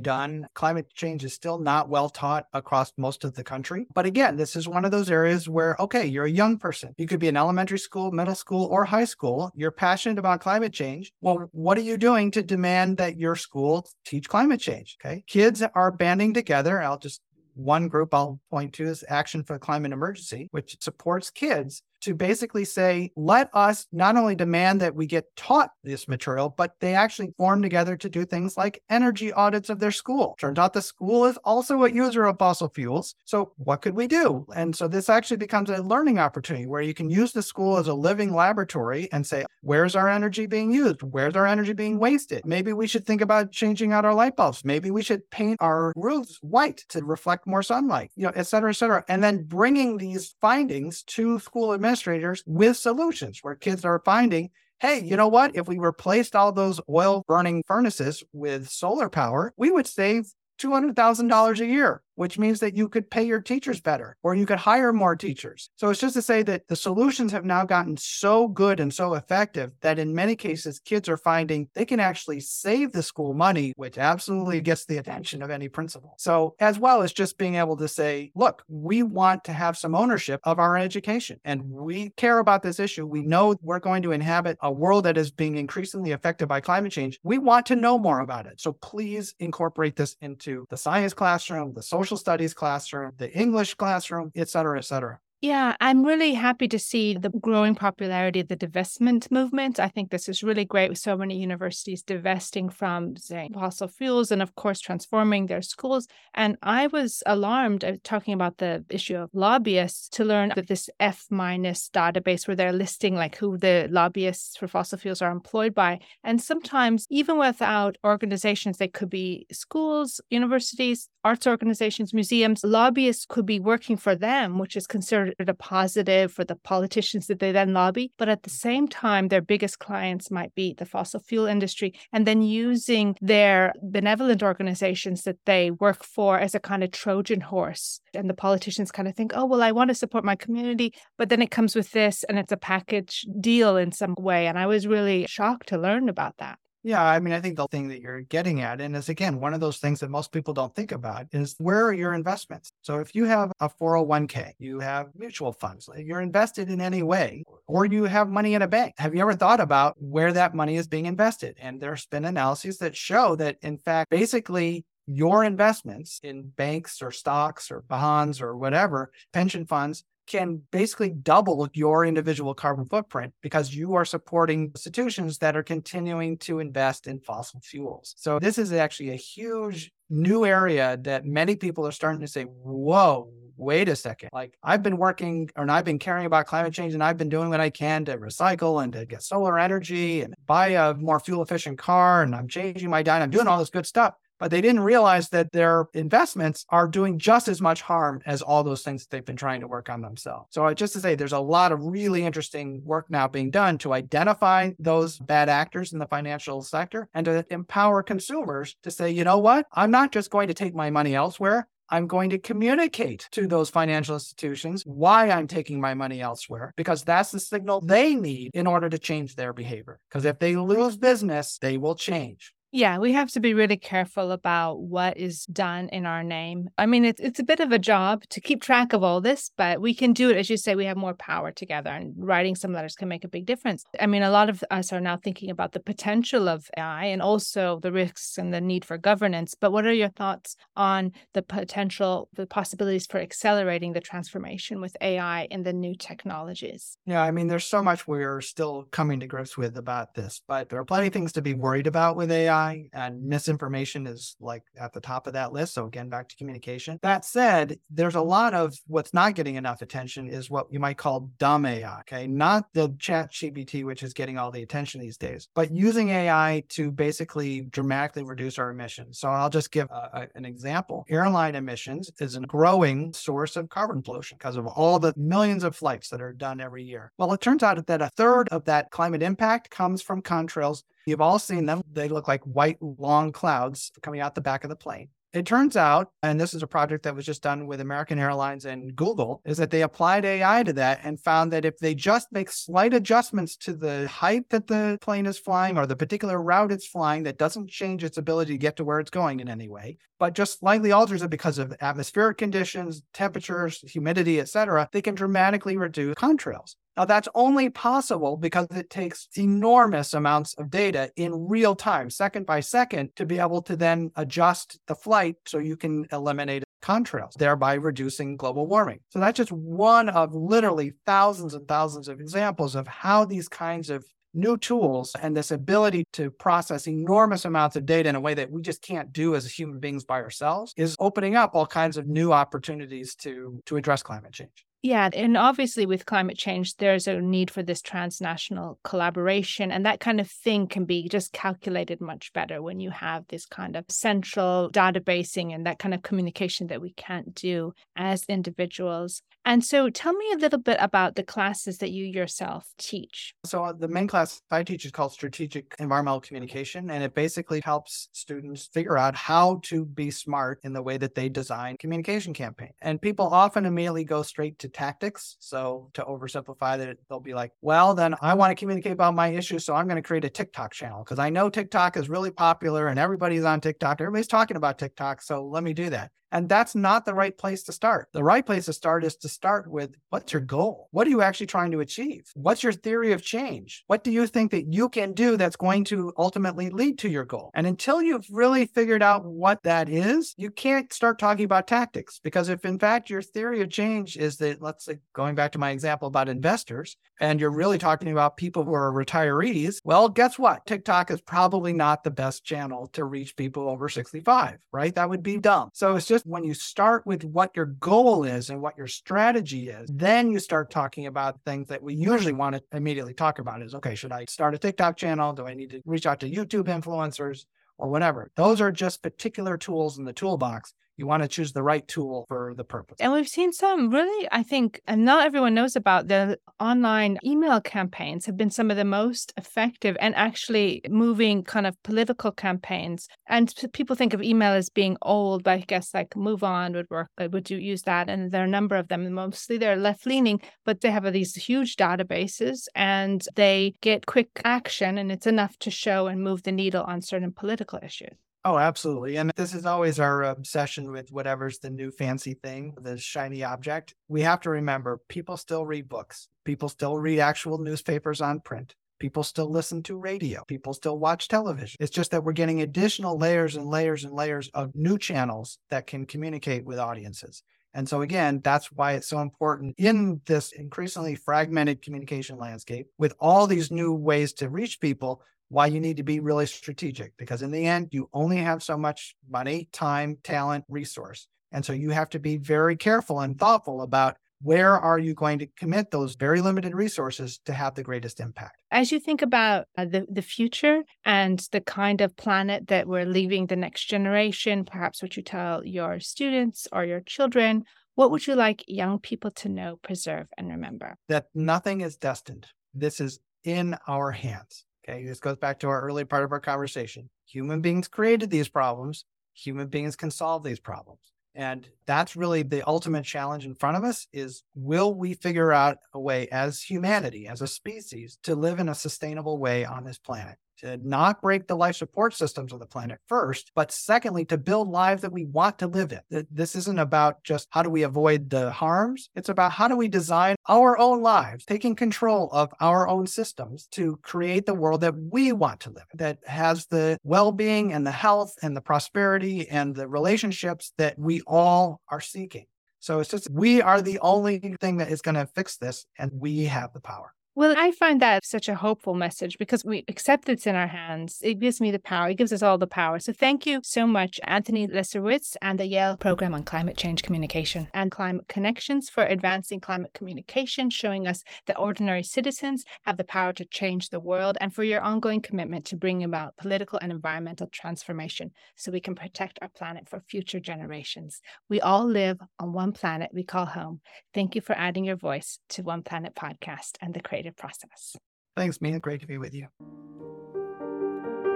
done. 0.00 0.46
Climate 0.54 0.86
change 0.94 1.24
is 1.24 1.32
still 1.32 1.58
not 1.58 1.88
well 1.88 2.08
taught 2.08 2.46
across 2.52 2.92
most 2.96 3.24
of 3.24 3.34
the 3.34 3.42
country. 3.42 3.88
But 3.92 4.06
again, 4.06 4.36
this 4.36 4.54
is 4.54 4.68
one 4.68 4.84
of 4.84 4.92
those 4.92 5.10
areas 5.10 5.48
where, 5.48 5.74
okay, 5.80 6.06
you're 6.06 6.26
a 6.26 6.30
young 6.30 6.56
person. 6.56 6.94
You 6.96 7.08
could 7.08 7.18
be 7.18 7.26
in 7.26 7.36
elementary 7.36 7.80
school, 7.80 8.12
middle 8.12 8.36
school, 8.36 8.66
or 8.66 8.84
high 8.84 9.04
school. 9.04 9.50
You're 9.56 9.72
passionate 9.72 10.20
about 10.20 10.40
climate 10.40 10.72
change. 10.72 11.10
Well, 11.20 11.48
what 11.50 11.78
are 11.78 11.80
you 11.80 11.96
doing 11.96 12.30
to 12.30 12.44
demand 12.44 12.98
that 12.98 13.18
your 13.18 13.34
school 13.34 13.88
teach 14.04 14.28
climate 14.28 14.60
change? 14.60 14.96
Okay. 15.04 15.24
Kids 15.26 15.64
are 15.74 15.90
banding 15.90 16.32
together. 16.32 16.80
I'll 16.80 16.96
just 16.96 17.22
one 17.58 17.88
group 17.88 18.14
I'll 18.14 18.40
point 18.50 18.72
to 18.74 18.84
is 18.84 19.04
Action 19.08 19.42
for 19.42 19.58
Climate 19.58 19.92
Emergency, 19.92 20.48
which 20.52 20.76
supports 20.80 21.30
kids 21.30 21.82
to 22.00 22.14
basically 22.14 22.64
say, 22.64 23.10
let 23.16 23.50
us 23.52 23.86
not 23.92 24.16
only 24.16 24.34
demand 24.34 24.80
that 24.80 24.94
we 24.94 25.06
get 25.06 25.34
taught 25.36 25.70
this 25.82 26.08
material, 26.08 26.54
but 26.56 26.74
they 26.80 26.94
actually 26.94 27.32
form 27.36 27.62
together 27.62 27.96
to 27.96 28.08
do 28.08 28.24
things 28.24 28.56
like 28.56 28.82
energy 28.88 29.32
audits 29.32 29.68
of 29.68 29.80
their 29.80 29.90
school. 29.90 30.36
Turns 30.38 30.58
out 30.58 30.72
the 30.72 30.82
school 30.82 31.24
is 31.24 31.36
also 31.38 31.82
a 31.84 31.90
user 31.90 32.24
of 32.24 32.38
fossil 32.38 32.68
fuels. 32.68 33.14
So 33.24 33.52
what 33.56 33.82
could 33.82 33.94
we 33.94 34.06
do? 34.06 34.46
And 34.54 34.74
so 34.74 34.86
this 34.86 35.08
actually 35.08 35.38
becomes 35.38 35.70
a 35.70 35.82
learning 35.82 36.18
opportunity 36.18 36.66
where 36.66 36.82
you 36.82 36.94
can 36.94 37.10
use 37.10 37.32
the 37.32 37.42
school 37.42 37.78
as 37.78 37.88
a 37.88 37.94
living 37.94 38.32
laboratory 38.32 39.08
and 39.12 39.26
say, 39.26 39.44
where's 39.62 39.96
our 39.96 40.08
energy 40.08 40.46
being 40.46 40.72
used? 40.72 41.02
Where's 41.02 41.36
our 41.36 41.46
energy 41.46 41.72
being 41.72 41.98
wasted? 41.98 42.46
Maybe 42.46 42.72
we 42.72 42.86
should 42.86 43.06
think 43.06 43.20
about 43.20 43.50
changing 43.50 43.92
out 43.92 44.04
our 44.04 44.14
light 44.14 44.36
bulbs. 44.36 44.64
Maybe 44.64 44.90
we 44.90 45.02
should 45.02 45.28
paint 45.30 45.58
our 45.60 45.92
roofs 45.96 46.38
white 46.42 46.84
to 46.90 47.04
reflect 47.04 47.46
more 47.46 47.62
sunlight, 47.62 48.10
you 48.14 48.24
know, 48.24 48.32
et 48.34 48.44
cetera, 48.44 48.70
et 48.70 48.74
cetera. 48.74 49.04
And 49.08 49.22
then 49.22 49.42
bringing 49.42 49.96
these 49.96 50.36
findings 50.40 51.02
to 51.04 51.38
school 51.40 51.72
administrators 51.72 51.87
administrators 51.88 52.42
with 52.46 52.76
solutions 52.76 53.38
where 53.42 53.54
kids 53.54 53.84
are 53.84 54.02
finding 54.04 54.50
hey, 54.80 55.00
you 55.00 55.16
know 55.16 55.26
what? 55.26 55.56
If 55.56 55.66
we 55.66 55.76
replaced 55.76 56.36
all 56.36 56.52
those 56.52 56.80
oil 56.88 57.24
burning 57.26 57.64
furnaces 57.66 58.22
with 58.32 58.68
solar 58.68 59.08
power, 59.08 59.52
we 59.56 59.72
would 59.72 59.88
save 59.88 60.32
$200,000 60.60 61.58
a 61.58 61.66
year 61.66 62.00
which 62.18 62.36
means 62.36 62.58
that 62.58 62.76
you 62.76 62.88
could 62.88 63.08
pay 63.08 63.22
your 63.22 63.40
teachers 63.40 63.80
better 63.80 64.16
or 64.24 64.34
you 64.34 64.44
could 64.44 64.58
hire 64.58 64.92
more 64.92 65.14
teachers. 65.14 65.70
So 65.76 65.88
it's 65.88 66.00
just 66.00 66.14
to 66.14 66.22
say 66.22 66.42
that 66.42 66.66
the 66.66 66.74
solutions 66.74 67.30
have 67.30 67.44
now 67.44 67.64
gotten 67.64 67.96
so 67.96 68.48
good 68.48 68.80
and 68.80 68.92
so 68.92 69.14
effective 69.14 69.70
that 69.82 70.00
in 70.00 70.16
many 70.16 70.34
cases, 70.34 70.80
kids 70.80 71.08
are 71.08 71.16
finding 71.16 71.68
they 71.74 71.84
can 71.84 72.00
actually 72.00 72.40
save 72.40 72.90
the 72.90 73.04
school 73.04 73.34
money, 73.34 73.72
which 73.76 73.98
absolutely 73.98 74.60
gets 74.60 74.84
the 74.84 74.96
attention 74.96 75.42
of 75.42 75.50
any 75.50 75.68
principal. 75.68 76.16
So, 76.18 76.56
as 76.58 76.76
well 76.76 77.02
as 77.02 77.12
just 77.12 77.38
being 77.38 77.54
able 77.54 77.76
to 77.76 77.86
say, 77.86 78.32
look, 78.34 78.64
we 78.66 79.04
want 79.04 79.44
to 79.44 79.52
have 79.52 79.78
some 79.78 79.94
ownership 79.94 80.40
of 80.42 80.58
our 80.58 80.76
education 80.76 81.38
and 81.44 81.62
we 81.70 82.10
care 82.16 82.40
about 82.40 82.64
this 82.64 82.80
issue. 82.80 83.06
We 83.06 83.22
know 83.22 83.54
we're 83.62 83.78
going 83.78 84.02
to 84.02 84.12
inhabit 84.12 84.58
a 84.60 84.72
world 84.72 85.04
that 85.04 85.16
is 85.16 85.30
being 85.30 85.56
increasingly 85.56 86.10
affected 86.10 86.48
by 86.48 86.60
climate 86.60 86.90
change. 86.90 87.20
We 87.22 87.38
want 87.38 87.66
to 87.66 87.76
know 87.76 87.96
more 87.96 88.18
about 88.18 88.46
it. 88.46 88.60
So, 88.60 88.72
please 88.72 89.36
incorporate 89.38 89.94
this 89.94 90.16
into 90.20 90.66
the 90.68 90.76
science 90.76 91.14
classroom, 91.14 91.74
the 91.74 91.82
social 91.82 92.07
social 92.08 92.16
studies 92.16 92.54
classroom, 92.54 93.12
the 93.18 93.30
English 93.38 93.74
classroom, 93.74 94.32
et 94.34 94.48
cetera, 94.48 94.78
et 94.78 94.84
cetera. 94.84 95.20
Yeah, 95.40 95.76
I'm 95.80 96.04
really 96.04 96.34
happy 96.34 96.66
to 96.66 96.80
see 96.80 97.14
the 97.14 97.28
growing 97.30 97.76
popularity 97.76 98.40
of 98.40 98.48
the 98.48 98.56
divestment 98.56 99.30
movement. 99.30 99.78
I 99.78 99.86
think 99.86 100.10
this 100.10 100.28
is 100.28 100.42
really 100.42 100.64
great 100.64 100.90
with 100.90 100.98
so 100.98 101.16
many 101.16 101.38
universities 101.38 102.02
divesting 102.02 102.70
from, 102.70 103.14
say, 103.16 103.48
fossil 103.54 103.86
fuels 103.86 104.32
and, 104.32 104.42
of 104.42 104.56
course, 104.56 104.80
transforming 104.80 105.46
their 105.46 105.62
schools. 105.62 106.08
And 106.34 106.56
I 106.60 106.88
was 106.88 107.22
alarmed 107.24 107.84
uh, 107.84 107.92
talking 108.02 108.34
about 108.34 108.58
the 108.58 108.84
issue 108.90 109.14
of 109.14 109.30
lobbyists 109.32 110.08
to 110.16 110.24
learn 110.24 110.50
that 110.56 110.66
this 110.66 110.90
F 110.98 111.26
minus 111.30 111.88
database 111.88 112.48
where 112.48 112.56
they're 112.56 112.72
listing 112.72 113.14
like 113.14 113.36
who 113.36 113.56
the 113.58 113.86
lobbyists 113.92 114.56
for 114.56 114.66
fossil 114.66 114.98
fuels 114.98 115.22
are 115.22 115.30
employed 115.30 115.72
by. 115.72 116.00
And 116.24 116.42
sometimes, 116.42 117.06
even 117.10 117.38
without 117.38 117.96
organizations, 118.04 118.78
they 118.78 118.88
could 118.88 119.08
be 119.10 119.46
schools, 119.52 120.20
universities, 120.30 121.08
arts 121.22 121.46
organizations, 121.46 122.12
museums, 122.12 122.64
lobbyists 122.64 123.24
could 123.24 123.46
be 123.46 123.60
working 123.60 123.96
for 123.96 124.16
them, 124.16 124.58
which 124.58 124.76
is 124.76 124.88
considered 124.88 125.27
a 125.38 125.54
positive 125.54 126.32
for 126.32 126.44
the 126.44 126.56
politicians 126.56 127.26
that 127.26 127.38
they 127.38 127.52
then 127.52 127.72
lobby. 127.72 128.12
But 128.18 128.28
at 128.28 128.42
the 128.42 128.50
mm. 128.50 128.54
same 128.54 128.88
time, 128.88 129.28
their 129.28 129.40
biggest 129.42 129.78
clients 129.78 130.30
might 130.30 130.54
be 130.54 130.74
the 130.74 130.86
fossil 130.86 131.20
fuel 131.20 131.46
industry, 131.46 131.92
and 132.12 132.26
then 132.26 132.42
using 132.42 133.16
their 133.20 133.72
benevolent 133.82 134.42
organizations 134.42 135.22
that 135.22 135.38
they 135.46 135.70
work 135.70 136.04
for 136.04 136.38
as 136.38 136.54
a 136.54 136.60
kind 136.60 136.84
of 136.84 136.90
Trojan 136.90 137.40
horse. 137.40 138.00
And 138.14 138.28
the 138.28 138.34
politicians 138.34 138.90
kind 138.90 139.08
of 139.08 139.14
think, 139.14 139.32
oh, 139.34 139.46
well, 139.46 139.62
I 139.62 139.72
want 139.72 139.88
to 139.88 139.94
support 139.94 140.24
my 140.24 140.36
community, 140.36 140.94
but 141.16 141.28
then 141.28 141.42
it 141.42 141.50
comes 141.50 141.74
with 141.74 141.90
this 141.92 142.24
and 142.24 142.38
it's 142.38 142.52
a 142.52 142.56
package 142.56 143.26
deal 143.40 143.76
in 143.76 143.92
some 143.92 144.14
way. 144.18 144.46
And 144.46 144.58
I 144.58 144.66
was 144.66 144.86
really 144.86 145.26
shocked 145.28 145.68
to 145.68 145.78
learn 145.78 146.08
about 146.08 146.36
that. 146.38 146.58
Yeah, 146.88 147.04
I 147.04 147.20
mean, 147.20 147.34
I 147.34 147.40
think 147.42 147.56
the 147.58 147.66
thing 147.66 147.88
that 147.88 148.00
you're 148.00 148.22
getting 148.22 148.62
at, 148.62 148.80
and 148.80 148.96
is 148.96 149.10
again, 149.10 149.40
one 149.40 149.52
of 149.52 149.60
those 149.60 149.76
things 149.76 150.00
that 150.00 150.08
most 150.08 150.32
people 150.32 150.54
don't 150.54 150.74
think 150.74 150.90
about 150.90 151.26
is 151.32 151.54
where 151.58 151.84
are 151.84 151.92
your 151.92 152.14
investments? 152.14 152.70
So 152.80 152.98
if 152.98 153.14
you 153.14 153.26
have 153.26 153.52
a 153.60 153.68
401k, 153.68 154.52
you 154.58 154.80
have 154.80 155.08
mutual 155.14 155.52
funds, 155.52 155.90
you're 155.98 156.22
invested 156.22 156.70
in 156.70 156.80
any 156.80 157.02
way, 157.02 157.44
or 157.66 157.84
you 157.84 158.04
have 158.04 158.30
money 158.30 158.54
in 158.54 158.62
a 158.62 158.66
bank, 158.66 158.94
have 158.96 159.14
you 159.14 159.20
ever 159.20 159.34
thought 159.34 159.60
about 159.60 159.96
where 159.98 160.32
that 160.32 160.54
money 160.54 160.76
is 160.76 160.88
being 160.88 161.04
invested? 161.04 161.58
And 161.60 161.78
there's 161.78 162.06
been 162.06 162.24
analyses 162.24 162.78
that 162.78 162.96
show 162.96 163.36
that, 163.36 163.58
in 163.60 163.76
fact, 163.76 164.08
basically 164.08 164.86
your 165.06 165.44
investments 165.44 166.20
in 166.22 166.48
banks 166.56 167.02
or 167.02 167.10
stocks 167.10 167.70
or 167.70 167.82
bonds 167.82 168.40
or 168.40 168.56
whatever, 168.56 169.10
pension 169.34 169.66
funds, 169.66 170.04
can 170.28 170.62
basically 170.70 171.10
double 171.10 171.68
your 171.72 172.04
individual 172.04 172.54
carbon 172.54 172.86
footprint 172.86 173.32
because 173.40 173.74
you 173.74 173.94
are 173.94 174.04
supporting 174.04 174.66
institutions 174.66 175.38
that 175.38 175.56
are 175.56 175.62
continuing 175.62 176.38
to 176.38 176.60
invest 176.60 177.06
in 177.06 177.18
fossil 177.20 177.60
fuels. 177.60 178.14
So 178.18 178.38
this 178.38 178.58
is 178.58 178.72
actually 178.72 179.10
a 179.10 179.16
huge 179.16 179.90
new 180.10 180.44
area 180.44 180.98
that 181.02 181.24
many 181.24 181.56
people 181.56 181.86
are 181.86 181.92
starting 181.92 182.20
to 182.20 182.28
say, 182.28 182.44
whoa, 182.44 183.30
wait 183.56 183.88
a 183.88 183.96
second. 183.96 184.30
Like 184.32 184.56
I've 184.62 184.82
been 184.82 184.96
working 184.96 185.50
or 185.56 185.68
I've 185.68 185.84
been 185.84 185.98
caring 185.98 186.26
about 186.26 186.46
climate 186.46 186.72
change 186.72 186.94
and 186.94 187.02
I've 187.02 187.16
been 187.16 187.28
doing 187.28 187.50
what 187.50 187.60
I 187.60 187.70
can 187.70 188.04
to 188.04 188.16
recycle 188.16 188.82
and 188.82 188.92
to 188.92 189.04
get 189.04 189.22
solar 189.22 189.58
energy 189.58 190.22
and 190.22 190.34
buy 190.46 190.68
a 190.68 190.94
more 190.94 191.18
fuel 191.18 191.42
efficient 191.42 191.78
car 191.78 192.22
and 192.22 192.34
I'm 192.34 192.48
changing 192.48 192.88
my 192.88 193.02
diet. 193.02 193.22
I'm 193.22 193.30
doing 193.30 193.48
all 193.48 193.58
this 193.58 193.70
good 193.70 193.86
stuff 193.86 194.14
but 194.38 194.50
they 194.50 194.60
didn't 194.60 194.80
realize 194.80 195.28
that 195.30 195.52
their 195.52 195.86
investments 195.94 196.64
are 196.70 196.88
doing 196.88 197.18
just 197.18 197.48
as 197.48 197.60
much 197.60 197.82
harm 197.82 198.20
as 198.26 198.42
all 198.42 198.62
those 198.62 198.82
things 198.82 199.02
that 199.02 199.10
they've 199.10 199.24
been 199.24 199.36
trying 199.36 199.60
to 199.60 199.68
work 199.68 199.88
on 199.88 200.00
themselves. 200.00 200.48
So, 200.50 200.66
uh, 200.66 200.74
just 200.74 200.92
to 200.94 201.00
say, 201.00 201.14
there's 201.14 201.32
a 201.32 201.38
lot 201.38 201.72
of 201.72 201.82
really 201.82 202.24
interesting 202.24 202.82
work 202.84 203.10
now 203.10 203.28
being 203.28 203.50
done 203.50 203.78
to 203.78 203.92
identify 203.92 204.70
those 204.78 205.18
bad 205.18 205.48
actors 205.48 205.92
in 205.92 205.98
the 205.98 206.06
financial 206.06 206.62
sector 206.62 207.08
and 207.14 207.24
to 207.26 207.44
empower 207.50 208.02
consumers 208.02 208.76
to 208.82 208.90
say, 208.90 209.10
you 209.10 209.24
know 209.24 209.38
what? 209.38 209.66
I'm 209.72 209.90
not 209.90 210.12
just 210.12 210.30
going 210.30 210.48
to 210.48 210.54
take 210.54 210.74
my 210.74 210.90
money 210.90 211.14
elsewhere. 211.14 211.68
I'm 211.90 212.06
going 212.06 212.30
to 212.30 212.38
communicate 212.38 213.28
to 213.32 213.46
those 213.46 213.70
financial 213.70 214.16
institutions 214.16 214.82
why 214.84 215.30
I'm 215.30 215.46
taking 215.46 215.80
my 215.80 215.94
money 215.94 216.20
elsewhere 216.20 216.74
because 216.76 217.02
that's 217.02 217.30
the 217.30 217.40
signal 217.40 217.80
they 217.80 218.14
need 218.14 218.50
in 218.52 218.66
order 218.66 218.90
to 218.90 218.98
change 218.98 219.36
their 219.36 219.54
behavior. 219.54 219.98
Because 220.08 220.26
if 220.26 220.38
they 220.38 220.56
lose 220.56 220.98
business, 220.98 221.58
they 221.58 221.78
will 221.78 221.94
change. 221.94 222.52
Yeah, 222.70 222.98
we 222.98 223.14
have 223.14 223.30
to 223.32 223.40
be 223.40 223.54
really 223.54 223.78
careful 223.78 224.30
about 224.30 224.80
what 224.80 225.16
is 225.16 225.46
done 225.46 225.88
in 225.88 226.04
our 226.04 226.22
name. 226.22 226.68
I 226.76 226.84
mean, 226.84 227.06
it's 227.06 227.18
it's 227.18 227.40
a 227.40 227.44
bit 227.44 227.60
of 227.60 227.72
a 227.72 227.78
job 227.78 228.24
to 228.28 228.42
keep 228.42 228.60
track 228.60 228.92
of 228.92 229.02
all 229.02 229.22
this, 229.22 229.50
but 229.56 229.80
we 229.80 229.94
can 229.94 230.12
do 230.12 230.28
it. 230.28 230.36
As 230.36 230.50
you 230.50 230.58
say, 230.58 230.74
we 230.74 230.84
have 230.84 230.98
more 230.98 231.14
power 231.14 231.50
together, 231.50 231.88
and 231.88 232.12
writing 232.18 232.54
some 232.54 232.74
letters 232.74 232.94
can 232.94 233.08
make 233.08 233.24
a 233.24 233.28
big 233.28 233.46
difference. 233.46 233.84
I 233.98 234.06
mean, 234.06 234.22
a 234.22 234.30
lot 234.30 234.50
of 234.50 234.62
us 234.70 234.92
are 234.92 235.00
now 235.00 235.16
thinking 235.16 235.48
about 235.48 235.72
the 235.72 235.80
potential 235.80 236.46
of 236.46 236.68
AI 236.76 237.06
and 237.06 237.22
also 237.22 237.80
the 237.80 237.90
risks 237.90 238.36
and 238.36 238.52
the 238.52 238.60
need 238.60 238.84
for 238.84 238.98
governance. 238.98 239.54
But 239.58 239.72
what 239.72 239.86
are 239.86 239.92
your 239.92 240.10
thoughts 240.10 240.54
on 240.76 241.12
the 241.32 241.42
potential, 241.42 242.28
the 242.34 242.46
possibilities 242.46 243.06
for 243.06 243.18
accelerating 243.18 243.94
the 243.94 244.02
transformation 244.02 244.82
with 244.82 244.94
AI 245.00 245.48
and 245.50 245.64
the 245.64 245.72
new 245.72 245.94
technologies? 245.94 246.98
Yeah, 247.06 247.22
I 247.22 247.30
mean, 247.30 247.46
there's 247.46 247.64
so 247.64 247.82
much 247.82 248.06
we're 248.06 248.42
still 248.42 248.82
coming 248.90 249.20
to 249.20 249.26
grips 249.26 249.56
with 249.56 249.78
about 249.78 250.12
this, 250.12 250.42
but 250.46 250.68
there 250.68 250.78
are 250.78 250.84
plenty 250.84 251.06
of 251.06 251.14
things 251.14 251.32
to 251.32 251.40
be 251.40 251.54
worried 251.54 251.86
about 251.86 252.14
with 252.14 252.30
AI. 252.30 252.57
AI 252.58 252.88
and 252.92 253.22
misinformation 253.22 254.06
is 254.06 254.36
like 254.40 254.62
at 254.78 254.92
the 254.92 255.00
top 255.00 255.26
of 255.26 255.32
that 255.34 255.52
list. 255.52 255.74
So 255.74 255.86
again, 255.86 256.08
back 256.08 256.28
to 256.28 256.36
communication. 256.36 256.98
That 257.02 257.24
said, 257.24 257.78
there's 257.90 258.14
a 258.14 258.20
lot 258.20 258.54
of 258.54 258.74
what's 258.86 259.14
not 259.14 259.34
getting 259.34 259.56
enough 259.56 259.82
attention 259.82 260.28
is 260.28 260.50
what 260.50 260.66
you 260.70 260.80
might 260.80 260.98
call 260.98 261.30
dumb 261.38 261.66
AI. 261.66 262.00
Okay. 262.00 262.26
Not 262.26 262.72
the 262.72 262.90
ChatGPT, 262.90 263.84
which 263.84 264.02
is 264.02 264.12
getting 264.12 264.38
all 264.38 264.50
the 264.50 264.62
attention 264.62 265.00
these 265.00 265.16
days, 265.16 265.48
but 265.54 265.70
using 265.70 266.10
AI 266.10 266.62
to 266.70 266.90
basically 266.90 267.62
dramatically 267.62 268.22
reduce 268.22 268.58
our 268.58 268.70
emissions. 268.70 269.18
So 269.18 269.28
I'll 269.28 269.50
just 269.50 269.70
give 269.70 269.88
a, 269.90 270.10
a, 270.12 270.28
an 270.34 270.44
example. 270.44 271.04
Airline 271.08 271.54
emissions 271.54 272.10
is 272.20 272.36
a 272.36 272.40
growing 272.40 273.12
source 273.12 273.56
of 273.56 273.68
carbon 273.68 274.02
pollution 274.02 274.38
because 274.38 274.56
of 274.56 274.66
all 274.66 274.98
the 274.98 275.14
millions 275.16 275.64
of 275.64 275.76
flights 275.76 276.08
that 276.10 276.20
are 276.20 276.32
done 276.32 276.60
every 276.60 276.82
year. 276.82 277.12
Well, 277.18 277.32
it 277.32 277.40
turns 277.40 277.62
out 277.62 277.84
that 277.86 278.02
a 278.02 278.10
third 278.16 278.48
of 278.50 278.64
that 278.64 278.90
climate 278.90 279.22
impact 279.22 279.70
comes 279.70 280.02
from 280.02 280.22
contrails 280.22 280.82
You've 281.08 281.22
all 281.22 281.38
seen 281.38 281.64
them. 281.64 281.80
They 281.90 282.08
look 282.08 282.28
like 282.28 282.44
white, 282.44 282.76
long 282.80 283.32
clouds 283.32 283.92
coming 284.02 284.20
out 284.20 284.34
the 284.34 284.42
back 284.42 284.62
of 284.62 284.68
the 284.68 284.76
plane. 284.76 285.08
It 285.32 285.44
turns 285.44 285.76
out, 285.76 286.10
and 286.22 286.40
this 286.40 286.54
is 286.54 286.62
a 286.62 286.66
project 286.66 287.04
that 287.04 287.14
was 287.14 287.26
just 287.26 287.42
done 287.42 287.66
with 287.66 287.82
American 287.82 288.18
Airlines 288.18 288.64
and 288.64 288.96
Google, 288.96 289.42
is 289.44 289.58
that 289.58 289.70
they 289.70 289.82
applied 289.82 290.24
AI 290.24 290.62
to 290.62 290.72
that 290.74 291.00
and 291.04 291.20
found 291.20 291.52
that 291.52 291.66
if 291.66 291.78
they 291.78 291.94
just 291.94 292.28
make 292.32 292.50
slight 292.50 292.94
adjustments 292.94 293.56
to 293.58 293.74
the 293.74 294.08
height 294.08 294.48
that 294.48 294.66
the 294.66 294.98
plane 295.02 295.26
is 295.26 295.38
flying 295.38 295.76
or 295.76 295.86
the 295.86 295.96
particular 295.96 296.42
route 296.42 296.72
it's 296.72 296.86
flying 296.86 297.24
that 297.24 297.36
doesn't 297.36 297.68
change 297.68 298.04
its 298.04 298.16
ability 298.16 298.52
to 298.52 298.58
get 298.58 298.76
to 298.76 298.84
where 298.84 299.00
it's 299.00 299.10
going 299.10 299.40
in 299.40 299.50
any 299.50 299.68
way, 299.68 299.98
but 300.18 300.34
just 300.34 300.60
slightly 300.60 300.92
alters 300.92 301.22
it 301.22 301.28
because 301.28 301.58
of 301.58 301.76
atmospheric 301.82 302.38
conditions, 302.38 303.02
temperatures, 303.12 303.82
humidity, 303.86 304.40
etc., 304.40 304.88
they 304.92 305.02
can 305.02 305.14
dramatically 305.14 305.76
reduce 305.76 306.14
contrails. 306.14 306.74
Now, 306.98 307.04
that's 307.04 307.28
only 307.36 307.70
possible 307.70 308.36
because 308.36 308.66
it 308.72 308.90
takes 308.90 309.28
enormous 309.36 310.14
amounts 310.14 310.54
of 310.54 310.68
data 310.68 311.12
in 311.14 311.46
real 311.46 311.76
time, 311.76 312.10
second 312.10 312.44
by 312.44 312.58
second, 312.58 313.14
to 313.14 313.24
be 313.24 313.38
able 313.38 313.62
to 313.62 313.76
then 313.76 314.10
adjust 314.16 314.80
the 314.88 314.96
flight 314.96 315.36
so 315.46 315.58
you 315.58 315.76
can 315.76 316.08
eliminate 316.10 316.64
contrails, 316.82 317.34
thereby 317.34 317.74
reducing 317.74 318.36
global 318.36 318.66
warming. 318.66 318.98
So 319.10 319.20
that's 319.20 319.36
just 319.36 319.52
one 319.52 320.08
of 320.08 320.34
literally 320.34 320.94
thousands 321.06 321.54
and 321.54 321.68
thousands 321.68 322.08
of 322.08 322.20
examples 322.20 322.74
of 322.74 322.88
how 322.88 323.24
these 323.24 323.48
kinds 323.48 323.90
of 323.90 324.04
new 324.34 324.56
tools 324.56 325.14
and 325.22 325.36
this 325.36 325.52
ability 325.52 326.02
to 326.14 326.32
process 326.32 326.88
enormous 326.88 327.44
amounts 327.44 327.76
of 327.76 327.86
data 327.86 328.08
in 328.08 328.16
a 328.16 328.20
way 328.20 328.34
that 328.34 328.50
we 328.50 328.60
just 328.60 328.82
can't 328.82 329.12
do 329.12 329.36
as 329.36 329.46
human 329.46 329.78
beings 329.78 330.04
by 330.04 330.20
ourselves 330.20 330.74
is 330.76 330.96
opening 330.98 331.36
up 331.36 331.54
all 331.54 331.66
kinds 331.66 331.96
of 331.96 332.08
new 332.08 332.32
opportunities 332.32 333.14
to 333.14 333.62
to 333.66 333.76
address 333.76 334.02
climate 334.02 334.32
change. 334.32 334.67
Yeah, 334.82 335.10
and 335.12 335.36
obviously 335.36 335.86
with 335.86 336.06
climate 336.06 336.38
change, 336.38 336.76
there's 336.76 337.08
a 337.08 337.20
need 337.20 337.50
for 337.50 337.64
this 337.64 337.82
transnational 337.82 338.78
collaboration, 338.84 339.72
and 339.72 339.84
that 339.84 339.98
kind 339.98 340.20
of 340.20 340.30
thing 340.30 340.68
can 340.68 340.84
be 340.84 341.08
just 341.08 341.32
calculated 341.32 342.00
much 342.00 342.32
better 342.32 342.62
when 342.62 342.78
you 342.78 342.90
have 342.90 343.26
this 343.26 343.44
kind 343.44 343.74
of 343.74 343.84
central 343.88 344.70
databasing 344.70 345.52
and 345.52 345.66
that 345.66 345.80
kind 345.80 345.94
of 345.94 346.02
communication 346.02 346.68
that 346.68 346.80
we 346.80 346.92
can't 346.92 347.34
do 347.34 347.72
as 347.96 348.24
individuals. 348.28 349.22
And 349.48 349.64
so 349.64 349.88
tell 349.88 350.12
me 350.12 350.30
a 350.34 350.36
little 350.36 350.58
bit 350.58 350.76
about 350.78 351.16
the 351.16 351.22
classes 351.22 351.78
that 351.78 351.90
you 351.90 352.04
yourself 352.04 352.70
teach. 352.76 353.34
So, 353.46 353.64
uh, 353.64 353.72
the 353.72 353.88
main 353.88 354.06
class 354.06 354.42
I 354.50 354.62
teach 354.62 354.84
is 354.84 354.90
called 354.90 355.12
Strategic 355.12 355.74
Environmental 355.78 356.20
Communication, 356.20 356.90
and 356.90 357.02
it 357.02 357.14
basically 357.14 357.62
helps 357.64 358.10
students 358.12 358.66
figure 358.66 358.98
out 358.98 359.14
how 359.14 359.60
to 359.62 359.86
be 359.86 360.10
smart 360.10 360.60
in 360.64 360.74
the 360.74 360.82
way 360.82 360.98
that 360.98 361.14
they 361.14 361.30
design 361.30 361.78
communication 361.78 362.34
campaign. 362.34 362.72
And 362.82 363.00
people 363.00 363.26
often 363.26 363.64
immediately 363.64 364.04
go 364.04 364.20
straight 364.22 364.58
to 364.58 364.68
tactics. 364.68 365.38
So, 365.40 365.88
to 365.94 366.02
oversimplify 366.02 366.76
that, 366.76 366.98
they'll 367.08 367.18
be 367.18 367.32
like, 367.32 367.52
well, 367.62 367.94
then 367.94 368.16
I 368.20 368.34
want 368.34 368.50
to 368.50 368.54
communicate 368.54 368.92
about 368.92 369.14
my 369.14 369.28
issue. 369.28 369.58
So, 369.60 369.74
I'm 369.74 369.88
going 369.88 369.96
to 369.96 370.06
create 370.06 370.26
a 370.26 370.28
TikTok 370.28 370.74
channel 370.74 371.02
because 371.04 371.18
I 371.18 371.30
know 371.30 371.48
TikTok 371.48 371.96
is 371.96 372.10
really 372.10 372.30
popular 372.30 372.88
and 372.88 372.98
everybody's 372.98 373.44
on 373.44 373.62
TikTok. 373.62 374.02
Everybody's 374.02 374.26
talking 374.26 374.58
about 374.58 374.78
TikTok. 374.78 375.22
So, 375.22 375.42
let 375.42 375.64
me 375.64 375.72
do 375.72 375.88
that. 375.88 376.10
And 376.30 376.48
that's 376.48 376.74
not 376.74 377.04
the 377.04 377.14
right 377.14 377.36
place 377.36 377.62
to 377.64 377.72
start. 377.72 378.08
The 378.12 378.24
right 378.24 378.44
place 378.44 378.66
to 378.66 378.72
start 378.72 379.04
is 379.04 379.16
to 379.16 379.28
start 379.28 379.70
with 379.70 379.94
what's 380.10 380.32
your 380.32 380.42
goal? 380.42 380.88
What 380.90 381.06
are 381.06 381.10
you 381.10 381.22
actually 381.22 381.46
trying 381.46 381.70
to 381.72 381.80
achieve? 381.80 382.30
What's 382.34 382.62
your 382.62 382.72
theory 382.72 383.12
of 383.12 383.22
change? 383.22 383.84
What 383.86 384.04
do 384.04 384.10
you 384.10 384.26
think 384.26 384.50
that 384.50 384.72
you 384.72 384.88
can 384.88 385.12
do 385.12 385.36
that's 385.36 385.56
going 385.56 385.84
to 385.84 386.12
ultimately 386.18 386.70
lead 386.70 386.98
to 387.00 387.08
your 387.08 387.24
goal? 387.24 387.50
And 387.54 387.66
until 387.66 388.02
you've 388.02 388.26
really 388.30 388.66
figured 388.66 389.02
out 389.02 389.24
what 389.24 389.62
that 389.62 389.88
is, 389.88 390.34
you 390.36 390.50
can't 390.50 390.92
start 390.92 391.18
talking 391.18 391.44
about 391.44 391.66
tactics. 391.66 392.20
Because 392.22 392.48
if 392.48 392.64
in 392.64 392.78
fact 392.78 393.10
your 393.10 393.22
theory 393.22 393.60
of 393.62 393.70
change 393.70 394.16
is 394.16 394.36
that, 394.38 394.60
let's 394.62 394.84
say, 394.84 394.98
going 395.14 395.34
back 395.34 395.52
to 395.52 395.58
my 395.58 395.70
example 395.70 396.08
about 396.08 396.28
investors, 396.28 396.96
and 397.20 397.40
you're 397.40 397.50
really 397.50 397.78
talking 397.78 398.12
about 398.12 398.36
people 398.36 398.64
who 398.64 398.74
are 398.74 398.92
retirees, 398.92 399.80
well, 399.84 400.08
guess 400.08 400.38
what? 400.38 400.64
TikTok 400.66 401.10
is 401.10 401.20
probably 401.20 401.72
not 401.72 402.04
the 402.04 402.10
best 402.10 402.44
channel 402.44 402.86
to 402.88 403.04
reach 403.04 403.36
people 403.36 403.68
over 403.68 403.88
65, 403.88 404.58
right? 404.72 404.94
That 404.94 405.08
would 405.08 405.22
be 405.22 405.38
dumb. 405.38 405.70
So 405.74 405.96
it's 405.96 406.06
just 406.06 406.17
just 406.18 406.26
when 406.26 406.42
you 406.42 406.52
start 406.52 407.06
with 407.06 407.22
what 407.22 407.52
your 407.54 407.66
goal 407.66 408.24
is 408.24 408.50
and 408.50 408.60
what 408.60 408.76
your 408.76 408.88
strategy 408.88 409.68
is, 409.68 409.88
then 409.92 410.32
you 410.32 410.40
start 410.40 410.68
talking 410.68 411.06
about 411.06 411.38
things 411.44 411.68
that 411.68 411.80
we 411.80 411.94
usually 411.94 412.32
want 412.32 412.56
to 412.56 412.62
immediately 412.76 413.14
talk 413.14 413.38
about 413.38 413.62
is 413.62 413.72
okay, 413.72 413.94
should 413.94 414.10
I 414.10 414.24
start 414.24 414.52
a 414.54 414.58
TikTok 414.58 414.96
channel? 414.96 415.32
Do 415.32 415.46
I 415.46 415.54
need 415.54 415.70
to 415.70 415.80
reach 415.86 416.06
out 416.06 416.18
to 416.20 416.30
YouTube 416.30 416.64
influencers 416.64 417.44
or 417.78 417.88
whatever? 417.88 418.32
Those 418.34 418.60
are 418.60 418.72
just 418.72 419.00
particular 419.00 419.56
tools 419.56 419.98
in 419.98 420.04
the 420.04 420.12
toolbox 420.12 420.74
you 420.98 421.06
want 421.06 421.22
to 421.22 421.28
choose 421.28 421.52
the 421.52 421.62
right 421.62 421.86
tool 421.86 422.26
for 422.28 422.52
the 422.56 422.64
purpose. 422.64 422.96
And 423.00 423.12
we've 423.12 423.28
seen 423.28 423.52
some 423.52 423.88
really, 423.88 424.28
I 424.32 424.42
think, 424.42 424.80
and 424.86 425.04
not 425.04 425.24
everyone 425.24 425.54
knows 425.54 425.76
about 425.76 426.08
the 426.08 426.38
online 426.58 427.18
email 427.24 427.60
campaigns 427.60 428.26
have 428.26 428.36
been 428.36 428.50
some 428.50 428.70
of 428.70 428.76
the 428.76 428.84
most 428.84 429.32
effective 429.36 429.96
and 430.00 430.14
actually 430.16 430.82
moving 430.90 431.44
kind 431.44 431.66
of 431.66 431.80
political 431.84 432.32
campaigns. 432.32 433.06
And 433.28 433.54
people 433.72 433.94
think 433.94 434.12
of 434.12 434.22
email 434.22 434.52
as 434.52 434.68
being 434.68 434.96
old, 435.02 435.44
but 435.44 435.52
I 435.52 435.58
guess 435.60 435.94
like 435.94 436.10
MoveOn 436.10 436.74
would 436.74 436.90
work, 436.90 437.10
would 437.18 437.48
you 437.48 437.58
use 437.58 437.82
that? 437.82 438.10
And 438.10 438.32
there 438.32 438.42
are 438.42 438.46
a 438.46 438.48
number 438.48 438.74
of 438.74 438.88
them. 438.88 439.10
Mostly 439.12 439.56
they're 439.56 439.76
left 439.76 440.04
leaning, 440.04 440.40
but 440.64 440.80
they 440.80 440.90
have 440.90 441.10
these 441.12 441.34
huge 441.36 441.76
databases 441.76 442.66
and 442.74 443.24
they 443.36 443.74
get 443.80 444.06
quick 444.06 444.28
action, 444.44 444.98
and 444.98 445.12
it's 445.12 445.26
enough 445.26 445.56
to 445.60 445.70
show 445.70 446.08
and 446.08 446.22
move 446.22 446.42
the 446.42 446.50
needle 446.50 446.82
on 446.82 447.00
certain 447.02 447.32
political 447.32 447.78
issues. 447.82 448.10
Oh, 448.48 448.56
absolutely. 448.56 449.16
And 449.16 449.30
this 449.36 449.52
is 449.52 449.66
always 449.66 450.00
our 450.00 450.22
obsession 450.24 450.90
with 450.90 451.12
whatever's 451.12 451.58
the 451.58 451.68
new 451.68 451.90
fancy 451.90 452.32
thing, 452.32 452.74
the 452.80 452.96
shiny 452.96 453.44
object. 453.44 453.94
We 454.08 454.22
have 454.22 454.40
to 454.40 454.48
remember 454.48 455.02
people 455.10 455.36
still 455.36 455.66
read 455.66 455.86
books, 455.86 456.28
people 456.46 456.70
still 456.70 456.96
read 456.96 457.18
actual 457.18 457.58
newspapers 457.58 458.22
on 458.22 458.40
print. 458.40 458.74
People 459.00 459.22
still 459.22 459.50
listen 459.50 459.82
to 459.82 459.98
radio. 459.98 460.44
People 460.48 460.72
still 460.72 460.98
watch 460.98 461.28
television. 461.28 461.76
It's 461.78 461.90
just 461.90 462.10
that 462.10 462.24
we're 462.24 462.32
getting 462.32 462.62
additional 462.62 463.18
layers 463.18 463.54
and 463.54 463.66
layers 463.66 464.04
and 464.04 464.14
layers 464.14 464.48
of 464.54 464.74
new 464.74 464.96
channels 464.96 465.58
that 465.68 465.86
can 465.86 466.06
communicate 466.06 466.64
with 466.64 466.78
audiences. 466.78 467.42
And 467.74 467.86
so, 467.86 468.00
again, 468.00 468.40
that's 468.42 468.72
why 468.72 468.92
it's 468.94 469.08
so 469.08 469.20
important 469.20 469.74
in 469.76 470.22
this 470.24 470.52
increasingly 470.52 471.16
fragmented 471.16 471.82
communication 471.82 472.38
landscape 472.38 472.86
with 472.96 473.12
all 473.20 473.46
these 473.46 473.70
new 473.70 473.92
ways 473.92 474.32
to 474.34 474.48
reach 474.48 474.80
people 474.80 475.22
why 475.48 475.66
you 475.66 475.80
need 475.80 475.96
to 475.96 476.02
be 476.02 476.20
really 476.20 476.46
strategic 476.46 477.16
because 477.16 477.42
in 477.42 477.50
the 477.50 477.66
end 477.66 477.88
you 477.90 478.08
only 478.12 478.36
have 478.36 478.62
so 478.62 478.76
much 478.76 479.14
money 479.28 479.68
time 479.72 480.18
talent 480.22 480.64
resource. 480.68 481.26
And 481.52 481.64
so 481.64 481.72
you 481.72 481.90
have 481.90 482.10
to 482.10 482.18
be 482.18 482.36
very 482.36 482.76
careful 482.76 483.20
and 483.20 483.38
thoughtful 483.38 483.80
about 483.80 484.16
where 484.40 484.78
are 484.78 484.98
you 484.98 485.14
going 485.14 485.38
to 485.40 485.46
commit 485.46 485.90
those 485.90 486.14
very 486.14 486.40
limited 486.40 486.74
resources 486.74 487.40
to 487.44 487.52
have 487.52 487.74
the 487.74 487.82
greatest 487.82 488.20
impact. 488.20 488.56
As 488.70 488.92
you 488.92 489.00
think 489.00 489.20
about 489.20 489.66
uh, 489.76 489.84
the, 489.84 490.06
the 490.08 490.22
future 490.22 490.82
and 491.04 491.44
the 491.50 491.60
kind 491.60 492.00
of 492.00 492.16
planet 492.16 492.68
that 492.68 492.86
we're 492.86 493.06
leaving 493.06 493.46
the 493.46 493.56
next 493.56 493.86
generation 493.86 494.64
perhaps 494.64 495.02
what 495.02 495.16
you 495.16 495.22
tell 495.22 495.64
your 495.64 495.98
students 495.98 496.68
or 496.70 496.84
your 496.84 497.00
children 497.00 497.64
what 497.94 498.12
would 498.12 498.28
you 498.28 498.36
like 498.36 498.62
young 498.68 499.00
people 499.00 499.32
to 499.32 499.48
know 499.48 499.76
preserve 499.82 500.28
and 500.38 500.48
remember? 500.50 500.94
That 501.08 501.26
nothing 501.34 501.80
is 501.80 501.96
destined. 501.96 502.46
This 502.72 503.00
is 503.00 503.18
in 503.42 503.76
our 503.88 504.12
hands 504.12 504.66
Okay, 504.88 505.04
this 505.04 505.20
goes 505.20 505.36
back 505.36 505.58
to 505.60 505.68
our 505.68 505.82
early 505.82 506.04
part 506.04 506.24
of 506.24 506.32
our 506.32 506.40
conversation. 506.40 507.10
Human 507.26 507.60
beings 507.60 507.88
created 507.88 508.30
these 508.30 508.48
problems. 508.48 509.04
Human 509.34 509.68
beings 509.68 509.96
can 509.96 510.10
solve 510.10 510.42
these 510.42 510.60
problems. 510.60 511.12
And 511.34 511.68
that's 511.86 512.16
really 512.16 512.42
the 512.42 512.66
ultimate 512.66 513.04
challenge 513.04 513.44
in 513.44 513.54
front 513.54 513.76
of 513.76 513.84
us 513.84 514.08
is 514.12 514.42
will 514.54 514.94
we 514.94 515.12
figure 515.12 515.52
out 515.52 515.78
a 515.92 516.00
way 516.00 516.26
as 516.28 516.62
humanity, 516.62 517.28
as 517.28 517.42
a 517.42 517.46
species, 517.46 518.18
to 518.22 518.34
live 518.34 518.58
in 518.60 518.68
a 518.68 518.74
sustainable 518.74 519.38
way 519.38 519.64
on 519.64 519.84
this 519.84 519.98
planet? 519.98 520.36
To 520.58 520.78
not 520.78 521.22
break 521.22 521.46
the 521.46 521.56
life 521.56 521.76
support 521.76 522.14
systems 522.14 522.52
of 522.52 522.60
the 522.60 522.66
planet 522.66 522.98
first, 523.06 523.52
but 523.54 523.72
secondly, 523.72 524.24
to 524.26 524.38
build 524.38 524.68
lives 524.68 525.02
that 525.02 525.12
we 525.12 525.24
want 525.24 525.58
to 525.58 525.66
live 525.66 525.92
in. 525.92 526.26
This 526.30 526.54
isn't 526.56 526.78
about 526.78 527.22
just 527.24 527.48
how 527.50 527.62
do 527.62 527.70
we 527.70 527.82
avoid 527.82 528.30
the 528.30 528.50
harms, 528.50 529.10
it's 529.14 529.28
about 529.28 529.52
how 529.52 529.68
do 529.68 529.76
we 529.76 529.88
design 529.88 530.36
our 530.48 530.78
own 530.78 531.02
lives, 531.02 531.44
taking 531.44 531.74
control 531.74 532.28
of 532.32 532.52
our 532.60 532.88
own 532.88 533.06
systems 533.06 533.66
to 533.72 533.98
create 534.02 534.46
the 534.46 534.54
world 534.54 534.80
that 534.80 534.94
we 534.96 535.32
want 535.32 535.60
to 535.60 535.70
live, 535.70 535.86
in, 535.92 535.98
that 535.98 536.18
has 536.26 536.66
the 536.66 536.98
well 537.02 537.32
being 537.32 537.72
and 537.72 537.86
the 537.86 537.90
health 537.90 538.34
and 538.42 538.56
the 538.56 538.60
prosperity 538.60 539.48
and 539.48 539.74
the 539.74 539.88
relationships 539.88 540.72
that 540.78 540.98
we 540.98 541.20
all 541.26 541.80
are 541.88 542.00
seeking. 542.00 542.46
So 542.80 543.00
it's 543.00 543.10
just 543.10 543.30
we 543.30 543.60
are 543.60 543.82
the 543.82 543.98
only 544.00 544.54
thing 544.60 544.78
that 544.78 544.90
is 544.90 545.02
going 545.02 545.16
to 545.16 545.26
fix 545.26 545.56
this, 545.56 545.86
and 545.98 546.12
we 546.14 546.44
have 546.44 546.72
the 546.72 546.80
power. 546.80 547.12
Well, 547.38 547.54
I 547.56 547.70
find 547.70 548.02
that 548.02 548.24
such 548.24 548.48
a 548.48 548.56
hopeful 548.56 548.94
message 548.94 549.38
because 549.38 549.64
we 549.64 549.84
accept 549.86 550.28
it's 550.28 550.44
in 550.44 550.56
our 550.56 550.66
hands. 550.66 551.20
It 551.22 551.38
gives 551.38 551.60
me 551.60 551.70
the 551.70 551.78
power. 551.78 552.08
It 552.08 552.16
gives 552.16 552.32
us 552.32 552.42
all 552.42 552.58
the 552.58 552.66
power. 552.66 552.98
So 552.98 553.12
thank 553.12 553.46
you 553.46 553.60
so 553.62 553.86
much, 553.86 554.18
Anthony 554.24 554.66
Leiserowitz 554.66 555.36
and 555.40 555.56
the 555.56 555.66
Yale 555.66 555.96
Program 555.98 556.34
on 556.34 556.42
Climate 556.42 556.76
Change 556.76 557.04
Communication 557.04 557.68
and 557.72 557.92
Climate 557.92 558.26
Connections 558.26 558.90
for 558.90 559.04
advancing 559.04 559.60
climate 559.60 559.92
communication, 559.94 560.68
showing 560.68 561.06
us 561.06 561.22
that 561.46 561.56
ordinary 561.60 562.02
citizens 562.02 562.64
have 562.82 562.96
the 562.96 563.04
power 563.04 563.32
to 563.34 563.44
change 563.44 563.90
the 563.90 564.00
world, 564.00 564.36
and 564.40 564.52
for 564.52 564.64
your 564.64 564.80
ongoing 564.80 565.20
commitment 565.20 565.64
to 565.66 565.76
bring 565.76 566.02
about 566.02 566.36
political 566.38 566.80
and 566.82 566.90
environmental 566.90 567.46
transformation 567.46 568.32
so 568.56 568.72
we 568.72 568.80
can 568.80 568.96
protect 568.96 569.38
our 569.42 569.48
planet 569.48 569.88
for 569.88 570.00
future 570.00 570.40
generations. 570.40 571.20
We 571.48 571.60
all 571.60 571.86
live 571.86 572.18
on 572.40 572.52
one 572.52 572.72
planet 572.72 573.10
we 573.14 573.22
call 573.22 573.46
home. 573.46 573.80
Thank 574.12 574.34
you 574.34 574.40
for 574.40 574.58
adding 574.58 574.84
your 574.84 574.96
voice 574.96 575.38
to 575.50 575.62
One 575.62 575.84
Planet 575.84 576.16
podcast 576.16 576.72
and 576.80 576.92
the 576.92 577.00
creative 577.00 577.27
creative 577.28 577.36
process. 577.36 577.96
Thanks, 578.36 578.60
Mia. 578.60 578.78
Great 578.78 579.00
to 579.00 579.06
be 579.06 579.18
with 579.18 579.34
you. 579.34 579.46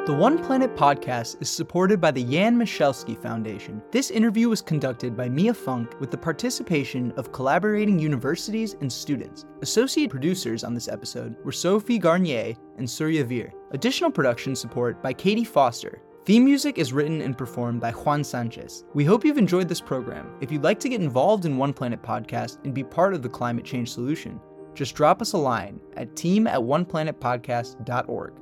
The 0.05 0.15
One 0.15 0.43
Planet 0.43 0.75
podcast 0.75 1.41
is 1.41 1.49
supported 1.49 2.01
by 2.01 2.11
the 2.11 2.25
Jan 2.25 2.57
Michalski 2.57 3.17
Foundation. 3.17 3.81
This 3.93 4.11
interview 4.11 4.49
was 4.49 4.61
conducted 4.61 5.17
by 5.17 5.29
Mia 5.29 5.55
Funk 5.55 5.95
with 6.01 6.11
the 6.11 6.19
participation 6.19 7.13
of 7.13 7.31
collaborating 7.31 8.01
universities 8.01 8.75
and 8.81 8.93
students. 8.93 9.45
Associate 9.63 10.11
producers 10.11 10.65
on 10.65 10.75
this 10.75 10.89
episode 10.89 11.37
were 11.45 11.53
Sophie 11.53 11.99
Garnier 11.99 12.55
and 12.79 12.91
Surya 12.91 13.25
Veer. 13.25 13.53
Additional 13.71 14.11
production 14.11 14.57
support 14.57 15.01
by 15.05 15.13
Katie 15.13 15.45
Foster. 15.45 16.03
Theme 16.25 16.45
music 16.45 16.79
is 16.79 16.93
written 16.93 17.21
and 17.21 17.39
performed 17.39 17.81
by 17.81 17.93
Juan 17.93 18.25
Sanchez. 18.25 18.85
We 18.95 19.05
hope 19.05 19.25
you've 19.25 19.39
enjoyed 19.39 19.69
this 19.69 19.81
program. 19.81 20.35
If 20.41 20.51
you'd 20.51 20.65
like 20.65 20.81
to 20.81 20.89
get 20.89 21.01
involved 21.01 21.47
in 21.47 21.57
One 21.57 21.73
Planet 21.73 22.03
podcast 22.03 22.59
and 22.65 22.75
be 22.75 22.83
part 22.83 23.15
of 23.15 23.23
the 23.23 23.29
climate 23.29 23.65
change 23.65 23.93
solution, 23.93 24.41
just 24.75 24.95
drop 24.95 25.21
us 25.21 25.33
a 25.33 25.39
line 25.39 25.81
at 25.97 26.17
team 26.17 26.47
at 26.47 26.61
oneplanetpodcast.org. 26.61 28.33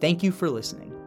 Thank 0.00 0.22
you 0.22 0.32
for 0.32 0.48
listening. 0.48 0.97